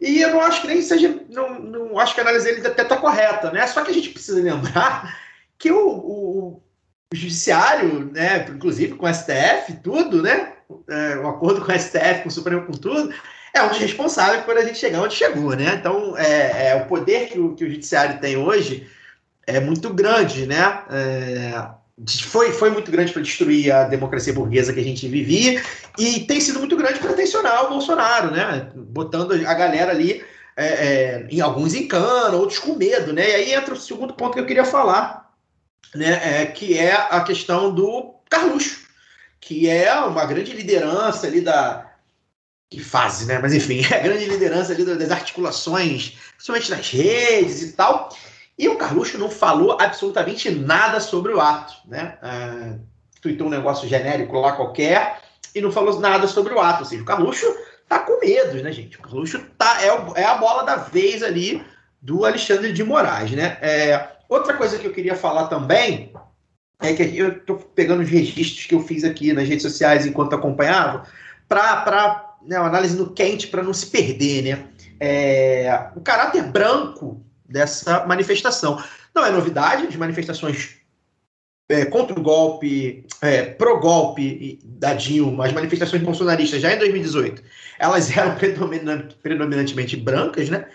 [0.00, 1.20] E eu não acho que nem seja.
[1.28, 3.66] Não, não acho que a análise dele até está correta, né?
[3.66, 5.18] Só que a gente precisa lembrar
[5.58, 6.62] que o, o,
[7.12, 10.54] o judiciário, né, inclusive com o STF, tudo, né?
[10.88, 13.12] É, o acordo com o STF, com o Supremo, com tudo,
[13.52, 15.74] é um dos responsáveis por a gente chegar onde chegou, né?
[15.74, 18.88] Então, é, é o poder que o, que o judiciário tem hoje
[19.46, 20.82] é muito grande, né?
[20.90, 25.62] É, foi, foi muito grande para destruir a democracia burguesa que a gente vivia
[25.98, 28.70] e tem sido muito grande para tensionar o Bolsonaro, né?
[28.74, 30.24] Botando a galera ali,
[30.56, 33.28] é, é, em alguns em cana, outros com medo, né?
[33.28, 35.30] E aí entra o segundo ponto que eu queria falar,
[35.94, 36.42] né?
[36.42, 38.86] É, que é a questão do Carluxo,
[39.40, 41.86] que é uma grande liderança ali da.
[42.70, 43.38] Que fase, né?
[43.40, 48.08] Mas enfim, é a grande liderança ali das articulações, principalmente nas redes e tal.
[48.60, 52.18] E o Carluxo não falou absolutamente nada sobre o ato, né?
[52.22, 52.78] Uh,
[53.22, 55.18] tweetou um negócio genérico lá qualquer
[55.54, 56.80] e não falou nada sobre o ato.
[56.80, 57.46] Ou seja, o Carluxo
[57.88, 58.98] tá com medo, né, gente?
[58.98, 61.64] O Carluxo tá, é, é a bola da vez ali
[62.02, 63.56] do Alexandre de Moraes, né?
[63.62, 66.12] É, outra coisa que eu queria falar também
[66.82, 70.34] é que eu estou pegando os registros que eu fiz aqui nas redes sociais enquanto
[70.34, 71.06] acompanhava,
[71.48, 74.66] para né, análise no quente para não se perder, né?
[75.00, 78.82] É, o caráter branco dessa manifestação.
[79.14, 80.76] Não é novidade, as manifestações
[81.68, 87.42] é, contra o golpe, é, pro-golpe da Dilma, as manifestações bolsonaristas já em 2018,
[87.78, 88.36] elas eram
[89.22, 90.66] predominantemente brancas, né?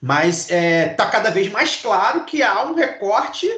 [0.00, 3.48] Mas está é, tá cada vez mais claro que há um recorte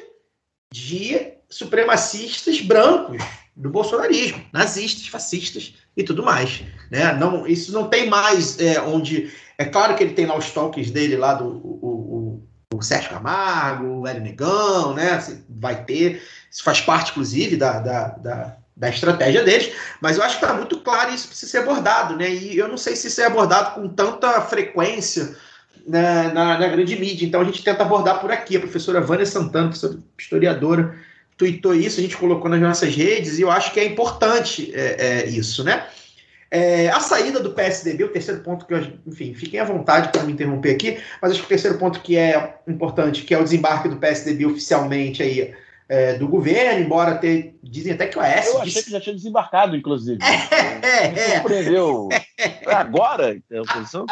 [0.73, 3.23] de supremacistas brancos
[3.55, 6.63] do bolsonarismo, nazistas, fascistas e tudo mais.
[6.91, 7.13] Né?
[7.15, 9.31] Não, isso não tem mais é, onde.
[9.59, 12.00] É claro que ele tem lá os toques dele lá do o,
[12.81, 15.23] o, Sérgio Camargo, o Hélio Negão, né?
[15.49, 16.23] Vai ter.
[16.51, 20.57] Isso faz parte, inclusive, da, da, da, da estratégia deles, mas eu acho que está
[20.57, 22.31] muito claro isso precisa ser abordado, né?
[22.31, 25.37] E eu não sei se isso é abordado com tanta frequência
[25.87, 27.27] na, na, na, grande mídia.
[27.27, 28.57] Então a gente tenta abordar por aqui.
[28.57, 29.71] A professora Vânia Santana,
[30.19, 30.97] historiadora,
[31.37, 34.97] tweetou isso, a gente colocou nas nossas redes, e eu acho que é importante é,
[34.99, 35.87] é, isso, né?
[36.51, 40.25] É, a saída do PSDB, o terceiro ponto que eu, enfim, fiquem à vontade para
[40.25, 43.45] me interromper aqui, mas acho que o terceiro ponto que é importante, que é o
[43.45, 45.55] desembarque do PSDB oficialmente aí
[45.89, 48.47] é, do governo, embora ter, dizem até que o AS...
[48.47, 50.19] Eu achei que já tinha desembarcado, inclusive.
[50.23, 51.37] É, é, é.
[51.37, 52.09] surpreendeu.
[52.67, 54.07] Agora, a oposição?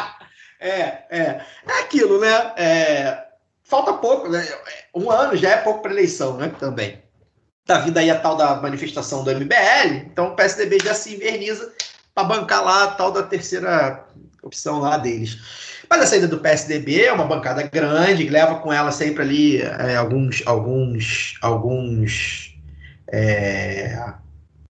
[0.59, 1.41] É, é.
[1.67, 2.53] É aquilo, né?
[2.57, 3.23] É,
[3.63, 4.45] falta pouco, né?
[4.93, 6.51] Um ano já é pouco para eleição, né?
[6.59, 7.01] Também.
[7.65, 11.71] Tá vindo aí a tal da manifestação do MBL, então o PSDB já se inverniza
[12.13, 14.05] para bancar lá a tal da terceira
[14.41, 15.37] opção lá deles.
[15.89, 19.61] Mas a saída do PSDB é uma bancada grande, que leva com ela sempre ali
[19.61, 22.55] é, alguns, alguns, alguns
[23.11, 24.13] é,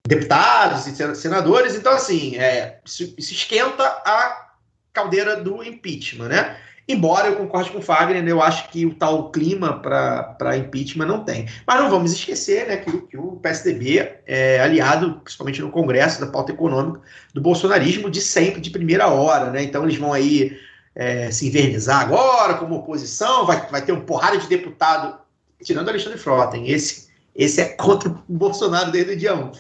[0.07, 1.75] deputados e senadores.
[1.75, 4.47] Então, assim, é, isso, isso esquenta a
[4.93, 6.57] caldeira do impeachment, né?
[6.89, 11.07] Embora eu concorde com o Fagner, né, eu acho que o tal clima para impeachment
[11.07, 11.49] não tem.
[11.67, 16.29] Mas não vamos esquecer né, que, que o PSDB é aliado, principalmente no Congresso, da
[16.29, 17.01] pauta econômica,
[17.35, 19.51] do bolsonarismo de sempre, de primeira hora.
[19.51, 19.65] Né?
[19.65, 20.57] Então eles vão aí
[20.95, 25.19] é, se invernizar agora como oposição, vai, vai ter um porrada de deputado,
[25.63, 26.57] tirando Alexandre Frota?
[26.57, 29.51] Esse, esse é contra o Bolsonaro desde o dia 1.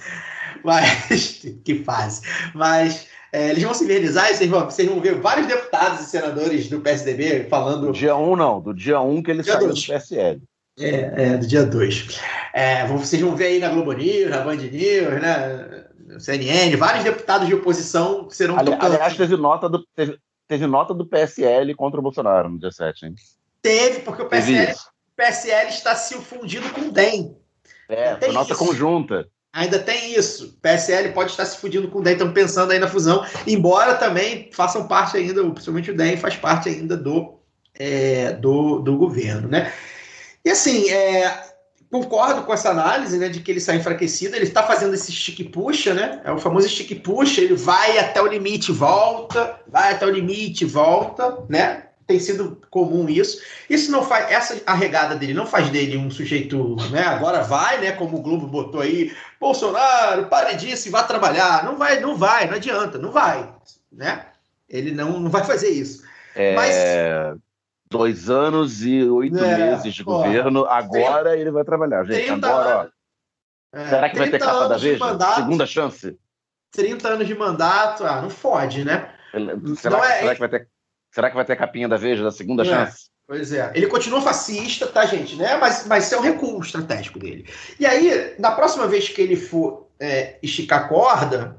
[0.62, 2.22] Mas, que fase.
[2.54, 6.10] Mas é, eles vão se invernizar e vocês vão, vocês vão ver vários deputados e
[6.10, 7.86] senadores do PSDB falando.
[7.86, 9.80] Do dia 1, um, não, do dia 1 um que ele dia saiu dois.
[9.80, 10.42] do PSL.
[10.78, 12.20] É, é, do dia 2.
[12.52, 15.86] É, vocês vão ver aí na Globo News, na Band News, né?
[16.18, 21.06] CNN, vários deputados de oposição serão Ali, Aliás, teve nota, do, teve, teve, nota do
[21.06, 23.14] PSL contra o Bolsonaro no dia 7, hein?
[23.60, 24.74] Teve, porque o PSL,
[25.16, 27.36] PSL está se fundindo com o DEM.
[27.88, 28.64] É, foi nota isso.
[28.64, 29.26] conjunta.
[29.56, 30.58] Ainda tem isso.
[30.60, 34.50] PSL pode estar se fudindo com o DEM, estão pensando aí na fusão, embora também
[34.52, 37.38] façam parte ainda, principalmente o DEM faz parte ainda do,
[37.74, 39.72] é, do, do governo, né?
[40.44, 41.42] E assim, é,
[41.90, 45.50] concordo com essa análise, né, de que ele sai enfraquecido, ele está fazendo esse stick
[45.50, 46.20] puxa, né?
[46.22, 50.66] É o famoso stick puxa, ele vai até o limite, volta, vai até o limite,
[50.66, 51.85] volta, né?
[52.06, 53.42] Tem sido comum isso.
[53.68, 57.02] Isso não faz essa arregada dele não faz dele um sujeito, né?
[57.02, 57.92] Agora vai, né?
[57.92, 61.64] Como o Globo botou aí, Bolsonaro, pare disso e vá trabalhar.
[61.64, 63.52] Não vai, não vai, não adianta, não vai,
[63.90, 64.26] né?
[64.68, 66.04] Ele não, não vai fazer isso.
[66.34, 66.54] É...
[66.54, 66.76] Mas
[67.90, 70.64] dois anos e oito é, meses de governo.
[70.66, 72.30] Agora 30, ele vai trabalhar, gente.
[72.30, 72.90] Agora,
[73.72, 74.98] ó, é, será que vai ter capa da Veja?
[74.98, 76.18] Mandato, Segunda chance?
[76.72, 79.10] 30 anos de mandato, ah, não fode, né?
[79.76, 80.68] Será, é, será que vai ter
[81.16, 83.06] Será que vai ter a capinha da Veja da segunda é, chance?
[83.26, 83.72] Pois é.
[83.74, 85.34] Ele continua fascista, tá, gente?
[85.34, 85.56] Né?
[85.56, 87.48] Mas, mas isso é um recuo estratégico dele.
[87.80, 91.56] E aí, na próxima vez que ele for é, esticar a corda,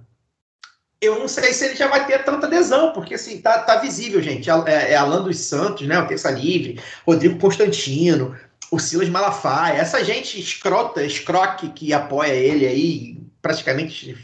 [1.02, 4.22] eu não sei se ele já vai ter tanta adesão, porque assim, tá, tá visível,
[4.22, 4.48] gente.
[4.48, 5.98] É, é Alan dos Santos, né?
[5.98, 8.38] O Terça Livre, Rodrigo Constantino,
[8.70, 14.16] o Silas Malafaia, essa gente escrota, escroque que apoia ele aí praticamente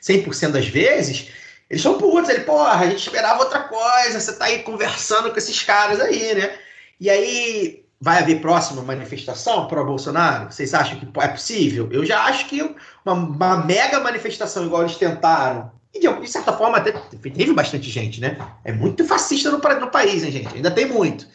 [0.00, 1.28] 100% das vezes,
[1.70, 5.36] eles são putos, ele, porra, a gente esperava outra coisa, você tá aí conversando com
[5.36, 6.50] esses caras aí, né?
[6.98, 10.50] E aí, vai haver próxima manifestação para Bolsonaro?
[10.50, 11.88] Vocês acham que é possível?
[11.90, 12.62] Eu já acho que
[13.04, 18.20] uma, uma mega manifestação igual eles tentaram, e de, certa forma até teve bastante gente,
[18.20, 18.36] né?
[18.64, 20.54] É muito fascista no, no país, hein, gente?
[20.54, 21.26] Ainda tem muito.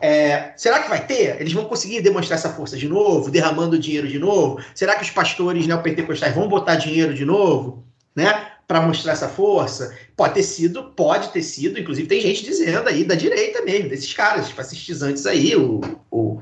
[0.00, 1.40] É, será que vai ter?
[1.40, 4.62] Eles vão conseguir demonstrar essa força de novo, derramando dinheiro de novo?
[4.74, 7.84] Será que os pastores neopentecostais vão botar dinheiro de novo?
[8.16, 8.52] Né?
[8.66, 9.96] Para mostrar essa força?
[10.16, 14.12] Pode ter sido, pode ter sido, inclusive tem gente dizendo aí da direita mesmo, desses
[14.12, 15.80] caras fascistizantes aí, o,
[16.10, 16.40] o,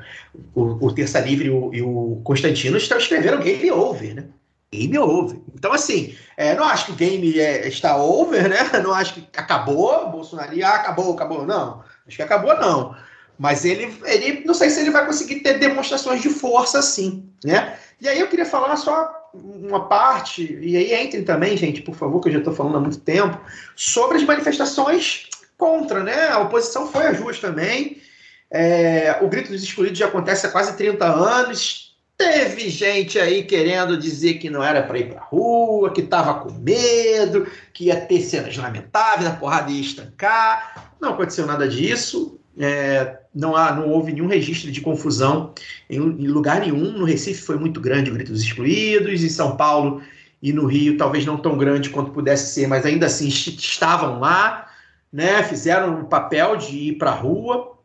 [0.55, 4.25] o, o Terça Livre e o, e o Constantino estão escrevendo game over, né?
[4.73, 5.39] Game over.
[5.55, 8.71] Então, assim, é, não acho que o game é, está over, né?
[8.83, 11.47] Não acho que acabou, Bolsonaro, ah, acabou, acabou.
[11.47, 12.97] Não, acho que acabou, não.
[13.39, 17.77] Mas ele, ele, não sei se ele vai conseguir ter demonstrações de força assim, né?
[18.01, 22.21] E aí eu queria falar só uma parte, e aí entrem também, gente, por favor,
[22.21, 23.41] que eu já estou falando há muito tempo,
[23.75, 26.29] sobre as manifestações contra, né?
[26.29, 28.03] A oposição foi às ruas também.
[28.51, 31.97] É, o grito dos excluídos já acontece há quase 30 anos.
[32.19, 36.53] Teve gente aí querendo dizer que não era para ir para rua, que estava com
[36.53, 40.93] medo, que ia ter cenas lamentáveis, a porrada ia estancar.
[41.01, 42.39] Não aconteceu nada disso.
[42.59, 45.55] é, não, há, não houve nenhum registro de confusão
[45.89, 46.93] em, em, lugar nenhum.
[46.93, 50.03] No Recife foi muito grande o Grito dos Excluídos, em São Paulo
[50.43, 54.69] e no Rio talvez não tão grande quanto pudesse ser, mas ainda assim estavam lá,
[55.13, 55.43] né?
[55.45, 57.79] fizeram o papel de ir para a rua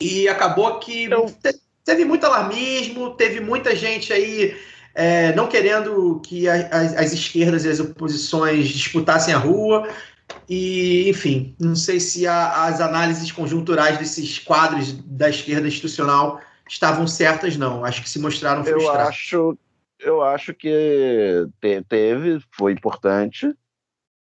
[0.00, 1.34] e acabou que Eu...
[1.84, 4.56] teve muito alarmismo, teve muita gente aí
[4.94, 9.88] é, não querendo que a, as, as esquerdas e as oposições disputassem a rua.
[10.48, 17.06] E, enfim, não sei se a, as análises conjunturais desses quadros da esquerda institucional estavam
[17.06, 17.84] certas, não.
[17.84, 19.00] Acho que se mostraram frustrados.
[19.00, 19.58] Eu acho,
[20.00, 23.54] eu acho que te, teve, foi importante,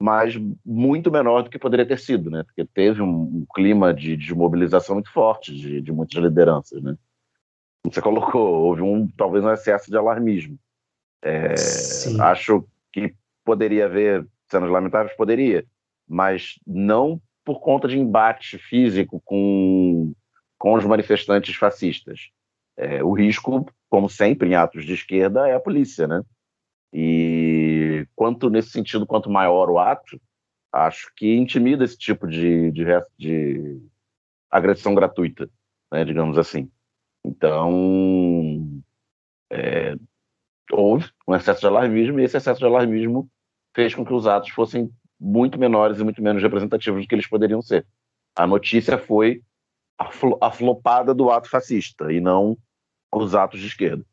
[0.01, 0.35] mas
[0.65, 2.43] muito menor do que poderia ter sido, né?
[2.43, 6.95] Porque teve um, um clima de, de mobilização muito forte de, de muitas lideranças, né?
[7.85, 10.57] Você colocou, houve um talvez um excesso de alarmismo.
[11.23, 11.55] É,
[12.19, 15.65] acho que poderia haver cenas lamentáveis, poderia,
[16.07, 20.13] mas não por conta de embate físico com,
[20.57, 22.29] com os manifestantes fascistas.
[22.75, 26.21] É, o risco, como sempre em atos de esquerda, é a polícia, né?
[26.93, 30.19] E quanto nesse sentido, quanto maior o ato,
[30.71, 32.85] acho que intimida esse tipo de, de,
[33.17, 33.81] de
[34.49, 35.49] agressão gratuita,
[35.91, 36.69] né, digamos assim.
[37.23, 38.81] Então,
[39.51, 39.95] é,
[40.71, 43.29] houve um excesso de alarmismo e esse excesso de alarmismo
[43.73, 47.27] fez com que os atos fossem muito menores e muito menos representativos do que eles
[47.27, 47.85] poderiam ser.
[48.35, 49.41] A notícia foi
[49.97, 52.57] a, flopada do ato fascista e não
[53.13, 54.03] os atos de esquerda.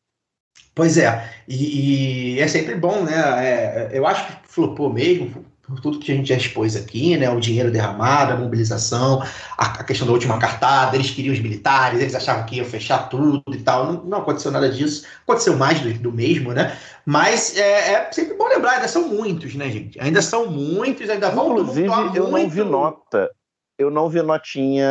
[0.74, 3.14] Pois é, e, e é sempre bom, né?
[3.46, 7.30] É, eu acho que flopou mesmo, por tudo que a gente já expôs aqui, né?
[7.30, 9.22] O dinheiro derramado, a mobilização,
[9.56, 13.08] a, a, questão da última cartada, eles queriam os militares, eles achavam que iam fechar
[13.08, 13.92] tudo e tal.
[13.92, 16.76] Não, não aconteceu nada disso, aconteceu mais do, do mesmo, né?
[17.06, 19.98] Mas é, é, sempre bom lembrar, ainda são muitos, né, gente?
[20.00, 23.30] Ainda são muitos, ainda vão Inclusive, eu não vi nota,
[23.78, 24.88] eu não vi notinha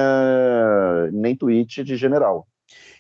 [1.12, 2.48] nem tweet de general.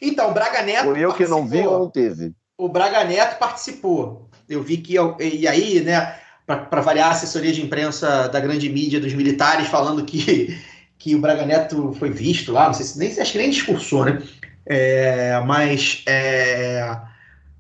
[0.02, 0.86] Então, o Braga Neto.
[0.86, 2.34] Foi eu que não vi ou não teve?
[2.58, 4.30] O Braga Neto participou.
[4.48, 4.95] Eu vi que.
[5.20, 6.20] E aí, né?
[6.45, 10.60] Para variar a assessoria de imprensa da grande mídia dos militares falando que,
[10.98, 14.06] que o Braga Neto foi visto lá, não sei se nem acho que nem discursou,
[14.06, 14.22] né?
[14.65, 16.98] É, mas é,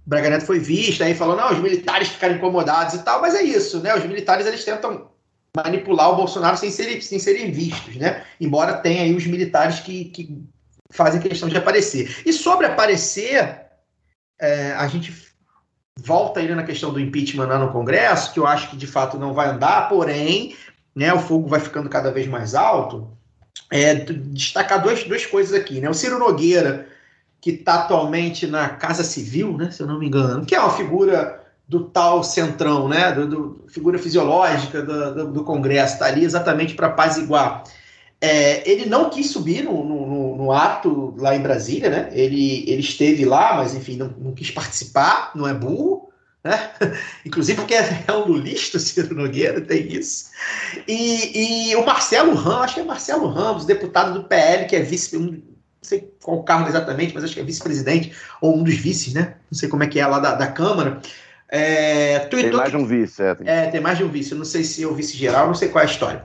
[0.05, 3.35] o Braga Neto foi visto, aí falou, não, os militares ficaram incomodados e tal, mas
[3.35, 3.95] é isso, né?
[3.95, 5.09] Os militares eles tentam
[5.55, 8.23] manipular o Bolsonaro sem serem, sem serem vistos, né?
[8.39, 10.43] Embora tenha aí os militares que, que
[10.89, 12.21] fazem questão de aparecer.
[12.25, 13.61] E sobre aparecer,
[14.39, 15.32] é, a gente
[15.99, 19.17] volta ainda na questão do impeachment lá no Congresso, que eu acho que de fato
[19.17, 20.55] não vai andar, porém,
[20.95, 23.07] né, o fogo vai ficando cada vez mais alto.
[23.71, 25.89] É, destacar duas, duas coisas aqui, né?
[25.89, 26.87] O Ciro Nogueira,
[27.41, 30.75] que está atualmente na Casa Civil, né, se eu não me engano, que é uma
[30.75, 36.23] figura do tal centrão, né, do, do figura fisiológica do, do, do Congresso, está ali
[36.23, 37.63] exatamente para apaziguar
[38.23, 42.09] é, ele não quis subir no, no, no, ato lá em Brasília, né?
[42.11, 46.09] Ele, ele esteve lá, mas enfim, não, não quis participar, não é burro,
[46.43, 46.71] né?
[47.25, 50.25] Inclusive porque é, é um lulista, Ciro Nogueira, tem isso.
[50.87, 54.81] E, e o Marcelo Ramos, acho que é Marcelo Ramos, deputado do PL, que é
[54.81, 55.41] vice, um, não
[55.81, 59.35] sei qual cargo exatamente, mas acho que é vice-presidente, ou um dos vices, né?
[59.51, 61.01] Não sei como é que é lá da, da Câmara.
[61.49, 63.35] É, tem mais de um vice, é.
[63.35, 63.47] Tem...
[63.47, 63.67] é.
[63.67, 64.31] tem mais de um vice.
[64.31, 66.23] Eu não sei se é o vice-geral, não sei qual é a história.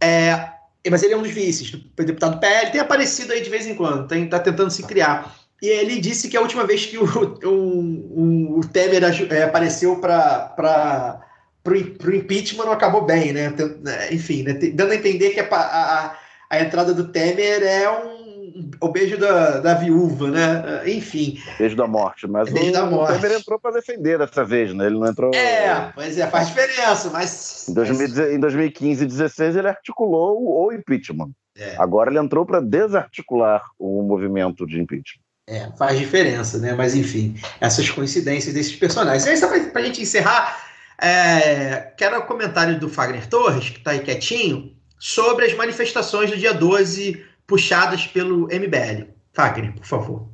[0.00, 0.50] É,
[0.90, 3.74] mas ele é um dos vices, do deputado PL, tem aparecido aí de vez em
[3.74, 5.34] quando, tem, tá tentando se criar.
[5.62, 7.04] E ele disse que a última vez que o,
[7.44, 11.20] o, o Temer é, apareceu para
[11.66, 13.52] o impeachment não acabou bem, né?
[14.10, 14.52] Enfim, né?
[14.52, 16.18] dando a entender que a, a,
[16.50, 18.15] a entrada do Temer é um
[18.80, 20.82] o beijo da, da viúva, né?
[20.86, 21.40] Enfim.
[21.58, 23.12] Beijo da morte, mas beijo o, da morte.
[23.12, 24.86] o Temer entrou para defender dessa vez, né?
[24.86, 25.34] Ele não entrou.
[25.34, 27.68] É, pois é, faz diferença, mas.
[27.68, 31.30] Em, 2000, em 2015 e 2016 ele articulou o impeachment.
[31.56, 31.76] É.
[31.78, 35.22] Agora ele entrou para desarticular o movimento de impeachment.
[35.48, 36.74] É, faz diferença, né?
[36.74, 39.26] Mas enfim, essas coincidências desses personagens.
[39.26, 40.58] E aí, só para a gente encerrar,
[41.00, 46.36] é, quero o comentário do Fagner Torres, que está aí quietinho, sobre as manifestações do
[46.36, 49.10] dia 12 puxadas pelo MBL.
[49.32, 50.28] Fagner, por favor.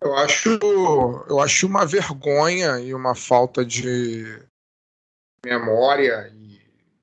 [0.00, 0.58] Eu acho,
[1.28, 4.42] eu acho uma vergonha e uma falta de
[5.44, 6.60] memória e,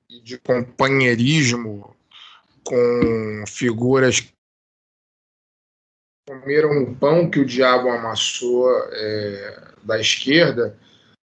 [0.08, 1.94] e de companheirismo
[2.62, 4.32] com figuras que
[6.26, 10.78] comeram um pão que o diabo amassou é, da esquerda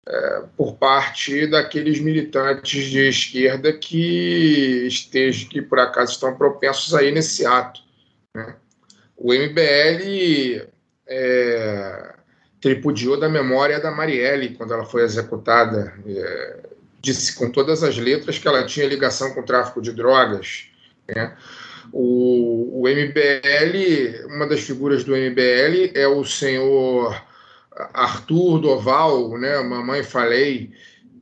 [0.07, 7.11] é, por parte daqueles militantes de esquerda que estejam, que por acaso estão propensos aí
[7.11, 7.81] nesse ato.
[8.33, 8.55] Né?
[9.15, 10.67] O MBL
[11.07, 12.15] é,
[12.59, 16.59] tripudiou da memória da Marielle quando ela foi executada, é,
[16.99, 20.67] disse com todas as letras que ela tinha ligação com o tráfico de drogas.
[21.07, 21.37] Né?
[21.93, 27.21] O, o MBL, uma das figuras do MBL é o senhor
[27.93, 29.61] Arthur Doval, né?
[29.61, 30.71] Mamãe Falei,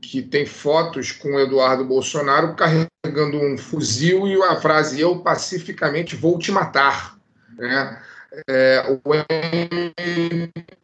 [0.02, 6.40] que tem fotos com Eduardo Bolsonaro carregando um fuzil e a frase eu pacificamente vou
[6.40, 7.18] te matar.
[7.58, 8.02] Né?
[8.48, 9.14] É, o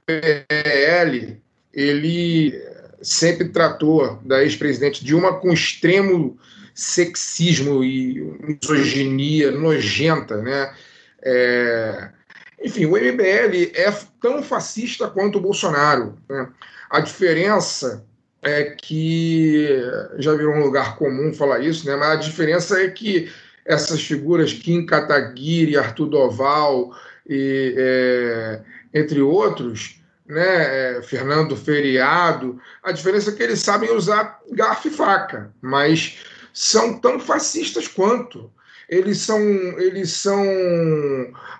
[0.07, 1.37] MBL
[1.73, 2.53] ele
[3.01, 6.37] sempre tratou da ex-presidente Dilma com extremo
[6.73, 10.73] sexismo e misoginia nojenta, né?
[11.21, 12.09] É,
[12.65, 16.17] enfim, o MBL é tão fascista quanto o Bolsonaro.
[16.27, 16.49] Né?
[16.89, 18.03] A diferença
[18.41, 19.67] é que
[20.17, 21.95] já virou um lugar comum falar isso, né?
[21.95, 23.31] Mas a diferença é que
[23.63, 26.91] essas figuras Kim Kataguiri, Arthur Doval
[27.27, 28.61] e é,
[28.93, 34.91] entre outros, né, é, Fernando Feriado, a diferença é que eles sabem usar garfo e
[34.91, 36.17] faca, mas
[36.51, 38.51] são tão fascistas quanto.
[38.89, 40.43] Eles são, eles são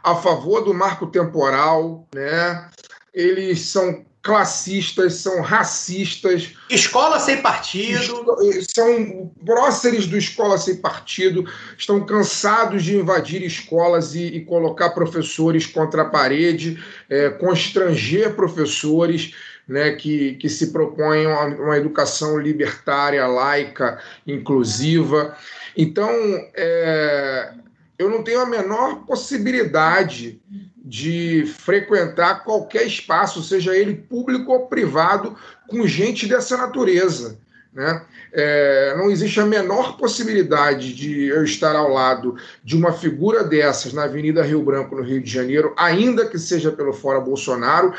[0.04, 2.70] a favor do marco temporal, né?
[3.14, 6.54] eles são classistas, são racistas.
[6.70, 8.26] Escola sem partido.
[8.68, 11.46] São próceres do escola sem partido,
[11.78, 19.34] estão cansados de invadir escolas e, e colocar professores contra a parede, é, constranger professores.
[19.68, 25.36] Né, que, que se propõem uma, uma educação libertária, laica, inclusiva.
[25.76, 26.10] Então,
[26.56, 27.54] é,
[27.98, 30.42] eu não tenho a menor possibilidade
[30.78, 35.36] de frequentar qualquer espaço, seja ele público ou privado,
[35.68, 37.40] com gente dessa natureza.
[37.74, 38.02] Né?
[38.32, 43.92] É, não existe a menor possibilidade de eu estar ao lado de uma figura dessas
[43.92, 47.94] na Avenida Rio Branco, no Rio de Janeiro, ainda que seja pelo fora Bolsonaro,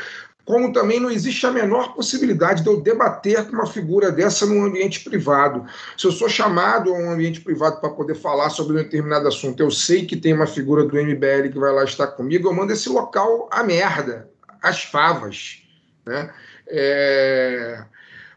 [0.47, 4.63] como também não existe a menor possibilidade de eu debater com uma figura dessa num
[4.63, 5.65] ambiente privado.
[5.97, 9.61] Se eu sou chamado a um ambiente privado para poder falar sobre um determinado assunto,
[9.61, 12.71] eu sei que tem uma figura do MBL que vai lá estar comigo, eu mando
[12.71, 14.29] esse local a merda,
[14.63, 15.63] as favas.
[16.05, 16.33] Né?
[16.65, 17.83] É...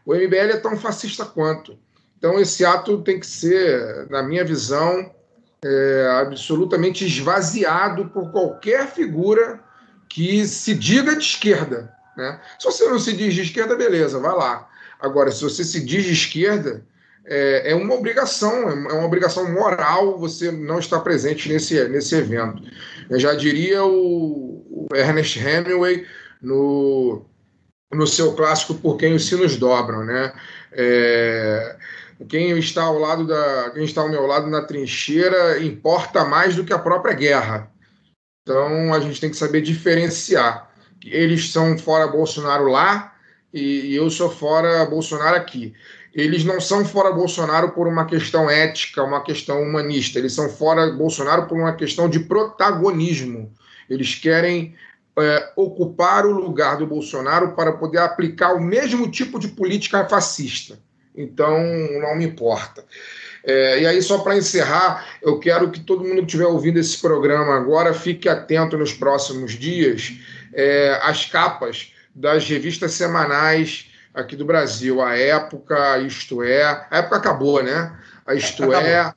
[0.05, 1.79] O MBL é tão fascista quanto.
[2.17, 5.09] Então, esse ato tem que ser, na minha visão,
[5.63, 9.61] é, absolutamente esvaziado por qualquer figura
[10.09, 12.00] que se diga de esquerda.
[12.21, 12.39] Né?
[12.59, 14.69] Se você não se diz de esquerda, beleza, vai lá.
[14.99, 16.85] Agora, se você se diz de esquerda,
[17.25, 22.61] é, é uma obrigação, é uma obrigação moral você não estar presente nesse, nesse evento.
[23.09, 26.05] Eu já diria o, o Ernest Hemingway
[26.39, 27.25] no,
[27.91, 30.31] no seu clássico Por Quem os Sinos Dobram, né?
[30.71, 31.75] É,
[32.29, 36.63] quem está ao lado da quem está ao meu lado na trincheira importa mais do
[36.63, 37.71] que a própria guerra.
[38.43, 40.70] Então a gente tem que saber diferenciar
[41.05, 43.15] eles são fora Bolsonaro lá
[43.53, 45.73] e, eu sou fora Bolsonaro aqui.
[46.13, 50.19] Eles não são fora Bolsonaro por uma questão ética, uma questão humanista.
[50.19, 53.51] Eles são fora Bolsonaro por uma questão de protagonismo.
[53.89, 54.75] Eles querem
[55.17, 60.79] é, ocupar o lugar do Bolsonaro para poder aplicar o mesmo tipo de política fascista.
[61.15, 61.57] Então,
[62.01, 62.83] não me importa.
[63.43, 66.97] É, e aí, só para encerrar, eu quero que todo mundo que estiver ouvindo esse
[67.01, 70.13] programa agora fique atento nos próximos dias
[70.53, 75.01] é, as capas das revistas semanais aqui do Brasil.
[75.01, 76.63] A Época, Isto É.
[76.89, 77.97] A Época acabou, né?
[78.25, 79.13] A Isto É,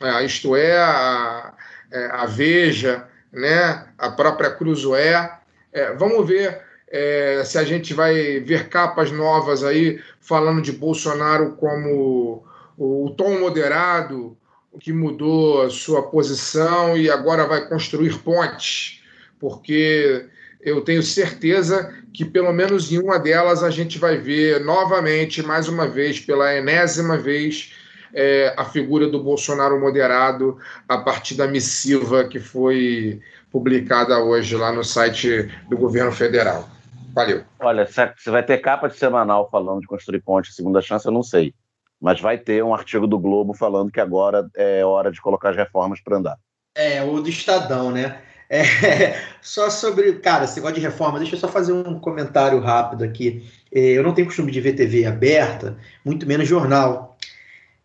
[0.00, 1.54] é, a Isto É, a,
[1.90, 3.86] é, a Veja, né?
[3.96, 5.38] a própria Cruzoé.
[5.72, 11.52] É, vamos ver é, se a gente vai ver capas novas aí falando de Bolsonaro
[11.56, 12.42] como
[12.76, 14.36] o, o tom moderado,
[14.80, 19.02] que mudou a sua posição e agora vai construir pontes,
[19.38, 20.28] porque
[20.60, 25.68] eu tenho certeza que pelo menos em uma delas a gente vai ver novamente, mais
[25.68, 27.72] uma vez, pela enésima vez,
[28.12, 30.58] é, a figura do Bolsonaro moderado
[30.88, 33.20] a partir da missiva que foi
[33.50, 36.68] publicada hoje lá no site do governo federal.
[37.14, 37.42] Valeu.
[37.60, 41.22] Olha, se vai ter capa de semanal falando de construir ponte segunda chance, eu não
[41.22, 41.54] sei.
[42.00, 45.56] Mas vai ter um artigo do Globo falando que agora é hora de colocar as
[45.56, 46.38] reformas para andar.
[46.76, 48.20] É, o do Estadão, né?
[48.50, 53.04] É, só sobre, cara, esse negócio de reforma, deixa eu só fazer um comentário rápido
[53.04, 53.48] aqui.
[53.72, 57.16] É, eu não tenho costume de ver TV aberta, muito menos jornal.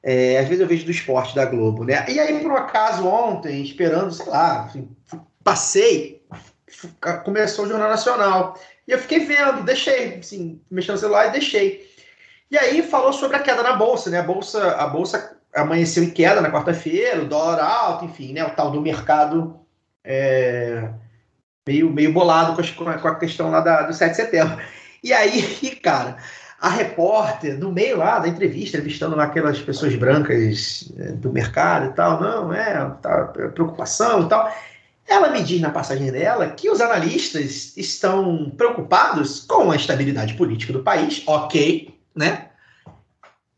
[0.02, 2.06] É, às vezes eu vejo do esporte da Globo, né?
[2.10, 4.70] E aí, por um acaso, ontem, esperando, sei lá,
[5.44, 6.22] passei,
[7.24, 8.60] começou o Jornal Nacional.
[8.86, 11.90] E eu fiquei vendo, deixei, assim, mexendo no celular e deixei.
[12.52, 14.20] E aí falou sobre a queda na bolsa, né?
[14.20, 18.44] A bolsa, a bolsa amanheceu em queda na quarta-feira, o dólar alto, enfim, né?
[18.44, 19.63] O tal do mercado
[20.04, 20.90] é,
[21.68, 24.58] meio, meio bolado com a, com a questão lá da, do 7 de setembro.
[25.04, 26.18] E aí, cara,
[26.60, 31.88] a repórter, no meio lá da entrevista, entrevistando lá aquelas pessoas brancas é, do mercado
[31.88, 34.54] e tal, não, é, tá, preocupação e tal.
[35.06, 40.72] Ela me diz na passagem dela que os analistas estão preocupados com a estabilidade política
[40.72, 42.50] do país, ok, né?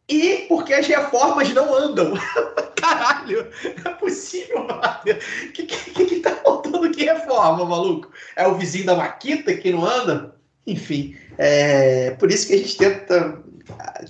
[0.07, 2.13] E porque as reformas não andam.
[2.75, 3.49] Caralho,
[3.83, 8.11] não é possível, O que, que, que tá faltando que reforma, maluco?
[8.35, 10.35] É o vizinho da Maquita que não anda?
[10.67, 13.43] Enfim, é por isso que a gente tenta.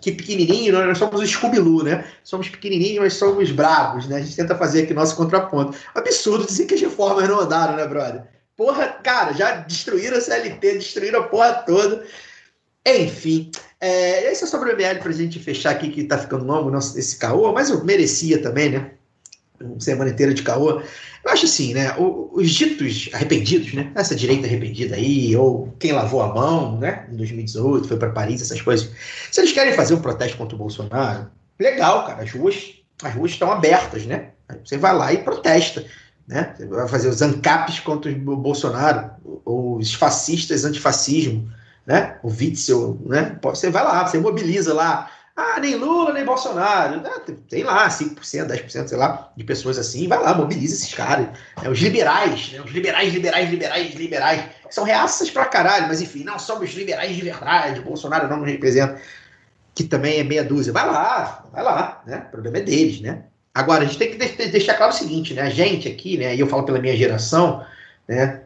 [0.02, 2.06] Que pequenininho, nós somos o scooby né?
[2.24, 4.18] Somos pequenininhos, mas somos bravos, né?
[4.18, 5.78] A gente tenta fazer aqui nosso contraponto.
[5.94, 8.24] Absurdo dizer que as reformas não andaram, né, brother?
[8.58, 12.06] Porra, cara, já destruíram a CLT, destruíram a porra toda.
[12.86, 13.50] Enfim,
[13.86, 16.98] é, esse é sobre o para a gente fechar aqui, que está ficando longo nosso,
[16.98, 18.92] esse caô, mas eu merecia também, né?
[19.62, 20.82] Uma semana inteira de caô.
[20.82, 21.96] Eu acho assim, né?
[21.98, 23.92] Os ditos arrependidos, né?
[23.96, 27.08] Essa direita arrependida aí, ou quem lavou a mão, né?
[27.12, 28.90] Em 2018, foi para Paris, essas coisas.
[29.32, 31.28] Se eles querem fazer um protesto contra o Bolsonaro,
[31.60, 32.24] legal, cara.
[32.24, 34.30] As ruas, as ruas estão abertas, né?
[34.64, 35.86] Você vai lá e protesta.
[36.28, 36.54] Né?
[36.58, 39.12] Você vai fazer os ANCAPs contra o Bolsonaro,
[39.46, 41.52] os fascistas antifascismo,
[41.86, 42.18] né?
[42.24, 43.38] O Witzel, né?
[43.42, 45.10] Você vai lá, você mobiliza lá.
[45.36, 47.02] Ah, nem Lula, nem Bolsonaro.
[47.06, 48.16] Ah, tem lá 5%,
[48.48, 50.08] 10%, sei lá, de pessoas assim.
[50.08, 51.28] Vai lá, mobiliza esses caras.
[51.62, 51.70] Né?
[51.70, 52.62] Os liberais, né?
[52.62, 54.44] os liberais, liberais, liberais, liberais.
[54.70, 57.82] São reaças pra caralho, mas enfim, não somos liberais de verdade.
[57.82, 59.00] Bolsonaro não nos representa.
[59.74, 60.72] Que também é meia dúzia.
[60.72, 62.26] Vai lá, vai lá, né?
[62.30, 63.24] O problema é deles, né?
[63.54, 65.42] Agora, a gente tem que deixar claro o seguinte, né?
[65.42, 66.34] A gente aqui, né?
[66.34, 67.66] E eu falo pela minha geração,
[68.08, 68.42] né?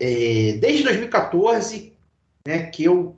[0.00, 1.91] É, desde 2014
[2.46, 3.16] né, que eu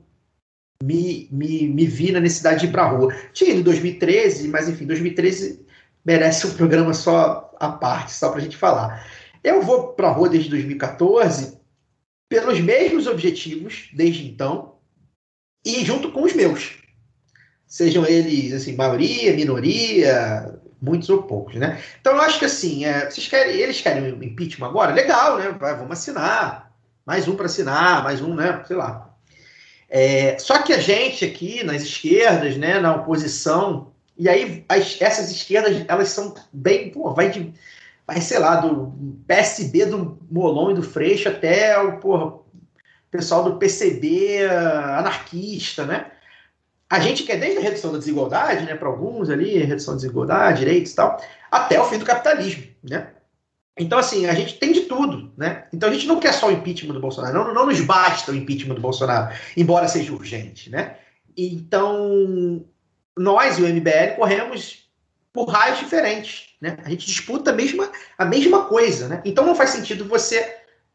[0.83, 3.13] me, me, me vi na necessidade de ir para a rua.
[3.33, 5.65] Tinha em 2013, mas enfim, 2013
[6.03, 9.07] merece um programa só à parte, só para a gente falar.
[9.43, 11.57] Eu vou para a rua desde 2014
[12.29, 14.75] pelos mesmos objetivos desde então
[15.63, 16.77] e junto com os meus.
[17.67, 21.81] Sejam eles, assim, maioria, minoria, muitos ou poucos, né?
[21.99, 24.93] Então eu acho que assim, é, vocês querem, eles querem o impeachment agora?
[24.93, 25.49] Legal, né?
[25.59, 26.71] Vai, vamos assinar.
[27.05, 28.63] Mais um para assinar, mais um, né?
[28.67, 29.04] Sei lá.
[29.89, 35.31] É, só que a gente aqui nas esquerdas, né, na oposição, e aí as, essas
[35.31, 37.53] esquerdas elas são bem, pô, vai de,
[38.05, 38.93] vai sei lá, do
[39.27, 42.33] PSB do Molon e do Freixo até o porra,
[43.11, 44.45] pessoal do PCB
[44.97, 46.11] anarquista, né?
[46.89, 50.59] A gente quer desde a redução da desigualdade, né, para alguns ali, redução da desigualdade,
[50.59, 53.07] direitos e tal, até o fim do capitalismo, né?
[53.77, 55.65] Então, assim, a gente tem de tudo, né?
[55.73, 58.35] Então a gente não quer só o impeachment do Bolsonaro, não, não nos basta o
[58.35, 60.95] impeachment do Bolsonaro, embora seja urgente, né?
[61.37, 62.65] Então,
[63.17, 64.85] nós e o MBL corremos
[65.33, 66.77] por raios diferentes, né?
[66.85, 69.21] A gente disputa a mesma, a mesma coisa, né?
[69.25, 70.37] Então não faz sentido você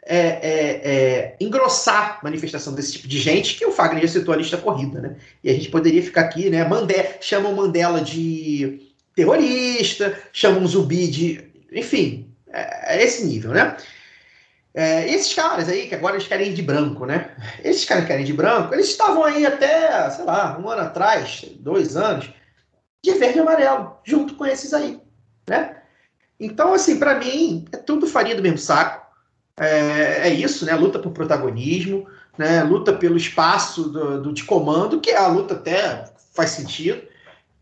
[0.03, 4.37] é, é, é, engrossar manifestação desse tipo de gente, que o Fagner já citou a
[4.39, 5.17] lista corrida, né?
[5.45, 6.67] E a gente poderia ficar aqui, né?
[6.67, 8.81] Mandé, chamam Mandela de
[9.15, 11.45] terrorista, chamam Zumbi de.
[11.71, 13.77] Enfim, é, é esse nível, né?
[14.73, 17.35] É, esses caras aí, que agora eles querem ir de branco, né?
[17.63, 20.83] Esses caras que querem ir de branco, eles estavam aí até, sei lá, um ano
[20.83, 22.31] atrás, dois anos,
[23.03, 25.01] de verde e amarelo, junto com esses aí,
[25.49, 25.77] né?
[26.39, 29.01] Então, assim, para mim, é tudo farinha do mesmo saco.
[29.59, 30.75] É, é, isso, né?
[30.75, 32.07] Luta por protagonismo,
[32.39, 32.63] né?
[32.63, 37.10] Luta pelo espaço do, do, de comando, que é a luta até faz sentido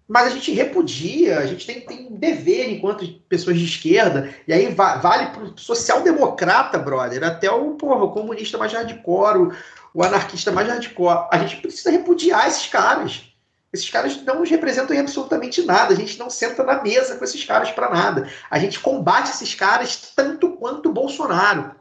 [0.09, 4.53] mas a gente repudia, a gente tem, tem um dever enquanto pessoas de esquerda, e
[4.55, 9.53] aí va vale o social-democrata, brother, até o, porra, o comunista mais hardcore, o,
[9.93, 11.29] o anarquista mais hardcore.
[11.31, 13.29] A gente precisa repudiar esses caras.
[13.71, 15.93] Esses caras não nos representam em absolutamente nada.
[15.93, 18.27] A gente não senta na mesa com esses caras para nada.
[18.51, 21.73] A gente combate esses caras tanto quanto o Bolsonaro.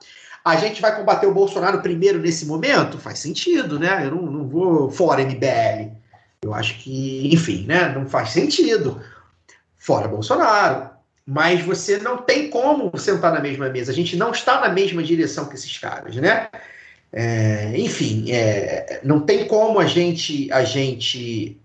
[0.44, 2.98] A gente vai combater o Bolsonaro primeiro nesse momento?
[2.98, 4.06] Faz sentido, né?
[4.06, 5.97] Eu não, não vou fora MBL.
[6.48, 9.02] Eu acho que, enfim, né, não faz sentido.
[9.78, 10.90] Fora Bolsonaro.
[11.26, 13.91] Mas você não tem como sentar na mesma mesa.
[13.91, 16.48] A gente não está na mesma direção que esses caras, né?
[17.11, 21.57] É, enfim, é, não tem como a gente a gente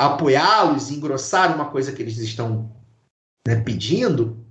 [0.00, 2.70] apoiá-los engrossar uma coisa que eles estão
[3.46, 4.44] né, pedindo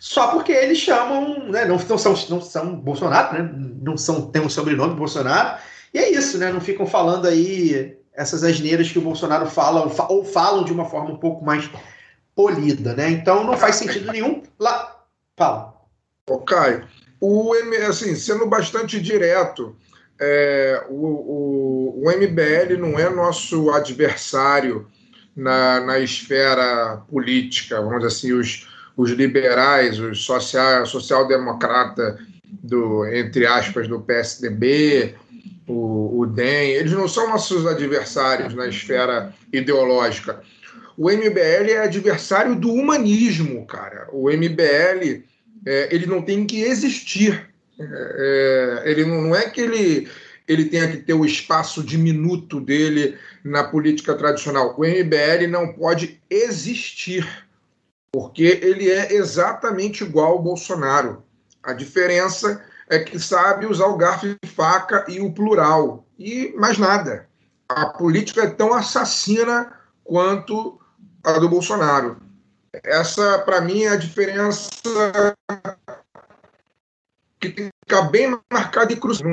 [0.00, 3.50] só porque eles chamam, né, não, não, são, não são Bolsonaro, né,
[3.82, 5.60] não são, tem um sobrenome Bolsonaro,
[5.92, 10.24] e é isso, né, não ficam falando aí essas asneiras que o Bolsonaro fala ou
[10.24, 11.70] falam de uma forma um pouco mais
[12.36, 13.10] polida, né?
[13.10, 14.42] Então não faz sentido nenhum.
[14.58, 14.94] Lá,
[15.38, 15.74] fala.
[16.28, 16.86] Ô, Caio,
[17.18, 17.54] o
[17.88, 19.74] assim, sendo bastante direto,
[20.20, 24.86] é, o, o, o, MBL não é nosso adversário
[25.34, 28.68] na, na esfera política, vamos dizer assim, os,
[28.98, 35.14] os liberais, os social, social-democrata do, entre aspas, do PSDB,
[35.70, 40.42] o, o DEM, eles não são nossos adversários na esfera ideológica.
[40.96, 44.08] O MBL é adversário do humanismo, cara.
[44.12, 45.22] O MBL
[45.66, 47.48] é, ele não tem que existir.
[47.78, 50.08] É, é, ele não, não é que ele,
[50.46, 54.74] ele tenha que ter o espaço diminuto dele na política tradicional.
[54.76, 57.26] O MBL não pode existir,
[58.12, 61.22] porque ele é exatamente igual ao Bolsonaro.
[61.62, 66.76] A diferença é que sabe usar o garfo e faca e o plural, e mais
[66.76, 67.28] nada.
[67.68, 69.72] A política é tão assassina
[70.02, 70.78] quanto
[71.22, 72.16] a do Bolsonaro.
[72.82, 74.68] Essa, para mim, é a diferença
[77.38, 79.30] que tem que ficar bem marcada e cruzada.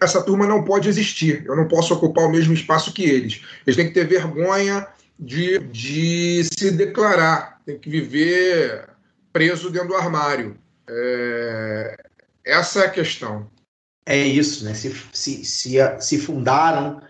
[0.00, 1.44] Essa turma não pode existir.
[1.46, 3.42] Eu não posso ocupar o mesmo espaço que eles.
[3.66, 4.86] Eles têm que ter vergonha
[5.18, 7.60] de, de se declarar.
[7.66, 8.88] Tem que viver
[9.32, 10.56] preso dentro do armário.
[10.88, 12.09] É,
[12.44, 13.48] essa é a questão.
[14.06, 14.74] É isso, né?
[14.74, 17.00] Se, se, se, se fundaram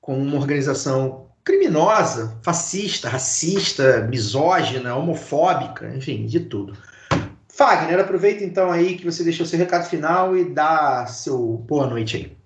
[0.00, 6.76] com uma organização criminosa, fascista, racista, misógina, homofóbica, enfim, de tudo.
[7.48, 12.16] Fagner, aproveita então aí que você deixou seu recado final e dá seu boa noite
[12.16, 12.36] aí.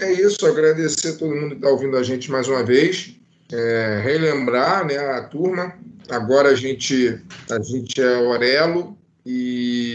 [0.00, 3.14] É isso, agradecer a todo mundo que está ouvindo a gente mais uma vez.
[3.50, 5.74] É, relembrar né, a turma.
[6.10, 7.20] Agora a gente,
[7.50, 9.87] a gente é Aurelo e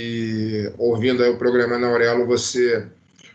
[0.78, 2.86] ouvindo aí o programa na Aurelo, você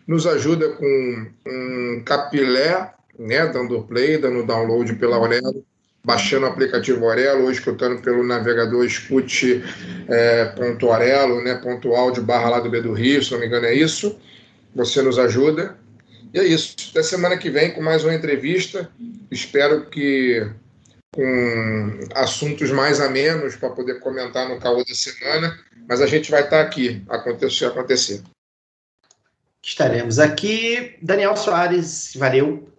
[0.07, 5.65] nos ajuda com um capilé né, dando play, dando download pela Aurelo,
[6.05, 9.63] baixando o aplicativo Aurelo, ou escutando pelo navegador escute
[10.09, 13.47] é, ponto Aurelo, né, ponto áudio barra lá do B do Rio, se não me
[13.47, 14.17] engano é isso.
[14.75, 15.77] Você nos ajuda.
[16.33, 16.77] E é isso.
[16.91, 18.89] Até semana que vem com mais uma entrevista.
[19.31, 20.47] Espero que
[21.15, 25.59] com assuntos mais amenos para poder comentar no caô da semana,
[25.89, 28.23] mas a gente vai estar aqui, acontecer acontecer.
[29.63, 30.99] Estaremos aqui.
[31.03, 32.73] Daniel Soares, valeu.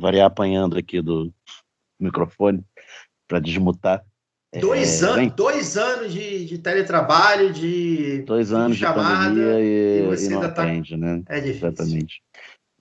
[0.00, 1.32] variar apanhando aqui do
[1.98, 2.64] microfone
[3.28, 4.04] para desmutar.
[4.58, 9.40] Dois, é, anos, bem, dois anos de, de, teletrabalho, de dois anos de, chamada, de
[9.40, 10.96] pandemia e, e, não tá atende, tá...
[10.96, 11.22] né?
[11.28, 11.68] É difícil.
[11.68, 12.22] Exatamente.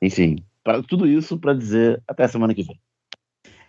[0.01, 2.79] Enfim, para tudo isso para dizer até semana que vem.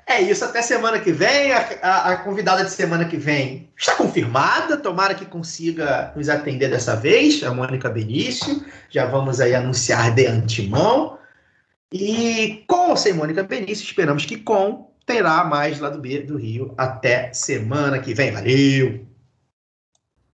[0.06, 1.52] É isso, até semana que vem.
[1.52, 4.77] A, a, a, convidada de semana que vem está confirmada.
[4.77, 8.64] Tomara que consiga nos atender dessa vez, a Mônica Benício.
[8.89, 11.16] Já vamos aí anunciar de antemão.
[11.93, 16.37] E com ou sem Mônica Benício, esperamos que com terá mais lá do B do
[16.37, 16.73] Rio.
[16.78, 18.31] Até semana que vem.
[18.31, 19.10] Valeu!